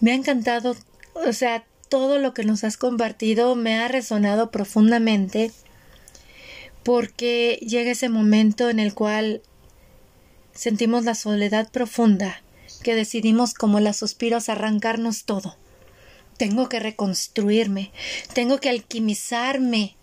Me 0.00 0.12
ha 0.12 0.14
encantado, 0.14 0.76
o 1.14 1.32
sea, 1.32 1.64
todo 1.90 2.18
lo 2.18 2.32
que 2.32 2.44
nos 2.44 2.64
has 2.64 2.76
compartido 2.78 3.54
me 3.54 3.78
ha 3.78 3.86
resonado 3.86 4.50
profundamente 4.50 5.52
porque 6.86 7.58
llega 7.66 7.90
ese 7.90 8.08
momento 8.08 8.70
en 8.70 8.78
el 8.78 8.94
cual 8.94 9.42
sentimos 10.54 11.04
la 11.04 11.16
soledad 11.16 11.68
profunda, 11.72 12.42
que 12.84 12.94
decidimos 12.94 13.54
como 13.54 13.80
las 13.80 13.96
suspiros 13.96 14.48
arrancarnos 14.48 15.24
todo. 15.24 15.56
Tengo 16.36 16.68
que 16.68 16.78
reconstruirme, 16.78 17.90
tengo 18.34 18.60
que 18.60 18.68
alquimizarme. 18.68 19.96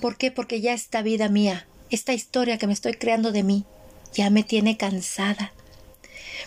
¿Por 0.00 0.16
qué? 0.16 0.30
Porque 0.30 0.60
ya 0.60 0.74
esta 0.74 1.02
vida 1.02 1.28
mía, 1.28 1.66
esta 1.90 2.12
historia 2.12 2.56
que 2.56 2.68
me 2.68 2.72
estoy 2.72 2.92
creando 2.92 3.32
de 3.32 3.42
mí, 3.42 3.64
ya 4.14 4.30
me 4.30 4.44
tiene 4.44 4.76
cansada. 4.76 5.52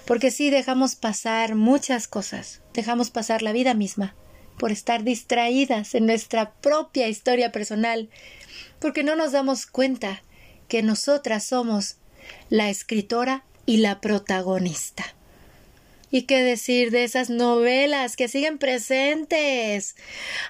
Porque 0.05 0.31
sí 0.31 0.49
dejamos 0.51 0.95
pasar 0.95 1.55
muchas 1.55 2.07
cosas, 2.07 2.61
dejamos 2.73 3.09
pasar 3.09 3.41
la 3.41 3.51
vida 3.51 3.73
misma, 3.73 4.15
por 4.57 4.71
estar 4.71 5.03
distraídas 5.03 5.95
en 5.95 6.05
nuestra 6.05 6.53
propia 6.53 7.09
historia 7.09 7.51
personal, 7.51 8.09
porque 8.81 9.03
no 9.03 9.15
nos 9.15 9.31
damos 9.31 9.67
cuenta 9.67 10.23
que 10.67 10.81
nosotras 10.83 11.45
somos 11.45 11.97
la 12.49 12.69
escritora 12.69 13.45
y 13.65 13.77
la 13.77 14.01
protagonista. 14.01 15.05
¿Y 16.11 16.23
qué 16.23 16.41
decir 16.41 16.91
de 16.91 17.05
esas 17.05 17.29
novelas 17.29 18.15
que 18.15 18.27
siguen 18.27 18.57
presentes? 18.57 19.95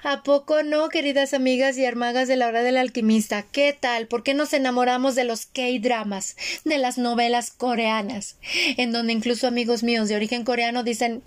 ¿A 0.02 0.22
poco 0.22 0.62
no, 0.62 0.88
queridas 0.88 1.34
amigas 1.34 1.78
y 1.78 1.84
hermagas 1.84 2.28
de 2.28 2.36
la 2.36 2.48
hora 2.48 2.62
del 2.62 2.76
alquimista? 2.76 3.44
¿Qué 3.44 3.76
tal? 3.78 4.08
¿Por 4.08 4.24
qué 4.24 4.34
nos 4.34 4.52
enamoramos 4.52 5.14
de 5.14 5.24
los 5.24 5.46
K-dramas, 5.46 6.36
de 6.64 6.78
las 6.78 6.98
novelas 6.98 7.52
coreanas? 7.52 8.36
En 8.76 8.92
donde 8.92 9.12
incluso 9.12 9.46
amigos 9.46 9.82
míos 9.82 10.08
de 10.08 10.16
origen 10.16 10.44
coreano 10.44 10.82
dicen 10.82 11.22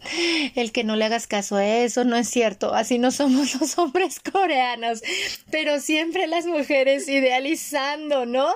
el 0.55 0.71
que 0.71 0.83
no 0.83 0.95
le 0.95 1.05
hagas 1.05 1.27
caso 1.27 1.55
a 1.55 1.65
eso 1.65 2.03
no 2.03 2.17
es 2.17 2.29
cierto, 2.29 2.73
así 2.73 2.99
no 2.99 3.11
somos 3.11 3.55
los 3.59 3.77
hombres 3.77 4.19
coreanos, 4.19 5.01
pero 5.49 5.79
siempre 5.79 6.27
las 6.27 6.45
mujeres 6.45 7.07
idealizando, 7.07 8.25
¿no? 8.25 8.47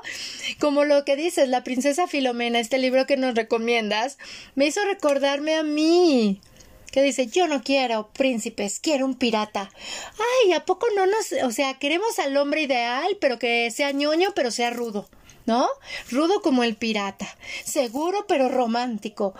Como 0.59 0.83
lo 0.83 1.05
que 1.05 1.15
dices, 1.15 1.47
la 1.47 1.63
princesa 1.63 2.07
Filomena, 2.07 2.59
este 2.59 2.77
libro 2.77 3.05
que 3.05 3.17
nos 3.17 3.35
recomiendas, 3.35 4.17
me 4.55 4.67
hizo 4.67 4.83
recordarme 4.85 5.55
a 5.55 5.63
mí. 5.73 6.41
Que 6.91 7.03
dice, 7.03 7.27
yo 7.27 7.47
no 7.47 7.61
quiero 7.61 8.09
príncipes, 8.13 8.79
quiero 8.79 9.05
un 9.05 9.15
pirata. 9.15 9.69
Ay, 10.43 10.53
¿a 10.53 10.65
poco 10.65 10.87
no 10.95 11.05
nos, 11.05 11.31
o 11.43 11.51
sea, 11.51 11.75
queremos 11.75 12.17
al 12.17 12.35
hombre 12.35 12.63
ideal, 12.63 13.17
pero 13.21 13.37
que 13.37 13.69
sea 13.69 13.91
ñoño, 13.91 14.31
pero 14.35 14.49
sea 14.49 14.71
rudo? 14.71 15.07
¿No? 15.49 15.67
Rudo 16.11 16.43
como 16.43 16.63
el 16.63 16.75
pirata, 16.75 17.27
seguro 17.65 18.25
pero 18.27 18.49
romántico. 18.49 19.33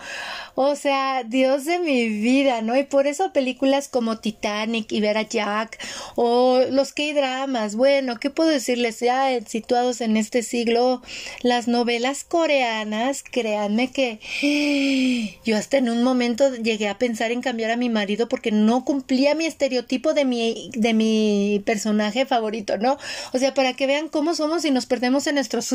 O 0.55 0.75
sea, 0.75 1.23
Dios 1.23 1.65
de 1.65 1.77
mi 1.77 2.09
vida, 2.09 2.63
¿no? 2.63 2.75
Y 2.75 2.83
por 2.83 3.05
eso 3.05 3.31
películas 3.31 3.89
como 3.89 4.17
Titanic 4.17 4.91
y 4.91 5.01
Vera 5.01 5.21
Jack 5.21 5.77
o 6.15 6.61
los 6.71 6.93
K-dramas, 6.93 7.75
bueno, 7.75 8.19
¿qué 8.19 8.31
puedo 8.31 8.49
decirles? 8.49 8.99
Ya 9.01 9.39
situados 9.45 10.01
en 10.01 10.17
este 10.17 10.41
siglo, 10.41 11.03
las 11.43 11.67
novelas 11.67 12.23
coreanas, 12.23 13.21
créanme 13.21 13.91
que 13.91 14.19
yo 15.45 15.57
hasta 15.57 15.77
en 15.77 15.89
un 15.89 16.01
momento 16.01 16.55
llegué 16.55 16.87
a 16.89 16.97
pensar 16.97 17.31
en 17.31 17.41
cambiar 17.41 17.69
a 17.69 17.77
mi 17.77 17.89
marido 17.89 18.27
porque 18.27 18.51
no 18.51 18.83
cumplía 18.83 19.35
mi 19.35 19.45
estereotipo 19.45 20.15
de 20.15 20.25
mi, 20.25 20.71
de 20.73 20.95
mi 20.95 21.61
personaje 21.67 22.25
favorito, 22.25 22.79
¿no? 22.79 22.97
O 23.31 23.37
sea, 23.37 23.53
para 23.53 23.73
que 23.73 23.85
vean 23.85 24.09
cómo 24.09 24.33
somos 24.33 24.65
y 24.65 24.71
nos 24.71 24.87
perdemos 24.87 25.27
en 25.27 25.35
nuestros 25.35 25.71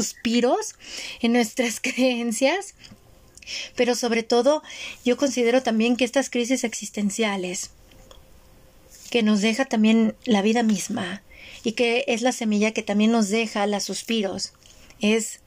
en 1.20 1.32
nuestras 1.32 1.80
creencias. 1.82 2.74
Pero 3.76 3.94
sobre 3.94 4.22
todo, 4.22 4.62
yo 5.04 5.16
considero 5.16 5.62
también 5.62 5.96
que 5.96 6.04
estas 6.04 6.30
crisis 6.30 6.64
existenciales, 6.64 7.70
que 9.10 9.22
nos 9.22 9.42
deja 9.42 9.66
también 9.66 10.16
la 10.24 10.40
vida 10.40 10.62
misma, 10.62 11.22
y 11.62 11.72
que 11.72 12.04
es 12.08 12.22
la 12.22 12.32
semilla 12.32 12.72
que 12.72 12.82
también 12.82 13.12
nos 13.12 13.28
deja 13.28 13.66
las 13.66 13.84
suspiros, 13.84 14.52
es 15.00 15.40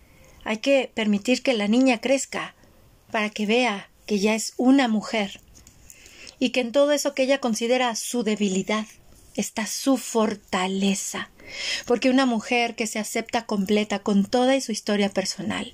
hay 0.44 0.58
que 0.58 0.92
permitir 0.94 1.44
que 1.44 1.54
la 1.54 1.68
niña 1.68 2.00
crezca 2.00 2.56
para 3.12 3.30
que 3.30 3.46
vea 3.46 3.90
que 4.06 4.20
ya 4.20 4.36
es 4.36 4.54
una 4.58 4.88
mujer 4.88 5.42
y 6.40 6.50
que 6.52 6.62
en 6.62 6.72
todo 6.72 6.92
eso 6.92 7.14
que 7.14 7.24
ella 7.24 7.40
considera 7.40 7.96
su 7.96 8.24
debilidad 8.24 8.86
está 9.38 9.66
su 9.68 9.98
fortaleza 9.98 11.30
porque 11.86 12.10
una 12.10 12.26
mujer 12.26 12.76
que 12.76 12.88
se 12.88 13.00
acepta 13.00 13.46
completa 13.46 14.00
con 14.00 14.26
toda 14.26 14.60
su 14.62 14.72
historia 14.72 15.10
personal 15.10 15.74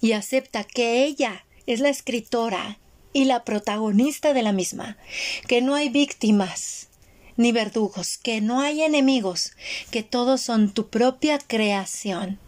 y 0.00 0.12
acepta 0.12 0.64
que 0.64 1.04
ella 1.04 1.44
es 1.66 1.80
la 1.80 1.88
escritora 1.88 2.78
y 3.12 3.24
la 3.26 3.44
protagonista 3.44 4.32
de 4.32 4.42
la 4.42 4.52
misma, 4.52 4.96
que 5.46 5.60
no 5.60 5.74
hay 5.74 5.90
víctimas 5.90 6.88
ni 7.36 7.52
verdugos, 7.52 8.18
que 8.18 8.40
no 8.40 8.60
hay 8.60 8.82
enemigos, 8.82 9.52
que 9.90 10.02
todos 10.02 10.40
son 10.40 10.70
tu 10.70 10.88
propia 10.88 11.38
creación. 11.38 12.38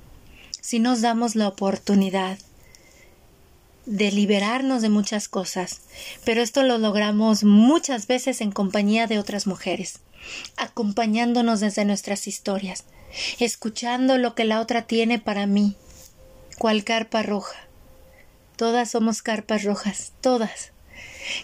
Si 0.61 0.79
nos 0.79 1.01
damos 1.01 1.37
la 1.37 1.49
oportunidad 1.49 2.39
de 3.87 4.11
liberarnos 4.11 4.83
de 4.83 4.89
muchas 4.89 5.29
cosas, 5.29 5.83
pero 6.25 6.43
esto 6.43 6.63
lo 6.63 6.79
logramos 6.79 7.45
muchas 7.45 8.07
veces 8.07 8.41
en 8.41 8.51
compañía 8.51 9.07
de 9.07 9.19
otras 9.19 9.47
mujeres 9.47 10.01
acompañándonos 10.57 11.61
desde 11.61 11.85
nuestras 11.85 12.27
historias, 12.27 12.85
escuchando 13.39 14.19
lo 14.19 14.35
que 14.35 14.45
la 14.45 14.61
otra 14.61 14.83
tiene 14.83 15.19
para 15.19 15.47
mí, 15.47 15.77
cual 16.59 16.85
carpa 16.85 17.23
roja. 17.23 17.57
Todas 18.57 18.91
somos 18.91 19.23
carpas 19.23 19.65
rojas, 19.65 20.13
todas. 20.21 20.73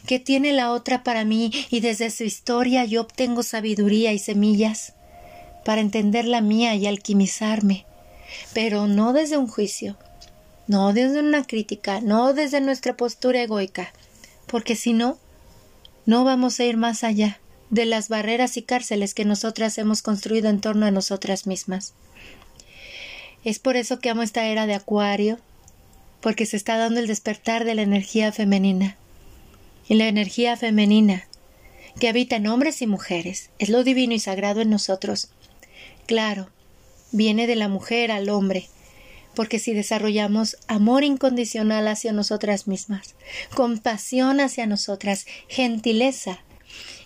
¿Qué 0.07 0.19
tiene 0.21 0.53
la 0.53 0.71
otra 0.71 1.03
para 1.03 1.25
mí? 1.25 1.51
Y 1.71 1.81
desde 1.81 2.11
su 2.11 2.25
historia 2.25 2.85
yo 2.85 3.01
obtengo 3.03 3.43
sabiduría 3.43 4.13
y 4.13 4.19
semillas 4.19 4.95
para 5.65 5.81
entender 5.81 6.25
la 6.25 6.41
mía 6.41 6.75
y 6.75 6.87
alquimizarme, 6.87 7.87
pero 8.55 8.87
no 8.87 9.13
desde 9.13 9.37
un 9.37 9.47
juicio, 9.47 9.97
no 10.67 10.93
desde 10.93 11.21
una 11.21 11.45
crítica, 11.45 12.01
no 12.01 12.33
desde 12.33 12.61
nuestra 12.61 12.97
postura 12.97 13.43
egoica, 13.43 13.93
porque 14.47 14.77
si 14.77 14.93
no, 14.93 15.19
no 16.07 16.25
vamos 16.25 16.61
a 16.61 16.65
ir 16.65 16.77
más 16.77 17.05
allá 17.05 17.41
de 17.71 17.85
las 17.85 18.09
barreras 18.09 18.57
y 18.57 18.63
cárceles 18.63 19.15
que 19.15 19.25
nosotras 19.25 19.79
hemos 19.79 20.03
construido 20.03 20.49
en 20.49 20.61
torno 20.61 20.87
a 20.87 20.91
nosotras 20.91 21.47
mismas. 21.47 21.95
Es 23.45 23.59
por 23.59 23.77
eso 23.77 24.01
que 24.01 24.11
amo 24.11 24.23
esta 24.23 24.47
era 24.47 24.67
de 24.67 24.75
Acuario, 24.75 25.39
porque 26.21 26.47
se 26.47 26.57
está 26.57 26.77
dando 26.77 27.01
el 27.01 27.07
despertar 27.07 27.65
de 27.65 27.75
la 27.75 27.83
energía 27.83 28.33
femenina. 28.33 28.97
Y 29.89 29.95
la 29.95 30.09
energía 30.09 30.57
femenina, 30.57 31.27
que 31.99 32.09
habita 32.09 32.37
en 32.37 32.47
hombres 32.47 32.83
y 32.83 32.87
mujeres, 32.87 33.51
es 33.59 33.71
lo 33.71 33.83
divino 33.83 34.15
y 34.15 34.21
sagrado 34.21 34.61
en 34.61 34.71
nosotros. 34.71 35.31
Claro, 36.07 36.51
viene 37.13 37.47
de 37.47 37.57
la 37.57 37.69
mujer 37.69 38.13
al 38.13 38.29
hombre, 38.29 38.69
porque 39.35 39.59
si 39.59 39.73
desarrollamos 39.73 40.59
amor 40.69 41.03
incondicional 41.03 41.89
hacia 41.89 42.13
nosotras 42.13 42.67
mismas, 42.67 43.15
compasión 43.55 44.41
hacia 44.41 44.67
nosotras, 44.67 45.27
gentileza, 45.49 46.41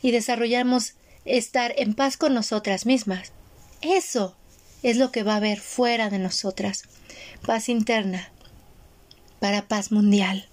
y 0.05 0.11
desarrollamos 0.11 0.97
estar 1.25 1.73
en 1.79 1.95
paz 1.95 2.19
con 2.19 2.35
nosotras 2.35 2.85
mismas. 2.85 3.33
Eso 3.81 4.37
es 4.83 4.99
lo 4.99 5.11
que 5.11 5.23
va 5.23 5.33
a 5.33 5.37
haber 5.37 5.59
fuera 5.59 6.11
de 6.11 6.19
nosotras. 6.19 6.83
Paz 7.47 7.71
interna 7.71 8.31
para 9.41 9.67
paz 9.67 9.93
mundial. 9.93 10.47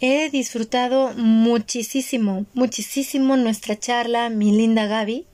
He 0.00 0.28
disfrutado 0.28 1.14
muchísimo, 1.14 2.44
muchísimo 2.52 3.38
nuestra 3.38 3.78
charla, 3.78 4.28
mi 4.28 4.52
linda 4.52 4.84
Gaby, 4.84 5.26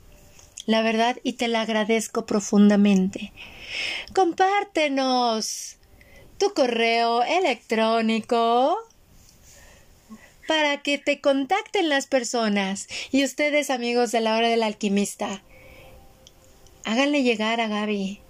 la 0.67 0.81
verdad, 0.83 1.17
y 1.25 1.33
te 1.33 1.49
la 1.49 1.63
agradezco 1.63 2.25
profundamente. 2.25 3.33
Compártenos 4.15 5.77
tu 6.39 6.55
correo 6.55 7.25
electrónico 7.25 8.77
para 10.51 10.83
que 10.83 10.99
te 10.99 11.21
contacten 11.21 11.89
las 11.89 12.09
personas. 12.09 12.89
Y 13.13 13.25
ustedes, 13.25 13.71
amigos 13.71 14.11
de 14.11 14.21
la 14.21 14.37
hora 14.37 14.49
del 14.49 14.65
alquimista, 14.65 15.45
háganle 16.85 17.23
llegar 17.23 17.61
a 17.61 17.69
Gaby. 17.69 18.21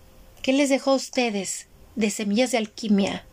¿Qué 0.42 0.52
les 0.52 0.68
dejó 0.68 0.90
a 0.90 0.96
ustedes 0.96 1.66
de 1.96 2.10
Semillas 2.10 2.50
de 2.50 2.58
Alquimia? 2.58 3.24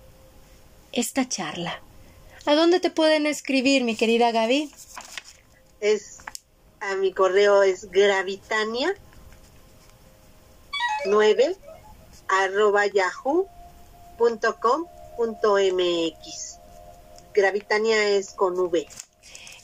Esta 0.94 1.28
charla. 1.28 1.82
¿A 2.46 2.56
dónde 2.56 2.80
te 2.80 2.90
pueden 2.90 3.26
escribir, 3.26 3.84
mi 3.84 3.98
querida 3.98 4.32
Gaby? 4.32 4.72
Es 5.82 6.20
a 6.80 6.96
mi 6.96 7.12
correo 7.12 7.64
es 7.64 7.92
gravitania 7.92 8.96
9 11.08 11.58
arroba 12.30 12.86
yahoo.com.mx 12.86 13.48
Gravitania 17.38 18.10
es 18.10 18.32
con 18.32 18.58
V. 18.58 18.88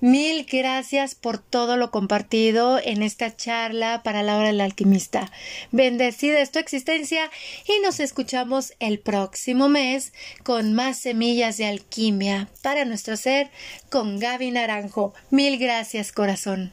mil 0.00 0.46
gracias 0.50 1.14
por 1.14 1.36
todo 1.36 1.76
lo 1.76 1.90
compartido 1.90 2.80
en 2.82 3.02
esta 3.02 3.36
charla 3.36 4.02
para 4.02 4.22
la 4.22 4.38
hora 4.38 4.46
del 4.46 4.62
alquimista. 4.62 5.30
Bendecida 5.70 6.40
es 6.40 6.50
tu 6.50 6.60
existencia 6.60 7.30
y 7.66 7.78
nos 7.82 8.00
escuchamos 8.00 8.72
el 8.78 9.00
próximo 9.00 9.68
mes 9.68 10.14
con 10.44 10.72
más 10.72 10.96
semillas 10.96 11.58
de 11.58 11.66
alquimia 11.66 12.48
para 12.62 12.86
nuestro 12.86 13.18
ser 13.18 13.50
con 13.90 14.18
Gaby 14.18 14.50
Naranjo. 14.50 15.12
Mil 15.30 15.58
gracias, 15.58 16.10
corazón. 16.10 16.72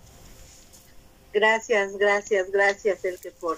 Gracias, 1.36 1.98
gracias, 1.98 2.50
gracias, 2.50 3.04
Elke, 3.04 3.30
por 3.30 3.58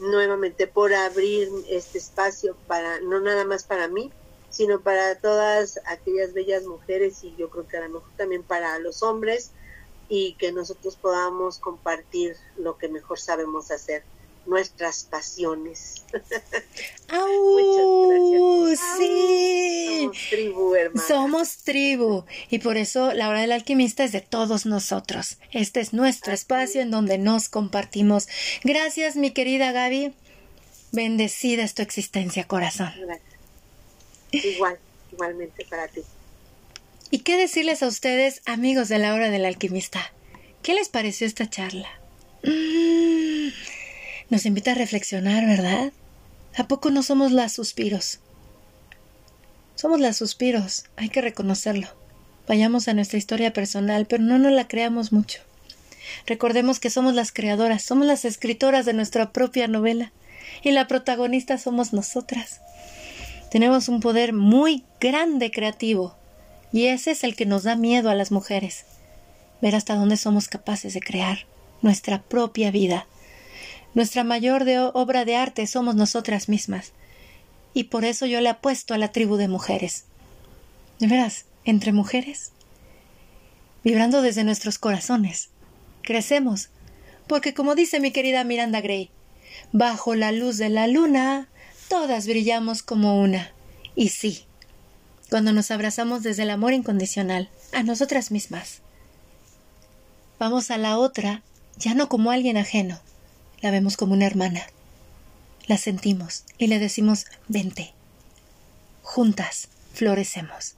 nuevamente 0.00 0.66
por 0.66 0.92
abrir 0.92 1.48
este 1.68 1.98
espacio 1.98 2.56
para, 2.66 2.98
no 2.98 3.20
nada 3.20 3.44
más 3.44 3.62
para 3.62 3.86
mí, 3.86 4.10
sino 4.50 4.80
para 4.80 5.14
todas 5.20 5.78
aquellas 5.86 6.34
bellas 6.34 6.64
mujeres 6.64 7.22
y 7.22 7.32
yo 7.36 7.48
creo 7.48 7.68
que 7.68 7.76
a 7.76 7.82
lo 7.82 7.90
mejor 7.90 8.10
también 8.16 8.42
para 8.42 8.76
los 8.80 9.04
hombres 9.04 9.52
y 10.08 10.34
que 10.34 10.50
nosotros 10.50 10.96
podamos 10.96 11.60
compartir 11.60 12.34
lo 12.56 12.76
que 12.76 12.88
mejor 12.88 13.20
sabemos 13.20 13.70
hacer, 13.70 14.02
nuestras 14.46 15.04
pasiones. 15.04 16.02
¡Au! 17.08 18.68
Sí. 18.98 20.02
Somos 20.02 20.18
tribu, 20.30 20.74
hermana. 20.74 21.08
Somos 21.08 21.56
tribu. 21.58 22.24
Y 22.50 22.58
por 22.58 22.76
eso 22.76 23.12
la 23.12 23.28
hora 23.28 23.40
del 23.40 23.52
alquimista 23.52 24.04
es 24.04 24.12
de 24.12 24.20
todos 24.20 24.66
nosotros. 24.66 25.38
Este 25.50 25.80
es 25.80 25.92
nuestro 25.92 26.32
espacio 26.32 26.80
en 26.80 26.90
donde 26.90 27.18
nos 27.18 27.48
compartimos. 27.48 28.28
Gracias, 28.64 29.16
mi 29.16 29.30
querida 29.30 29.72
Gaby. 29.72 30.14
Bendecida 30.92 31.62
es 31.62 31.74
tu 31.74 31.82
existencia, 31.82 32.44
corazón. 32.44 32.92
Igual, 34.30 34.78
igualmente 35.12 35.64
para 35.68 35.88
ti. 35.88 36.02
¿Y 37.10 37.20
qué 37.20 37.36
decirles 37.36 37.82
a 37.82 37.88
ustedes, 37.88 38.40
amigos 38.46 38.88
de 38.88 38.98
la 38.98 39.14
hora 39.14 39.30
del 39.30 39.44
alquimista? 39.44 40.12
¿Qué 40.62 40.74
les 40.74 40.88
pareció 40.88 41.26
esta 41.26 41.48
charla? 41.48 41.88
Mm, 42.42 43.31
nos 44.32 44.46
invita 44.46 44.70
a 44.70 44.74
reflexionar, 44.74 45.44
¿verdad? 45.44 45.92
¿A 46.56 46.66
poco 46.66 46.90
no 46.90 47.02
somos 47.02 47.32
las 47.32 47.52
suspiros? 47.52 48.18
Somos 49.74 50.00
las 50.00 50.16
suspiros, 50.16 50.86
hay 50.96 51.10
que 51.10 51.20
reconocerlo. 51.20 51.88
Vayamos 52.48 52.88
a 52.88 52.94
nuestra 52.94 53.18
historia 53.18 53.52
personal, 53.52 54.06
pero 54.06 54.22
no 54.22 54.38
nos 54.38 54.52
la 54.52 54.66
creamos 54.66 55.12
mucho. 55.12 55.42
Recordemos 56.26 56.80
que 56.80 56.88
somos 56.88 57.12
las 57.12 57.30
creadoras, 57.30 57.82
somos 57.82 58.06
las 58.06 58.24
escritoras 58.24 58.86
de 58.86 58.94
nuestra 58.94 59.32
propia 59.32 59.68
novela 59.68 60.12
y 60.62 60.70
la 60.70 60.88
protagonista 60.88 61.58
somos 61.58 61.92
nosotras. 61.92 62.62
Tenemos 63.50 63.90
un 63.90 64.00
poder 64.00 64.32
muy 64.32 64.82
grande 64.98 65.50
creativo 65.50 66.16
y 66.72 66.86
ese 66.86 67.10
es 67.10 67.22
el 67.22 67.36
que 67.36 67.44
nos 67.44 67.64
da 67.64 67.76
miedo 67.76 68.08
a 68.08 68.14
las 68.14 68.32
mujeres. 68.32 68.86
Ver 69.60 69.76
hasta 69.76 69.94
dónde 69.94 70.16
somos 70.16 70.48
capaces 70.48 70.94
de 70.94 71.00
crear 71.00 71.40
nuestra 71.82 72.22
propia 72.22 72.70
vida. 72.70 73.06
Nuestra 73.94 74.24
mayor 74.24 74.64
obra 74.94 75.24
de 75.24 75.36
arte 75.36 75.66
somos 75.66 75.94
nosotras 75.94 76.48
mismas. 76.48 76.92
Y 77.74 77.84
por 77.84 78.04
eso 78.04 78.26
yo 78.26 78.40
le 78.40 78.48
apuesto 78.48 78.94
a 78.94 78.98
la 78.98 79.12
tribu 79.12 79.36
de 79.36 79.48
mujeres. 79.48 80.04
De 80.98 81.06
veras, 81.06 81.46
entre 81.64 81.92
mujeres, 81.92 82.52
vibrando 83.82 84.22
desde 84.22 84.44
nuestros 84.44 84.78
corazones, 84.78 85.50
crecemos, 86.02 86.68
porque 87.26 87.54
como 87.54 87.74
dice 87.74 87.98
mi 88.00 88.10
querida 88.10 88.44
Miranda 88.44 88.80
Gray, 88.80 89.10
Bajo 89.72 90.14
la 90.14 90.32
luz 90.32 90.58
de 90.58 90.68
la 90.68 90.86
luna, 90.86 91.48
todas 91.88 92.26
brillamos 92.26 92.82
como 92.82 93.20
una. 93.20 93.52
Y 93.94 94.08
sí, 94.08 94.44
cuando 95.30 95.52
nos 95.52 95.70
abrazamos 95.70 96.22
desde 96.22 96.42
el 96.42 96.50
amor 96.50 96.72
incondicional, 96.72 97.48
a 97.72 97.82
nosotras 97.82 98.30
mismas. 98.30 98.80
Vamos 100.38 100.70
a 100.70 100.78
la 100.78 100.98
otra, 100.98 101.42
ya 101.76 101.94
no 101.94 102.08
como 102.08 102.30
alguien 102.30 102.56
ajeno, 102.56 103.00
la 103.62 103.70
vemos 103.70 103.96
como 103.96 104.12
una 104.12 104.26
hermana. 104.26 104.66
La 105.66 105.78
sentimos 105.78 106.44
y 106.58 106.66
le 106.66 106.78
decimos, 106.78 107.26
vente. 107.48 107.94
Juntas 109.02 109.68
florecemos. 109.94 110.74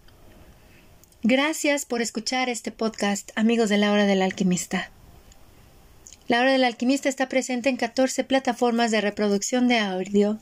Gracias 1.23 1.87
por 1.87 2.03
escuchar 2.03 2.51
este 2.51 2.71
podcast, 2.71 3.31
amigos 3.35 3.71
de 3.71 3.79
la 3.79 3.91
hora 3.91 4.05
del 4.05 4.21
alquimista. 4.21 4.91
La 6.29 6.41
hora 6.41 6.53
del 6.53 6.65
alquimista 6.65 7.09
está 7.09 7.29
presente 7.29 7.71
en 7.71 7.79
14 7.79 8.25
plataformas 8.25 8.91
de 8.91 9.01
reproducción 9.01 9.67
de 9.69 9.79
audio, 9.79 10.39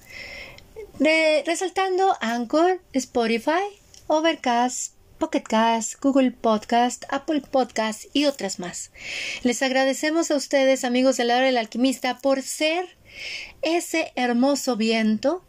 resaltando 1.47 2.16
Anchor, 2.20 2.80
Spotify, 2.93 3.62
Overcast, 4.09 4.95
Pocketcast, 5.22 6.00
Google 6.00 6.32
Podcast, 6.32 7.04
Apple 7.08 7.42
Podcast 7.48 8.06
y 8.12 8.24
otras 8.24 8.58
más. 8.58 8.90
Les 9.44 9.62
agradecemos 9.62 10.32
a 10.32 10.34
ustedes, 10.34 10.82
amigos 10.82 11.16
de 11.16 11.24
la 11.24 11.36
hora 11.36 11.46
del 11.46 11.58
alquimista, 11.58 12.18
por 12.18 12.42
ser 12.42 12.96
ese 13.62 14.10
hermoso 14.16 14.74
viento 14.76 15.44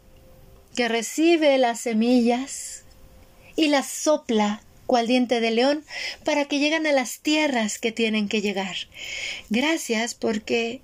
que 0.76 0.86
recibe 0.86 1.58
las 1.58 1.80
semillas 1.80 2.84
y 3.56 3.66
las 3.66 3.88
sopla 3.88 4.62
cual 4.86 5.08
diente 5.08 5.40
de 5.40 5.50
león, 5.50 5.84
para 6.24 6.44
que 6.44 6.60
lleguen 6.60 6.86
a 6.86 6.92
las 6.92 7.18
tierras 7.18 7.80
que 7.80 7.90
tienen 7.90 8.28
que 8.28 8.42
llegar. 8.42 8.76
Gracias 9.50 10.14
porque, 10.14 10.82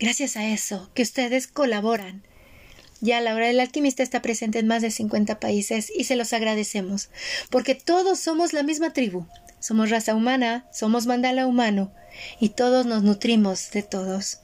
gracias 0.00 0.36
a 0.36 0.48
eso, 0.48 0.90
que 0.94 1.02
ustedes 1.02 1.46
colaboran. 1.46 2.24
Ya 3.02 3.20
la 3.20 3.34
hora 3.34 3.48
del 3.48 3.58
alquimista 3.58 4.04
está 4.04 4.22
presente 4.22 4.60
en 4.60 4.68
más 4.68 4.80
de 4.80 4.92
50 4.92 5.40
países 5.40 5.92
y 5.92 6.04
se 6.04 6.14
los 6.14 6.32
agradecemos, 6.32 7.10
porque 7.50 7.74
todos 7.74 8.20
somos 8.20 8.52
la 8.52 8.62
misma 8.62 8.92
tribu, 8.92 9.26
somos 9.58 9.90
raza 9.90 10.14
humana, 10.14 10.66
somos 10.72 11.06
mandala 11.06 11.48
humano, 11.48 11.92
y 12.38 12.50
todos 12.50 12.86
nos 12.86 13.02
nutrimos 13.02 13.72
de 13.72 13.82
todos. 13.82 14.38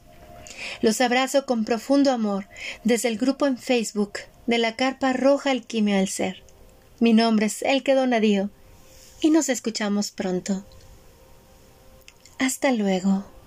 Los 0.83 1.01
abrazo 1.01 1.47
con 1.47 1.65
profundo 1.65 2.11
amor 2.11 2.49
desde 2.83 3.07
el 3.07 3.17
grupo 3.17 3.47
en 3.47 3.59
Facebook 3.59 4.15
de 4.49 4.59
la 4.59 4.75
Carpa 4.75 5.13
Roja 5.13 5.53
Alquimia 5.53 6.01
al 6.01 6.09
Ser. 6.09 6.43
Mi 6.99 7.13
nombre 7.13 7.47
es 7.47 7.63
Elke 7.63 7.95
Donadío 7.95 8.51
y 9.21 9.31
nos 9.31 9.49
escuchamos 9.49 10.11
pronto. 10.11 10.67
Hasta 12.41 12.73
luego. 12.73 13.38